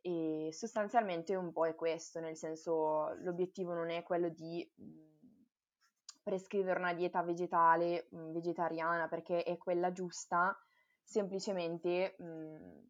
E 0.00 0.50
sostanzialmente 0.52 1.34
un 1.34 1.52
po' 1.52 1.66
è 1.66 1.74
questo, 1.74 2.20
nel 2.20 2.36
senso 2.36 3.14
l'obiettivo 3.20 3.74
non 3.74 3.90
è 3.90 4.02
quello 4.02 4.28
di 4.28 4.68
mhmm, 4.76 5.06
prescrivere 6.22 6.78
una 6.78 6.94
dieta 6.94 7.22
vegetale, 7.22 8.06
mh, 8.10 8.32
vegetariana, 8.32 9.08
perché 9.08 9.42
è 9.42 9.56
quella 9.58 9.92
giusta, 9.92 10.56
semplicemente 11.02 12.14
mh, 12.18 12.86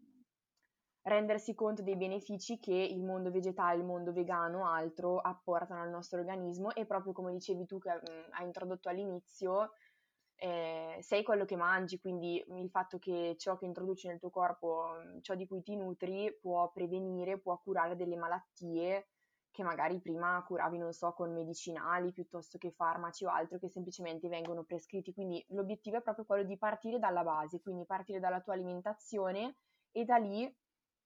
rendersi 1.02 1.54
conto 1.54 1.82
dei 1.82 1.96
benefici 1.96 2.58
che 2.58 2.74
il 2.74 3.02
mondo 3.02 3.30
vegetale, 3.30 3.78
il 3.78 3.84
mondo 3.84 4.12
vegano, 4.12 4.66
altro 4.68 5.18
apportano 5.18 5.82
al 5.82 5.88
nostro 5.88 6.18
organismo 6.20 6.74
e 6.74 6.84
proprio 6.84 7.12
come 7.12 7.32
dicevi 7.32 7.64
tu 7.66 7.78
che 7.78 7.90
mh, 7.94 8.32
hai 8.32 8.44
introdotto 8.44 8.88
all'inizio, 8.88 9.72
eh, 10.40 10.98
sei 11.00 11.24
quello 11.24 11.44
che 11.44 11.56
mangi, 11.56 11.98
quindi 11.98 12.44
il 12.48 12.70
fatto 12.70 12.98
che 12.98 13.34
ciò 13.38 13.56
che 13.56 13.66
introduci 13.66 14.06
nel 14.06 14.20
tuo 14.20 14.30
corpo, 14.30 14.86
ciò 15.20 15.34
di 15.34 15.46
cui 15.46 15.62
ti 15.62 15.76
nutri, 15.76 16.32
può 16.40 16.70
prevenire, 16.70 17.38
può 17.38 17.58
curare 17.58 17.96
delle 17.96 18.16
malattie 18.16 19.08
che 19.50 19.64
magari 19.64 20.00
prima 20.00 20.40
curavi, 20.46 20.78
non 20.78 20.92
so, 20.92 21.12
con 21.12 21.32
medicinali 21.32 22.12
piuttosto 22.12 22.58
che 22.58 22.70
farmaci 22.70 23.24
o 23.24 23.30
altro 23.30 23.58
che 23.58 23.68
semplicemente 23.68 24.28
vengono 24.28 24.62
prescritti. 24.62 25.12
Quindi 25.12 25.44
l'obiettivo 25.48 25.96
è 25.96 26.02
proprio 26.02 26.24
quello 26.24 26.44
di 26.44 26.56
partire 26.56 27.00
dalla 27.00 27.24
base, 27.24 27.60
quindi 27.60 27.84
partire 27.84 28.20
dalla 28.20 28.40
tua 28.40 28.52
alimentazione 28.52 29.56
e 29.90 30.04
da 30.04 30.16
lì, 30.16 30.44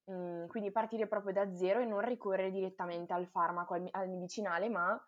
mh, 0.04 0.12
mm, 0.12 0.46
quindi 0.48 0.70
partire 0.70 1.06
proprio 1.06 1.32
da 1.32 1.54
zero 1.54 1.80
e 1.80 1.86
non 1.86 2.02
ricorrere 2.02 2.50
direttamente 2.50 3.14
al 3.14 3.26
farmaco, 3.26 3.72
al, 3.72 3.88
al 3.92 4.10
medicinale, 4.10 4.68
ma 4.68 5.02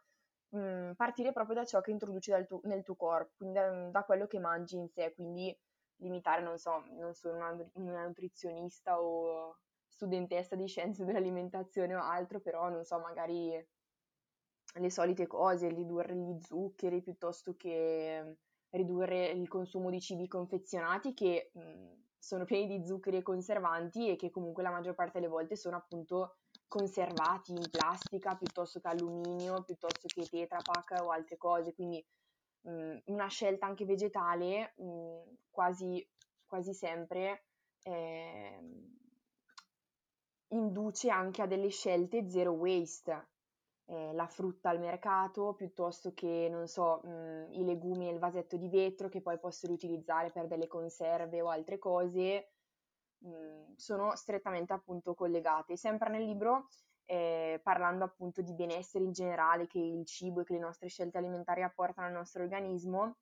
mh, 0.54 0.58
mm, 0.58 0.92
partire 0.92 1.32
proprio 1.32 1.56
da 1.56 1.64
ciò 1.64 1.80
che 1.80 1.90
introduci 1.90 2.32
tuo, 2.46 2.60
nel 2.64 2.82
tuo 2.82 2.96
corpo, 2.96 3.32
quindi 3.36 3.58
da, 3.58 3.88
da, 3.90 4.04
quello 4.04 4.26
che 4.26 4.38
mangi 4.38 4.76
in 4.76 4.88
sé, 4.88 5.12
quindi 5.14 5.56
limitare, 5.96 6.42
non 6.42 6.58
so, 6.58 6.84
non 6.98 7.14
sono 7.14 7.36
una, 7.36 7.70
una 7.74 8.06
nutrizionista 8.06 9.00
o 9.00 9.58
studentessa 9.86 10.56
di 10.56 10.66
scienze 10.66 11.04
dell'alimentazione 11.04 11.94
o 11.94 12.02
altro, 12.02 12.40
però 12.40 12.68
non 12.68 12.84
so, 12.84 12.98
magari 12.98 13.52
le 14.76 14.90
solite 14.90 15.26
cose, 15.26 15.68
ridurre 15.68 16.16
gli 16.16 16.36
zuccheri 16.40 17.00
piuttosto 17.00 17.54
che 17.56 18.38
ridurre 18.70 19.28
il 19.28 19.46
consumo 19.48 19.88
di 19.88 20.00
cibi 20.00 20.26
confezionati 20.26 21.14
che 21.14 21.50
mh, 21.52 21.92
sono 22.18 22.44
pieni 22.44 22.66
di 22.66 22.86
zuccheri 22.86 23.18
e 23.18 23.22
conservanti 23.22 24.10
e 24.10 24.16
che 24.16 24.30
comunque 24.30 24.64
la 24.64 24.70
maggior 24.70 24.94
parte 24.94 25.20
delle 25.20 25.30
volte 25.30 25.54
sono 25.56 25.76
appunto 25.76 26.38
conservati 26.74 27.52
in 27.52 27.70
plastica 27.70 28.34
piuttosto 28.34 28.80
che 28.80 28.88
alluminio, 28.88 29.62
piuttosto 29.62 30.08
che 30.08 30.26
Tetra 30.28 30.58
Pak 30.60 31.04
o 31.04 31.10
altre 31.10 31.36
cose, 31.36 31.72
quindi 31.72 32.04
mh, 32.62 32.96
una 33.04 33.28
scelta 33.28 33.66
anche 33.66 33.84
vegetale 33.84 34.74
mh, 34.76 35.20
quasi, 35.50 36.04
quasi 36.44 36.74
sempre 36.74 37.44
eh, 37.84 38.58
induce 40.48 41.10
anche 41.10 41.42
a 41.42 41.46
delle 41.46 41.68
scelte 41.68 42.28
zero 42.28 42.50
waste. 42.50 43.28
Eh, 43.86 44.12
la 44.14 44.26
frutta 44.26 44.70
al 44.70 44.80
mercato 44.80 45.52
piuttosto 45.52 46.12
che, 46.12 46.48
non 46.50 46.66
so, 46.66 47.02
mh, 47.04 47.08
mm, 47.08 47.52
i 47.52 47.64
legumi 47.64 48.06
nel 48.06 48.18
vasetto 48.18 48.56
di 48.56 48.68
vetro 48.68 49.08
che 49.08 49.20
poi 49.20 49.38
posso 49.38 49.68
riutilizzare 49.68 50.30
per 50.30 50.48
delle 50.48 50.66
conserve 50.66 51.40
o 51.40 51.50
altre 51.50 51.78
cose, 51.78 52.53
sono 53.76 54.14
strettamente 54.16 54.72
appunto 54.72 55.14
collegate. 55.14 55.76
Sempre 55.76 56.10
nel 56.10 56.24
libro, 56.24 56.68
eh, 57.06 57.60
parlando 57.62 58.04
appunto 58.04 58.42
di 58.42 58.54
benessere 58.54 59.04
in 59.04 59.12
generale 59.12 59.66
che 59.66 59.78
il 59.78 60.04
cibo 60.06 60.40
e 60.40 60.44
che 60.44 60.54
le 60.54 60.60
nostre 60.60 60.88
scelte 60.88 61.18
alimentari 61.18 61.62
apportano 61.62 62.06
al 62.06 62.12
nostro 62.12 62.42
organismo, 62.42 63.16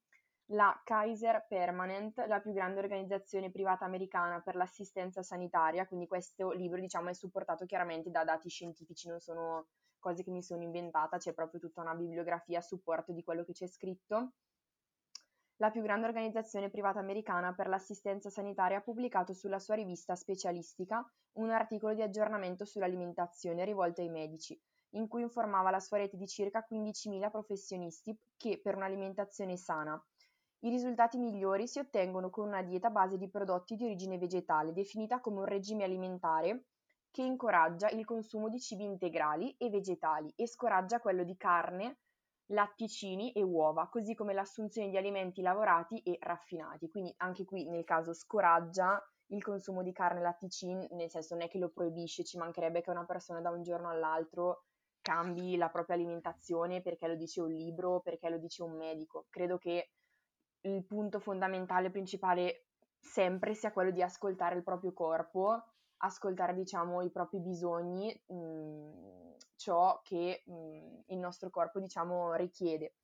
la 0.46 0.78
Kaiser 0.84 1.46
Permanent, 1.48 2.18
la 2.26 2.40
più 2.40 2.52
grande 2.52 2.80
organizzazione 2.80 3.50
privata 3.50 3.84
americana 3.84 4.40
per 4.40 4.56
l'assistenza 4.56 5.22
sanitaria, 5.22 5.86
quindi 5.86 6.06
questo 6.06 6.50
libro 6.50 6.80
diciamo 6.80 7.08
è 7.08 7.14
supportato 7.14 7.64
chiaramente 7.64 8.10
da 8.10 8.24
dati 8.24 8.48
scientifici, 8.48 9.08
non 9.08 9.20
sono 9.20 9.68
cose 9.98 10.24
che 10.24 10.30
mi 10.30 10.42
sono 10.42 10.62
inventata, 10.62 11.16
c'è 11.16 11.32
proprio 11.32 11.60
tutta 11.60 11.80
una 11.80 11.94
bibliografia 11.94 12.58
a 12.58 12.62
supporto 12.62 13.12
di 13.12 13.22
quello 13.22 13.44
che 13.44 13.52
c'è 13.52 13.66
scritto. 13.66 14.32
La 15.62 15.70
più 15.70 15.80
grande 15.80 16.06
organizzazione 16.06 16.70
privata 16.70 16.98
americana 16.98 17.54
per 17.54 17.68
l'assistenza 17.68 18.28
sanitaria 18.30 18.78
ha 18.78 18.80
pubblicato 18.80 19.32
sulla 19.32 19.60
sua 19.60 19.76
rivista 19.76 20.16
specialistica 20.16 21.08
un 21.34 21.50
articolo 21.50 21.94
di 21.94 22.02
aggiornamento 22.02 22.64
sull'alimentazione 22.64 23.64
rivolto 23.64 24.00
ai 24.00 24.08
medici, 24.08 24.60
in 24.94 25.06
cui 25.06 25.22
informava 25.22 25.70
la 25.70 25.78
sua 25.78 25.98
rete 25.98 26.16
di 26.16 26.26
circa 26.26 26.66
15.000 26.68 27.30
professionisti 27.30 28.18
che 28.36 28.58
per 28.60 28.74
un'alimentazione 28.74 29.56
sana 29.56 30.04
i 30.64 30.68
risultati 30.68 31.16
migliori 31.16 31.68
si 31.68 31.78
ottengono 31.78 32.28
con 32.28 32.48
una 32.48 32.62
dieta 32.62 32.88
a 32.88 32.90
base 32.90 33.16
di 33.16 33.30
prodotti 33.30 33.76
di 33.76 33.84
origine 33.84 34.18
vegetale, 34.18 34.72
definita 34.72 35.20
come 35.20 35.38
un 35.38 35.46
regime 35.46 35.84
alimentare 35.84 36.64
che 37.12 37.22
incoraggia 37.22 37.88
il 37.88 38.04
consumo 38.04 38.48
di 38.48 38.58
cibi 38.58 38.82
integrali 38.82 39.54
e 39.58 39.70
vegetali 39.70 40.32
e 40.34 40.48
scoraggia 40.48 40.98
quello 40.98 41.22
di 41.22 41.36
carne, 41.36 41.98
latticini 42.46 43.32
e 43.32 43.42
uova, 43.42 43.88
così 43.88 44.14
come 44.14 44.34
l'assunzione 44.34 44.90
di 44.90 44.96
alimenti 44.96 45.42
lavorati 45.42 46.00
e 46.02 46.18
raffinati. 46.20 46.88
Quindi 46.88 47.12
anche 47.18 47.44
qui 47.44 47.68
nel 47.68 47.84
caso 47.84 48.12
scoraggia 48.12 49.02
il 49.28 49.42
consumo 49.42 49.82
di 49.82 49.92
carne 49.92 50.20
e 50.20 50.22
latticini, 50.22 50.88
nel 50.92 51.10
senso 51.10 51.34
non 51.34 51.44
è 51.44 51.48
che 51.48 51.58
lo 51.58 51.70
proibisce, 51.70 52.24
ci 52.24 52.36
mancherebbe 52.36 52.82
che 52.82 52.90
una 52.90 53.06
persona 53.06 53.40
da 53.40 53.50
un 53.50 53.62
giorno 53.62 53.88
all'altro 53.88 54.64
cambi 55.00 55.56
la 55.56 55.68
propria 55.68 55.96
alimentazione 55.96 56.80
perché 56.80 57.08
lo 57.08 57.16
dice 57.16 57.40
un 57.40 57.50
libro, 57.50 58.00
perché 58.00 58.28
lo 58.28 58.38
dice 58.38 58.62
un 58.62 58.76
medico. 58.76 59.26
Credo 59.30 59.58
che 59.58 59.92
il 60.62 60.84
punto 60.84 61.18
fondamentale, 61.18 61.90
principale 61.90 62.66
sempre 62.98 63.54
sia 63.54 63.72
quello 63.72 63.90
di 63.90 64.02
ascoltare 64.02 64.56
il 64.56 64.62
proprio 64.62 64.92
corpo, 64.92 65.71
ascoltare 66.04 66.54
diciamo 66.54 67.02
i 67.02 67.10
propri 67.10 67.40
bisogni, 67.40 68.14
mh, 68.26 68.34
mhmm, 68.34 69.36
ciò 69.56 70.00
che 70.02 70.42
mh, 70.46 70.52
mhmm, 70.52 71.02
il 71.06 71.18
nostro 71.18 71.50
corpo 71.50 71.80
diciamo 71.80 72.34
richiede. 72.34 72.94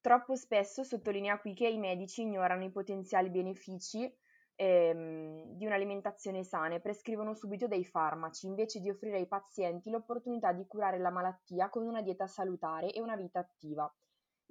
Troppo 0.00 0.34
spesso 0.34 0.82
sottolinea 0.82 1.38
qui 1.38 1.54
che 1.54 1.68
i 1.68 1.78
medici 1.78 2.22
ignorano 2.22 2.64
i 2.64 2.70
potenziali 2.70 3.30
benefici 3.30 4.12
ehm, 4.56 5.54
di 5.56 5.64
un'alimentazione 5.64 6.42
sana 6.44 6.74
e 6.74 6.80
prescrivono 6.80 7.34
subito 7.34 7.66
dei 7.68 7.84
farmaci 7.84 8.46
invece 8.46 8.80
di 8.80 8.90
offrire 8.90 9.18
ai 9.18 9.28
pazienti 9.28 9.90
l'opportunità 9.90 10.52
di 10.52 10.66
curare 10.66 10.98
la 10.98 11.10
malattia 11.10 11.68
con 11.68 11.86
una 11.86 12.02
dieta 12.02 12.26
salutare 12.26 12.92
e 12.92 13.00
una 13.00 13.16
vita 13.16 13.38
attiva. 13.40 13.92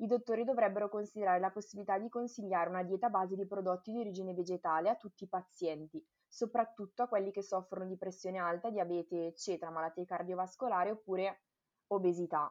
I 0.02 0.08
dottori 0.08 0.44
dovrebbero 0.44 0.90
considerare 0.90 1.40
la 1.40 1.52
possibilità 1.52 1.98
di 2.00 2.10
consigliare 2.10 2.70
una 2.70 2.84
dieta 2.84 3.08
a 3.08 3.10
base 3.10 3.36
di 3.36 3.46
prodotti 3.46 3.92
di 3.92 4.00
origine 4.00 4.34
vegetale 4.34 4.90
a 4.90 4.96
tutti 4.96 5.26
i 5.26 5.30
pazienti, 5.30 6.04
soprattutto 6.32 7.04
a 7.04 7.08
quelli 7.08 7.30
che 7.30 7.44
soffrono 7.44 7.86
di 7.86 7.98
pressione 7.98 8.38
alta, 8.38 8.70
diabete, 8.70 9.28
eccetera, 9.28 9.70
malattie 9.70 10.06
cardiovascolari 10.06 10.90
oppure 10.90 11.42
obesità. 11.88 12.50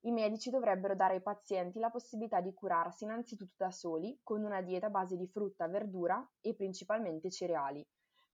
i 0.00 0.10
medici 0.10 0.50
dovrebbero 0.50 0.94
dare 0.94 1.14
ai 1.14 1.22
pazienti 1.22 1.78
la 1.78 1.88
possibilità 1.88 2.42
di 2.42 2.52
curarsi 2.52 3.04
innanzitutto 3.04 3.54
da 3.56 3.70
soli, 3.70 4.20
con 4.22 4.44
una 4.44 4.60
dieta 4.60 4.88
a 4.88 4.90
base 4.90 5.16
di 5.16 5.26
frutta, 5.26 5.66
verdura 5.66 6.22
e 6.42 6.54
principalmente 6.54 7.30
cereali. 7.30 7.82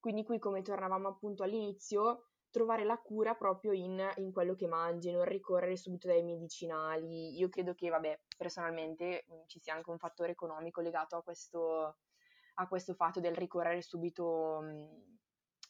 Quindi 0.01 0.25
qui, 0.25 0.41
come 0.41 0.63
tornavamo 0.63 1.07
appunto 1.07 1.45
all'inizio, 1.45 2.25
trovare 2.51 2.83
la 2.83 2.99
cura 2.99 3.37
proprio 3.37 3.71
in, 3.71 4.03
in, 4.17 4.33
quello 4.33 4.57
che 4.57 4.67
mangi, 4.67 5.13
non 5.13 5.25
ricorrere 5.25 5.77
subito 5.77 6.09
dai 6.09 6.25
medicinali. 6.25 7.39
Io 7.39 7.49
credo 7.49 7.75
che, 7.75 7.89
vabbè, 7.91 8.23
personalmente 8.37 9.25
mh, 9.29 9.43
ci 9.47 9.61
sia 9.61 9.75
anche 9.75 9.91
un 9.91 9.99
fattore 9.99 10.33
economico 10.33 10.81
legato 10.81 11.15
a 11.15 11.23
questo, 11.23 11.99
a 12.61 12.69
questo 12.69 12.95
fatto 12.95 13.21
del 13.21 13.35
ricorrere 13.35 13.81
subito 13.83 14.61
mh, 14.61 15.19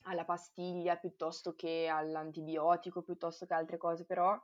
alla 0.05 0.24
pastiglia 0.24 0.97
piuttosto 0.97 1.55
che 1.55 1.88
all'antibiotico, 1.88 3.03
piuttosto 3.03 3.47
che 3.47 3.55
altre 3.55 3.76
cose, 3.76 4.05
però 4.05 4.38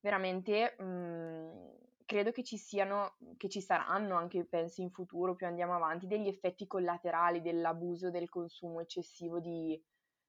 veramente 0.00 0.74
mh, 0.78 2.04
credo 2.06 2.30
che 2.32 2.42
ci 2.44 2.56
siano, 2.56 3.16
che 3.36 3.48
ci 3.48 3.60
saranno 3.60 4.16
anche, 4.16 4.46
penso 4.46 4.80
in 4.80 4.90
futuro, 4.90 5.34
più 5.34 5.46
andiamo 5.46 5.74
avanti, 5.74 6.06
degli 6.06 6.28
effetti 6.28 6.66
collaterali 6.66 7.42
dell'abuso 7.42 8.10
del 8.10 8.28
consumo 8.28 8.80
eccessivo 8.80 9.38
di, 9.38 9.80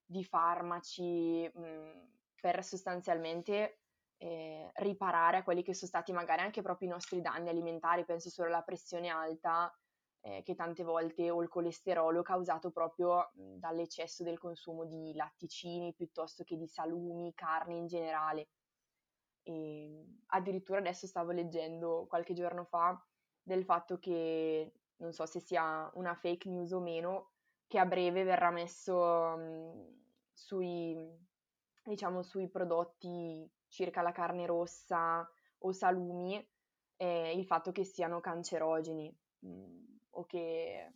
di 0.06 0.24
farmaci 0.24 1.50
mh, 1.54 2.12
per 2.42 2.64
sostanzialmente 2.64 3.80
eh, 4.18 4.70
riparare 4.76 5.38
a 5.38 5.44
quelli 5.44 5.64
che 5.64 5.74
sono 5.74 5.90
stati 5.90 6.12
magari 6.12 6.42
anche 6.42 6.62
proprio 6.62 6.90
i 6.90 6.92
nostri 6.92 7.22
danni 7.22 7.48
alimentari, 7.50 8.06
penso 8.06 8.30
solo 8.30 8.50
alla 8.50 8.64
pressione 8.64 9.08
alta 9.10 9.74
eh, 10.26 10.42
che 10.44 10.56
tante 10.56 10.84
volte 10.84 11.30
o 11.30 11.42
il 11.42 11.50
colesterolo 11.50 12.22
causato 12.22 12.72
proprio 12.72 13.32
mh, 13.34 13.58
dall'eccesso 13.58 14.24
del 14.24 14.40
consumo 14.40 14.86
di 14.86 15.14
latticini 15.14 15.94
piuttosto 15.94 16.44
che 16.44 16.58
di 16.58 16.68
salumi, 16.68 17.34
carni 17.34 17.78
in 17.78 17.88
generale. 17.88 18.50
E 19.44 20.06
addirittura 20.28 20.80
adesso 20.80 21.08
stavo 21.08 21.32
leggendo 21.32 22.06
qualche 22.08 22.34
giorno 22.34 22.64
fa 22.64 22.98
del 23.42 23.66
fatto 23.66 24.00
che, 24.00 24.72
non 24.98 25.12
so 25.12 25.26
se 25.26 25.42
sia 25.42 25.90
una 25.96 26.16
fake 26.16 26.48
news 26.48 26.72
o 26.72 26.80
meno, 26.80 27.32
che 27.68 27.78
a 27.78 27.86
breve 27.86 28.24
verrà 28.24 28.50
messo 28.50 28.96
um, 28.96 30.04
sui, 30.32 30.96
diciamo, 31.84 32.22
sui 32.22 32.48
prodotti 32.50 33.50
circa 33.68 34.02
la 34.02 34.14
carne 34.14 34.46
rossa 34.46 35.28
o 35.60 35.72
salumi 35.74 36.42
eh, 36.96 37.34
il 37.36 37.46
fatto 37.46 37.72
che 37.72 37.84
siano 37.84 38.22
cancerogeni 38.22 39.14
mh, 39.40 39.50
mm, 39.50 39.93
o 40.14 40.26
che 40.26 40.92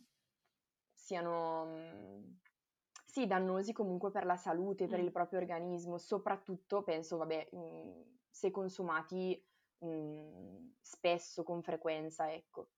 siano 0.92 1.64
mh, 1.64 2.18
mm, 2.18 2.32
sì, 3.04 3.26
dannosi 3.26 3.72
comunque 3.72 4.10
per 4.10 4.24
la 4.24 4.36
salute, 4.36 4.86
per 4.86 5.00
mm. 5.00 5.04
il 5.04 5.12
proprio 5.12 5.38
organismo, 5.38 5.98
soprattutto 5.98 6.82
penso, 6.82 7.16
vabbè, 7.16 7.48
mh, 7.52 7.58
mm, 7.58 8.02
se 8.30 8.50
consumati 8.50 9.42
spesso, 10.80 11.44
con 11.44 11.62
frequenza, 11.62 12.32
ecco. 12.32 12.70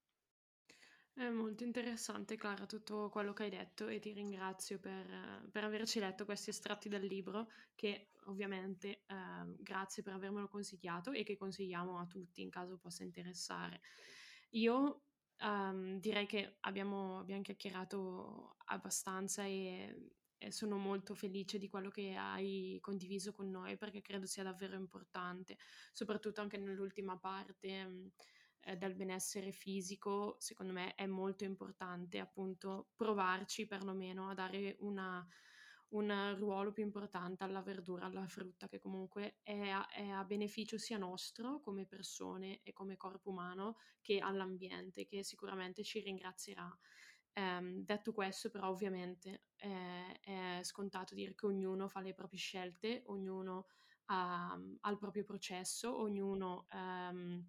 È 1.13 1.29
molto 1.29 1.65
interessante, 1.65 2.37
Clara, 2.37 2.67
tutto 2.67 3.09
quello 3.11 3.33
che 3.33 3.45
hai 3.45 3.51
detto 3.51 3.89
e 3.89 3.99
ti 3.99 4.13
ringrazio 4.13 4.79
per, 4.79 5.49
per 5.51 5.65
averci 5.65 5.99
letto 5.99 6.25
questi 6.25 6.51
estratti 6.51 6.89
dal 6.89 7.03
libro 7.03 7.51
che 7.75 8.13
ovviamente 8.27 9.03
eh, 9.07 9.55
grazie 9.59 10.03
per 10.03 10.15
avermelo 10.15 10.49
consigliato 10.49 11.13
e 11.13 11.23
che 11.25 11.37
consigliamo 11.37 11.99
a 11.99 12.07
tutti 12.07 12.43
in 12.43 12.51
caso 12.51 12.79
possa 12.79 13.03
interessare. 13.03 13.81
Io 14.51 15.10
um, 15.43 15.99
direi 16.01 16.27
che 16.27 16.57
abbiamo, 16.61 17.19
abbiamo 17.19 17.43
chiacchierato 17.43 18.57
abbastanza 18.67 19.45
e, 19.45 20.13
e 20.39 20.51
sono 20.51 20.77
molto 20.77 21.15
felice 21.15 21.59
di 21.59 21.69
quello 21.69 21.91
che 21.91 22.15
hai 22.15 22.79
condiviso 22.81 23.33
con 23.33 23.51
noi 23.51 23.77
perché 23.77 24.01
credo 24.01 24.27
sia 24.27 24.43
davvero 24.43 24.77
importante, 24.77 25.59
soprattutto 25.93 26.41
anche 26.41 26.57
nell'ultima 26.57 27.19
parte 27.19 28.13
eh, 28.61 28.77
del 28.77 28.95
benessere 28.95 29.53
fisico, 29.53 30.37
secondo 30.39 30.73
me 30.73 30.95
è 30.95 31.07
molto 31.07 31.45
importante 31.45 32.19
appunto 32.19 32.91
provarci 32.95 33.67
perlomeno 33.67 34.29
a 34.29 34.35
dare 34.35 34.77
una, 34.81 35.27
un 35.91 36.37
ruolo 36.37 36.73
più 36.73 36.83
importante 36.85 37.45
alla 37.45 37.63
verdura, 37.63 38.07
alla 38.07 38.27
frutta, 38.27 38.69
che 38.69 38.79
comunque 38.79 39.39
è 39.43 39.71
a, 39.71 39.89
è 39.89 40.09
a, 40.09 40.25
beneficio 40.25 40.79
sia 40.79 40.99
nostro 40.99 41.61
come 41.61 41.87
persone 41.87 42.61
e 42.63 42.73
come 42.73 42.97
corpo 42.97 43.31
umano 43.31 43.77
che 44.01 44.19
all'ambiente, 44.19 45.07
che 45.07 45.25
sicuramente 45.25 45.83
ci 45.83 46.01
ringrazierà. 46.01 46.71
Um, 47.33 47.85
detto 47.85 48.13
questo, 48.13 48.51
però, 48.51 48.69
ovviamente 48.69 49.45
eh, 49.57 50.21
è 50.21 50.61
scontato 50.63 51.15
dire 51.15 51.35
che 51.35 51.47
ognuno 51.47 51.89
fa 51.89 52.01
le 52.01 52.15
proprie 52.15 52.39
scelte, 52.39 53.03
ognuno 53.07 53.67
ha, 54.07 54.53
ha 54.81 54.91
il 54.91 54.99
proprio 54.99 55.25
processo, 55.25 55.97
ognuno 55.97 56.67
um, 56.73 57.49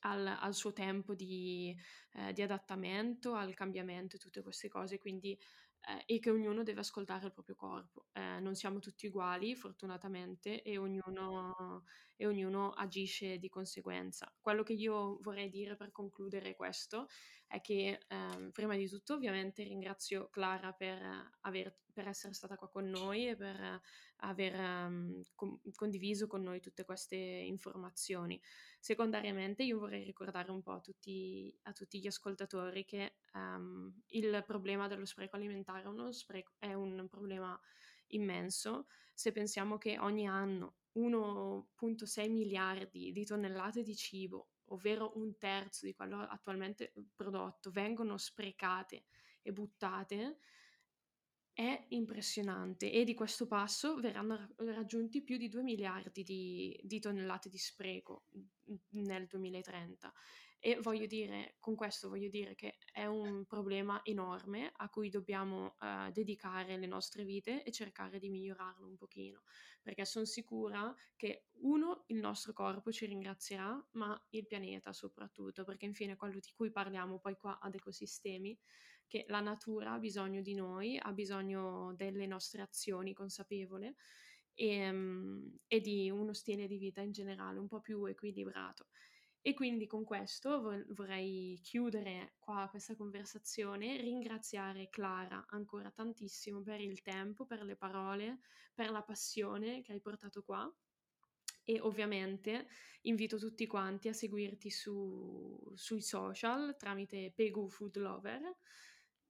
al, 0.00 0.26
al 0.26 0.54
suo 0.54 0.72
tempo 0.72 1.14
di, 1.14 1.74
eh, 2.12 2.32
di, 2.32 2.42
adattamento, 2.42 3.34
al 3.34 3.54
cambiamento 3.54 4.16
e 4.16 4.18
tutte 4.18 4.42
queste 4.42 4.68
cose, 4.68 4.98
quindi 4.98 5.38
eh, 5.86 6.02
e 6.06 6.18
che 6.18 6.30
ognuno 6.30 6.62
deve 6.64 6.80
ascoltare 6.80 7.26
il 7.26 7.32
proprio 7.32 7.54
corpo. 7.54 8.06
Eh, 8.12 8.40
non 8.40 8.54
siamo 8.54 8.80
tutti 8.80 9.06
uguali, 9.06 9.54
fortunatamente, 9.54 10.62
e 10.62 10.78
ognuno, 10.78 11.84
e 12.16 12.26
ognuno 12.26 12.72
agisce 12.72 13.38
di 13.38 13.48
conseguenza. 13.48 14.32
Quello 14.40 14.64
che 14.64 14.72
io 14.72 15.18
vorrei 15.22 15.48
dire 15.48 15.76
per 15.76 15.92
concludere 15.92 16.56
questo 16.56 17.06
è 17.46 17.60
che 17.60 18.00
eh, 18.08 18.50
prima 18.52 18.74
di 18.74 18.88
tutto 18.88 19.14
ovviamente 19.14 19.62
ringrazio 19.62 20.28
Clara 20.30 20.72
per, 20.72 20.98
aver, 21.42 21.78
per 21.92 22.08
essere 22.08 22.32
stata 22.32 22.56
qua 22.56 22.68
con 22.68 22.88
noi 22.88 23.28
e 23.28 23.36
per 23.36 23.80
aver 24.16 24.58
um, 24.58 25.22
com- 25.34 25.60
condiviso 25.74 26.26
con 26.26 26.42
noi 26.42 26.60
tutte 26.60 26.84
queste 26.84 27.16
informazioni. 27.16 28.40
Secondariamente 28.86 29.64
io 29.64 29.80
vorrei 29.80 30.04
ricordare 30.04 30.52
un 30.52 30.62
po' 30.62 30.70
a 30.70 30.80
tutti, 30.80 31.52
a 31.64 31.72
tutti 31.72 31.98
gli 31.98 32.06
ascoltatori 32.06 32.84
che 32.84 33.16
um, 33.32 33.92
il 34.10 34.44
problema 34.46 34.86
dello 34.86 35.04
spreco 35.04 35.34
alimentare 35.34 35.82
è, 35.82 36.12
spreco, 36.12 36.52
è 36.56 36.72
un 36.72 37.08
problema 37.08 37.60
immenso. 38.10 38.86
Se 39.12 39.32
pensiamo 39.32 39.76
che 39.76 39.98
ogni 39.98 40.28
anno 40.28 40.76
1.6 40.94 42.30
miliardi 42.30 43.10
di 43.10 43.24
tonnellate 43.24 43.82
di 43.82 43.96
cibo, 43.96 44.50
ovvero 44.66 45.16
un 45.16 45.36
terzo 45.36 45.84
di 45.84 45.92
quello 45.92 46.20
attualmente 46.20 46.92
prodotto, 47.16 47.72
vengono 47.72 48.16
sprecate 48.16 49.06
e 49.42 49.50
buttate, 49.50 50.38
è 51.56 51.86
impressionante 51.88 52.92
e 52.92 53.02
di 53.02 53.14
questo 53.14 53.46
passo 53.46 53.98
verranno 53.98 54.52
raggiunti 54.56 55.22
più 55.22 55.38
di 55.38 55.48
2 55.48 55.62
miliardi 55.62 56.22
di, 56.22 56.78
di 56.82 57.00
tonnellate 57.00 57.48
di 57.48 57.56
spreco 57.56 58.26
nel 58.90 59.26
2030 59.26 60.12
e 60.58 60.78
voglio 60.82 61.06
dire, 61.06 61.56
con 61.58 61.74
questo 61.74 62.10
voglio 62.10 62.28
dire 62.28 62.54
che 62.54 62.76
è 62.92 63.06
un 63.06 63.46
problema 63.46 64.00
enorme 64.02 64.70
a 64.76 64.90
cui 64.90 65.08
dobbiamo 65.08 65.76
uh, 65.80 66.10
dedicare 66.12 66.76
le 66.76 66.86
nostre 66.86 67.24
vite 67.24 67.62
e 67.62 67.72
cercare 67.72 68.18
di 68.18 68.28
migliorarlo 68.28 68.86
un 68.86 68.96
pochino, 68.96 69.44
perché 69.80 70.04
sono 70.04 70.26
sicura 70.26 70.94
che 71.14 71.46
uno, 71.60 72.04
il 72.08 72.18
nostro 72.18 72.52
corpo 72.52 72.92
ci 72.92 73.06
ringrazierà, 73.06 73.82
ma 73.92 74.20
il 74.30 74.46
pianeta 74.46 74.92
soprattutto, 74.92 75.64
perché 75.64 75.86
infine 75.86 76.16
quello 76.16 76.38
di 76.38 76.52
cui 76.54 76.70
parliamo 76.70 77.18
poi 77.18 77.36
qua 77.36 77.58
ad 77.60 77.74
ecosistemi, 77.74 78.58
che 79.06 79.24
la 79.28 79.40
natura 79.40 79.92
ha 79.92 79.98
bisogno 79.98 80.42
di 80.42 80.54
noi, 80.54 80.98
ha 81.00 81.12
bisogno 81.12 81.94
delle 81.94 82.26
nostre 82.26 82.62
azioni 82.62 83.12
consapevole 83.12 83.96
e, 84.54 84.88
um, 84.88 85.58
e 85.66 85.80
di 85.80 86.10
uno 86.10 86.32
stile 86.32 86.66
di 86.66 86.78
vita 86.78 87.00
in 87.00 87.12
generale 87.12 87.58
un 87.58 87.68
po' 87.68 87.80
più 87.80 88.04
equilibrato. 88.04 88.88
E 89.40 89.54
quindi 89.54 89.86
con 89.86 90.02
questo 90.02 90.84
vorrei 90.88 91.60
chiudere 91.62 92.34
qua 92.40 92.66
questa 92.68 92.96
conversazione, 92.96 93.96
ringraziare 94.00 94.88
Clara 94.88 95.44
ancora 95.50 95.92
tantissimo 95.92 96.62
per 96.62 96.80
il 96.80 97.00
tempo, 97.00 97.46
per 97.46 97.62
le 97.62 97.76
parole, 97.76 98.40
per 98.74 98.90
la 98.90 99.02
passione 99.02 99.82
che 99.82 99.92
hai 99.92 100.00
portato 100.00 100.42
qua 100.42 100.68
e 101.68 101.80
ovviamente 101.80 102.66
invito 103.02 103.38
tutti 103.38 103.66
quanti 103.66 104.08
a 104.08 104.12
seguirti 104.12 104.70
su, 104.70 105.72
sui 105.74 106.00
social 106.00 106.76
tramite 106.76 107.32
Pegu 107.34 107.68
Food 107.68 107.96
Lover 107.98 108.40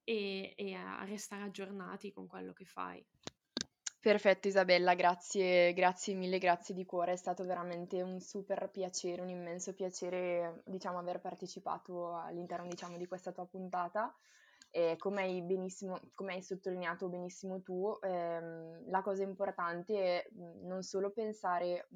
e, 0.07 0.54
e 0.57 0.74
a 0.74 1.04
restare 1.04 1.42
aggiornati 1.42 2.12
con 2.12 2.28
quello 2.28 2.52
che 2.52 2.64
fai. 2.64 3.04
Perfetto 4.00 4.46
Isabella, 4.46 4.94
grazie, 4.94 5.72
grazie 5.72 6.14
mille, 6.14 6.38
grazie 6.38 6.76
di 6.76 6.84
cuore, 6.84 7.14
è 7.14 7.16
stato 7.16 7.42
veramente 7.42 8.02
un 8.02 8.20
super 8.20 8.70
piacere, 8.70 9.20
un 9.20 9.30
immenso 9.30 9.74
piacere, 9.74 10.62
diciamo, 10.64 10.98
aver 10.98 11.20
partecipato 11.20 12.14
all'interno, 12.14 12.68
diciamo, 12.68 12.96
di 12.96 13.07
questa 13.09 13.32
tua 13.32 13.46
puntata. 13.46 14.14
Come 14.98 15.22
hai, 15.22 15.42
come 16.14 16.34
hai 16.34 16.42
sottolineato 16.42 17.09
benissimo 17.09 17.62
tu, 17.62 17.96
ehm, 18.00 18.90
la 18.90 19.00
cosa 19.00 19.22
importante 19.22 19.94
è 19.98 20.28
non 20.62 20.82
solo 20.82 21.11
pensare 21.11 21.88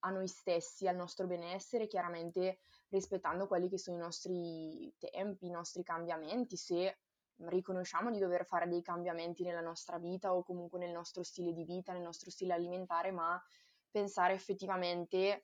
a 0.00 0.10
noi 0.10 0.28
stessi, 0.28 0.86
al 0.86 0.94
nostro 0.94 1.26
benessere, 1.26 1.88
chiaramente 1.88 2.60
rispettando 2.90 3.48
quelli 3.48 3.68
che 3.68 3.78
sono 3.78 3.96
i 3.96 4.00
nostri 4.00 4.94
tempi, 4.98 5.46
i 5.46 5.50
nostri 5.50 5.82
cambiamenti, 5.82 6.56
se 6.56 6.98
riconosciamo 7.46 8.10
di 8.10 8.18
dover 8.18 8.44
fare 8.44 8.68
dei 8.68 8.82
cambiamenti 8.82 9.42
nella 9.44 9.60
nostra 9.60 9.98
vita 9.98 10.34
o 10.34 10.42
comunque 10.42 10.78
nel 10.78 10.92
nostro 10.92 11.22
stile 11.22 11.52
di 11.52 11.64
vita, 11.64 11.92
nel 11.92 12.02
nostro 12.02 12.30
stile 12.30 12.52
alimentare, 12.52 13.10
ma 13.10 13.40
pensare 13.90 14.34
effettivamente 14.34 15.42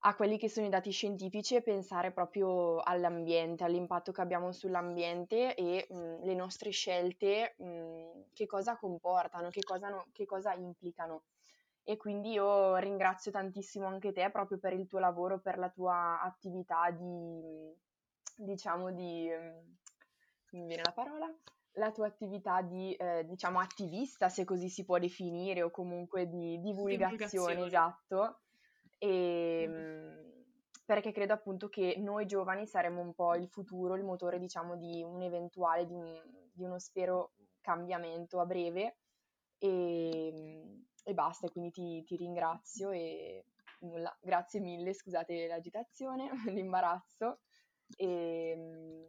a 0.00 0.14
quelli 0.14 0.38
che 0.38 0.48
sono 0.48 0.66
i 0.66 0.70
dati 0.70 0.90
scientifici 0.90 1.56
e 1.56 1.62
pensare 1.62 2.12
proprio 2.12 2.80
all'ambiente, 2.80 3.64
all'impatto 3.64 4.12
che 4.12 4.20
abbiamo 4.20 4.52
sull'ambiente 4.52 5.54
e 5.54 5.86
mh, 5.88 6.24
le 6.24 6.34
nostre 6.34 6.70
scelte 6.70 7.54
mh, 7.58 8.26
che 8.32 8.46
cosa 8.46 8.76
comportano, 8.76 9.48
che 9.48 9.62
cosa, 9.62 9.88
no, 9.88 10.06
che 10.12 10.24
cosa 10.26 10.52
implicano. 10.54 11.24
E 11.82 11.96
quindi 11.96 12.32
io 12.32 12.76
ringrazio 12.76 13.30
tantissimo 13.30 13.86
anche 13.86 14.12
te 14.12 14.30
proprio 14.30 14.58
per 14.58 14.72
il 14.72 14.86
tuo 14.86 14.98
lavoro, 14.98 15.40
per 15.40 15.58
la 15.58 15.70
tua 15.70 16.20
attività 16.20 16.90
di, 16.90 17.72
diciamo, 18.36 18.92
di, 18.92 19.28
mi 20.52 20.66
viene 20.66 20.82
la 20.84 20.92
parola, 20.92 21.32
la 21.72 21.92
tua 21.92 22.06
attività 22.06 22.62
di, 22.62 22.94
eh, 22.94 23.24
diciamo, 23.26 23.58
attivista, 23.60 24.28
se 24.28 24.44
così 24.44 24.68
si 24.68 24.84
può 24.84 24.98
definire, 24.98 25.62
o 25.62 25.70
comunque 25.70 26.28
di 26.28 26.60
divulgazione, 26.60 27.54
divulgazione. 27.54 27.66
esatto. 27.66 28.40
E, 28.98 29.62
ehm, 29.62 30.44
perché 30.84 31.12
credo 31.12 31.32
appunto 31.32 31.68
che 31.68 31.96
noi 31.98 32.26
giovani 32.26 32.66
saremo 32.66 33.00
un 33.00 33.12
po' 33.12 33.34
il 33.34 33.48
futuro, 33.48 33.96
il 33.96 34.04
motore 34.04 34.38
diciamo 34.38 34.76
di 34.76 35.02
un 35.02 35.20
eventuale, 35.22 35.86
di, 35.86 35.94
un, 35.94 36.20
di 36.52 36.64
uno 36.64 36.78
spero 36.78 37.32
cambiamento 37.60 38.40
a 38.40 38.46
breve. 38.46 38.98
E, 39.58 40.28
ehm, 40.28 40.84
e 41.08 41.14
basta, 41.14 41.48
quindi 41.48 41.70
ti, 41.70 42.02
ti 42.04 42.16
ringrazio 42.16 42.90
e 42.90 43.44
nulla, 43.80 44.16
grazie 44.20 44.60
mille, 44.60 44.92
scusate 44.92 45.46
l'agitazione, 45.46 46.30
l'imbarazzo. 46.50 47.40
E, 47.96 48.50
ehm, 48.50 49.08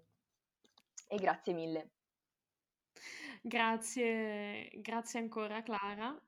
e 1.07 1.17
grazie 1.17 1.53
mille. 1.53 1.91
Grazie, 3.41 4.69
grazie 4.75 5.19
ancora 5.19 5.61
Clara 5.63 6.19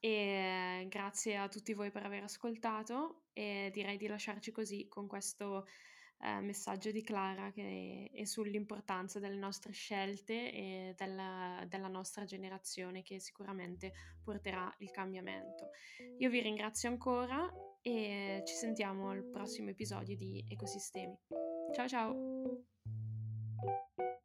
e 0.00 0.86
grazie 0.88 1.36
a 1.36 1.48
tutti 1.48 1.74
voi 1.74 1.90
per 1.90 2.04
aver 2.04 2.22
ascoltato 2.22 3.24
e 3.32 3.70
direi 3.72 3.96
di 3.96 4.06
lasciarci 4.06 4.52
così 4.52 4.86
con 4.88 5.06
questo 5.06 5.66
eh, 6.20 6.40
messaggio 6.40 6.90
di 6.90 7.02
Clara 7.02 7.50
che 7.50 8.10
è 8.12 8.24
sull'importanza 8.24 9.18
delle 9.18 9.36
nostre 9.36 9.72
scelte 9.72 10.52
e 10.52 10.94
della, 10.96 11.64
della 11.68 11.88
nostra 11.88 12.24
generazione 12.24 13.02
che 13.02 13.20
sicuramente 13.20 13.92
porterà 14.22 14.72
il 14.78 14.90
cambiamento. 14.90 15.70
Io 16.18 16.30
vi 16.30 16.40
ringrazio 16.40 16.88
ancora 16.88 17.52
e 17.80 18.42
ci 18.44 18.54
sentiamo 18.54 19.10
al 19.10 19.24
prossimo 19.24 19.70
episodio 19.70 20.16
di 20.16 20.44
Ecosistemi. 20.48 21.16
Ciao 21.74 21.88
ciao! 21.88 23.07
Thank 23.62 23.72
you. 23.98 24.17